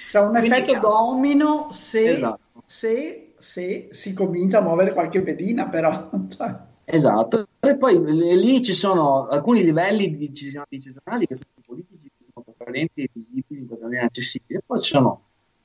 [0.09, 2.62] C'è un Quindi effetto domino se, esatto.
[2.64, 6.10] se, se, si comincia a muovere qualche pedina, però.
[6.28, 6.56] Cioè.
[6.85, 7.48] Esatto.
[7.60, 13.10] E poi lì ci sono alcuni livelli di decisionali che sono politici, che sono trasparenti,
[13.12, 13.66] visibili,
[13.98, 14.59] accessibili.
[14.59, 15.23] E poi ci sono,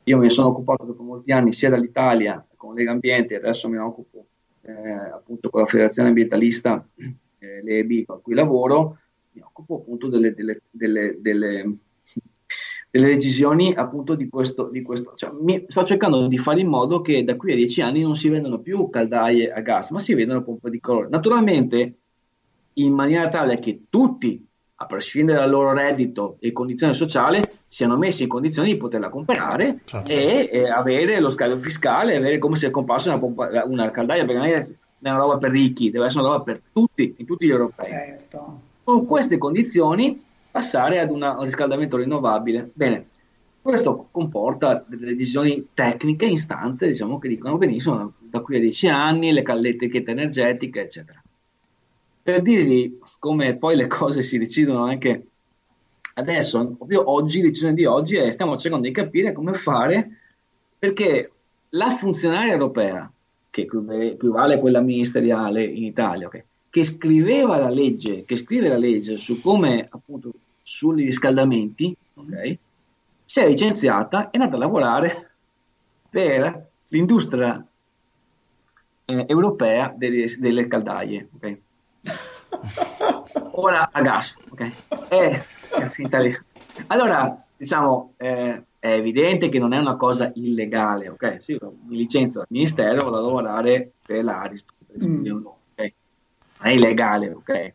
[0.10, 4.26] io mi sono occupato per molti anni sia dall'Italia con Lega Ambiente, adesso mi occupo
[4.62, 4.72] eh,
[5.14, 8.98] appunto con la Federazione Ambientalista, eh, l'EBI con cui lavoro,
[9.34, 11.78] mi occupo appunto delle, delle, delle, delle,
[12.90, 17.02] delle decisioni appunto di questo, di questo cioè, mi, sto cercando di fare in modo
[17.02, 20.16] che da qui a dieci anni non si vendano più caldaie a gas, ma si
[20.16, 21.08] vendano pompe di calore.
[21.10, 21.98] Naturalmente
[22.74, 24.44] in maniera tale che tutti
[24.82, 29.82] a prescindere dal loro reddito e condizione sociale, siano messi in condizione di poterla comprare
[29.84, 30.10] certo.
[30.10, 34.40] e, e, avere lo scambio fiscale, avere come se comparsa una, pompa, una caldaia, perché
[34.40, 37.50] non è una roba per ricchi, deve essere una roba per tutti, in tutti gli
[37.50, 37.90] europei.
[37.90, 38.62] Certo.
[38.86, 42.70] Con queste condizioni passare ad una, un riscaldamento rinnovabile.
[42.74, 43.08] Bene,
[43.62, 49.34] questo comporta delle decisioni tecniche, istanze, diciamo, che dicono benissimo, da qui a dieci anni,
[49.34, 51.22] le, le etichette energetiche, eccetera
[52.30, 55.26] per dirvi come poi le cose si decidono anche
[56.14, 60.18] adesso, proprio oggi, decisione di oggi è stiamo cercando di capire come fare
[60.78, 61.32] perché
[61.70, 63.12] la funzionaria europea,
[63.50, 68.78] che equivale a quella ministeriale in Italia, okay, che scriveva la legge, che scrive la
[68.78, 70.32] legge su come appunto
[70.62, 72.56] sugli riscaldamenti, okay,
[73.26, 75.32] si è licenziata e è andata a lavorare
[76.08, 77.66] per l'industria
[79.06, 81.28] eh, europea delle, delle caldaie.
[81.36, 81.62] Okay?
[83.52, 84.72] ora a gas, ok?
[85.08, 85.46] È,
[85.80, 86.36] è finta lì.
[86.88, 91.38] Allora, diciamo, eh, è evidente che non è una cosa illegale, ok?
[91.42, 91.58] Sì,
[91.88, 95.46] mi licenzio dal ministero, vado a lavorare per l'Ariston, mm.
[95.74, 95.94] okay?
[96.60, 97.74] Non è illegale, ok?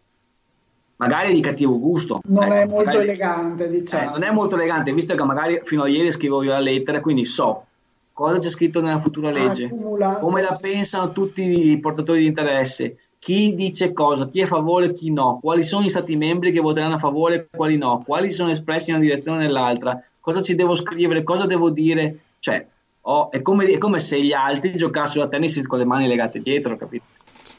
[0.96, 2.20] Magari di cattivo gusto.
[2.24, 4.02] Non ecco, è molto magari, elegante, diciamo.
[4.02, 7.00] Eh, non è molto elegante, visto che magari fino a ieri scrivo io la lettera,
[7.00, 7.66] quindi so
[8.14, 10.20] cosa c'è scritto nella futura legge, Accumulato.
[10.20, 14.84] come la pensano tutti i portatori di interesse, chi dice cosa, chi è a favore
[14.84, 18.02] e chi no, quali sono gli stati membri che voteranno a favore e quali no,
[18.04, 22.18] quali sono espressi in una direzione o nell'altra, cosa ci devo scrivere, cosa devo dire,
[22.38, 22.66] cioè
[23.00, 26.42] oh, è, come, è, come, se gli altri giocassero a tennis con le mani legate
[26.42, 27.04] dietro, capito?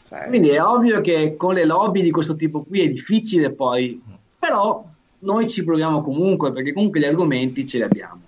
[0.08, 0.28] Cioè.
[0.28, 4.00] Quindi è ovvio che con le lobby di questo tipo qui è difficile poi,
[4.38, 4.86] però
[5.18, 8.22] noi ci proviamo comunque perché comunque gli argomenti ce li abbiamo.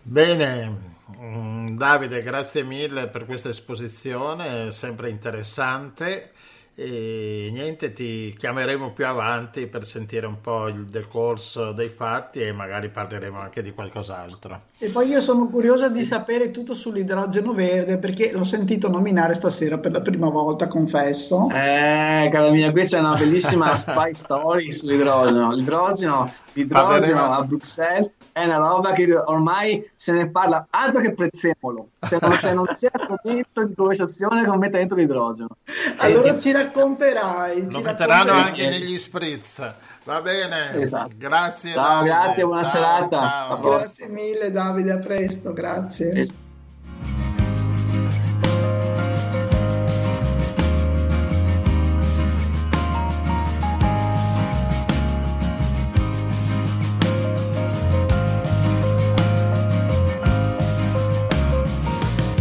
[0.00, 0.93] Bene,
[1.34, 6.30] Davide, grazie mille per questa esposizione, sempre interessante.
[6.76, 12.50] E niente, ti chiameremo più avanti per sentire un po' il decorso dei fatti e
[12.50, 14.62] magari parleremo anche di qualcos'altro.
[14.78, 19.78] E poi io sono curiosa di sapere tutto sull'idrogeno verde perché l'ho sentito nominare stasera
[19.78, 21.48] per la prima volta, confesso.
[21.50, 25.52] Eh, cara mia, questa è una bellissima spy story sull'idrogeno.
[25.52, 31.90] L'idrogeno, l'idrogeno a Bruxelles è una roba che ormai se ne parla altro che prezzemolo.
[32.00, 35.50] Cioè non, cioè, non c'è argomento di conversazione con mettere l'idrogeno.
[35.98, 37.62] Allora e, ci racconterai.
[37.62, 39.72] Lo ci metteranno anche negli spritz.
[40.02, 41.12] Va bene, esatto.
[41.16, 41.74] grazie.
[41.74, 43.16] Ciao, grazie, buona ciao, serata.
[43.16, 43.60] Ciao.
[43.60, 46.26] Grazie mille Davide, a presto, grazie.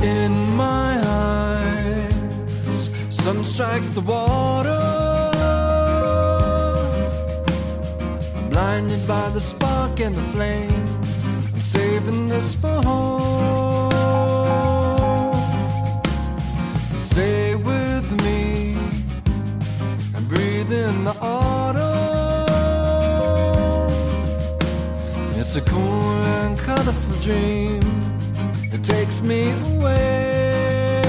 [0.04, 0.44] Presto.
[3.44, 4.82] strikes the water.
[8.50, 10.88] Blinded by the spark and the flame,
[11.54, 13.92] I'm saving this for home.
[16.98, 18.76] Stay with me
[20.16, 21.84] and breathe in the autumn.
[25.40, 28.03] It's a cool and colorful dream
[28.84, 31.02] takes me away.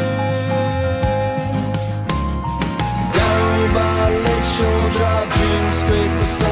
[3.13, 6.44] Down by Lake Shore, drive dreams straight beside.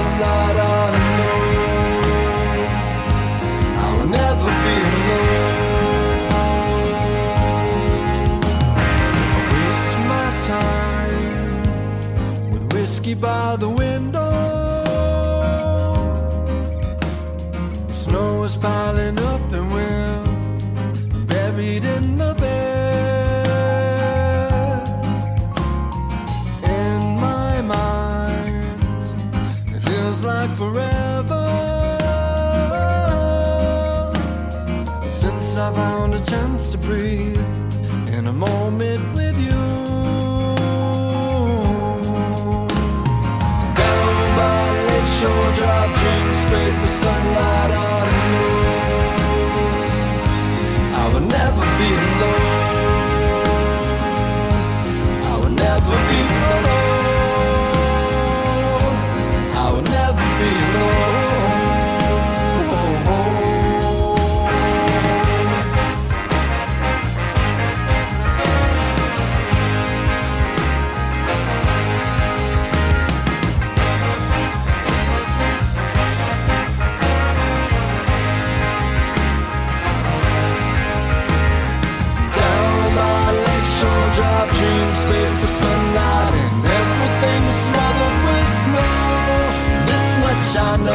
[90.52, 90.92] Much I know,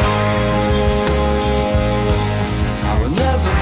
[2.84, 3.53] I will never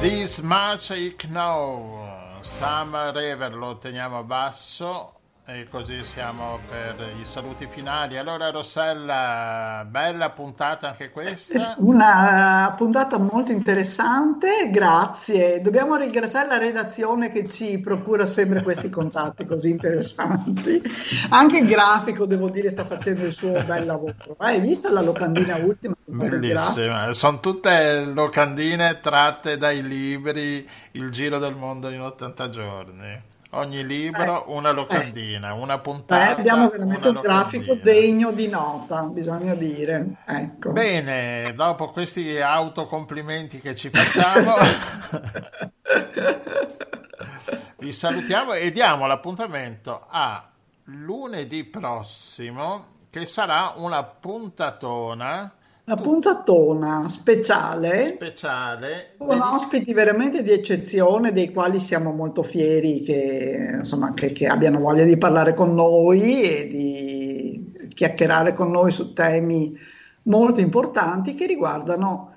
[0.00, 0.08] be.
[0.08, 2.40] This much I.
[2.40, 5.12] Sam Rever lo teniamo basso
[5.48, 8.18] e così siamo per i saluti finali.
[8.18, 11.76] Allora Rossella, bella puntata anche questa.
[11.78, 15.60] Una puntata molto interessante, grazie.
[15.60, 20.82] Dobbiamo ringraziare la redazione che ci procura sempre questi contatti così interessanti.
[21.28, 24.34] Anche il grafico, devo dire, sta facendo il suo bel lavoro.
[24.38, 25.94] Hai visto la locandina ultima?
[26.04, 33.34] Bellissima, sono tutte locandine tratte dai libri Il giro del mondo in 80 giorni.
[33.50, 36.30] Ogni libro una locandina, una Beh, puntata.
[36.30, 37.74] abbiamo veramente una un grafico locandina.
[37.74, 40.16] degno di nota, bisogna dire.
[40.26, 40.72] Ecco.
[40.72, 44.54] Bene, dopo questi autocomplimenti che ci facciamo,
[47.78, 50.48] vi salutiamo e diamo l'appuntamento a
[50.84, 55.52] lunedì prossimo, che sarà una puntatona
[55.86, 59.14] Una puntatona speciale speciale.
[59.16, 64.80] con ospiti veramente di eccezione, dei quali siamo molto fieri che, insomma, che, che abbiano
[64.80, 69.78] voglia di parlare con noi e di chiacchierare con noi su temi
[70.22, 72.34] molto importanti che riguardano,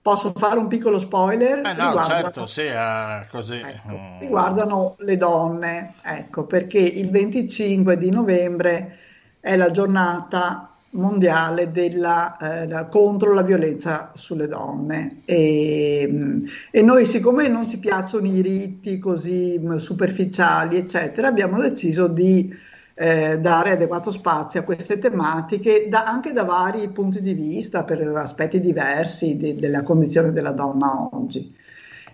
[0.00, 1.58] posso fare un piccolo spoiler?
[1.58, 3.56] Eh no, Riguardano- certo, sì, eh, così.
[3.56, 4.20] Ecco, mm.
[4.20, 8.98] riguardano le donne, ecco, perché il 25 di novembre
[9.40, 15.22] è la giornata mondiale della, eh, contro la violenza sulle donne.
[15.24, 16.38] E,
[16.70, 22.52] e noi siccome non ci piacciono i riti così mh, superficiali eccetera abbiamo deciso di
[22.98, 28.00] eh, dare adeguato spazio a queste tematiche da- anche da vari punti di vista per
[28.16, 31.54] aspetti diversi de- della condizione della donna oggi.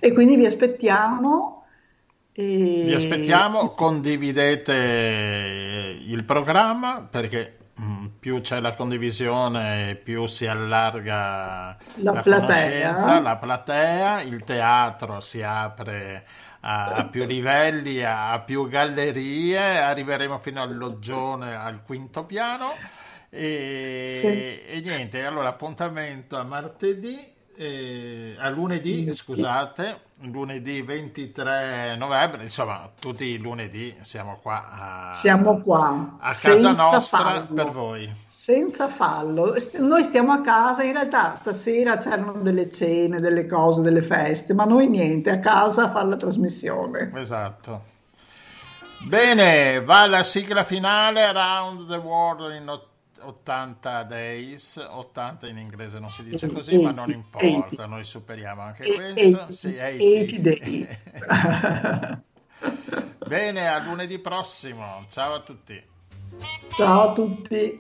[0.01, 1.65] E quindi vi aspettiamo
[2.33, 4.73] e- Vi aspettiamo, condividete
[6.07, 7.62] il programma perché mm,
[8.19, 13.21] più c'è la condivisione, più si allarga La la platea.
[13.21, 16.27] la platea, il teatro si apre
[16.61, 22.79] a, a più livelli, a, a più gallerie, arriveremo fino al loggione al quinto piano.
[23.31, 24.29] E, Sì.
[24.67, 27.19] e niente, allora appuntamento a martedì,
[27.57, 30.01] eh, a lunedì, scusate,
[30.31, 37.19] lunedì 23 novembre, insomma tutti i lunedì siamo qua a, siamo qua a casa nostra
[37.19, 37.55] fallo.
[37.55, 38.15] per voi.
[38.27, 39.55] senza fallo.
[39.79, 44.65] Noi stiamo a casa, in realtà stasera c'erano delle cene, delle cose, delle feste, ma
[44.65, 47.11] noi niente, a casa a fare la trasmissione.
[47.15, 47.91] Esatto.
[49.05, 52.92] Bene, va la sigla finale Around the World in ot-
[53.23, 58.85] 80 days, 80 in inglese non si dice così, ma non importa, noi superiamo anche
[58.85, 59.49] questo.
[59.53, 61.19] Sì, 80 days.
[63.27, 65.07] Bene, a lunedì prossimo.
[65.09, 65.83] Ciao a tutti.
[66.75, 67.79] Ciao a tutti.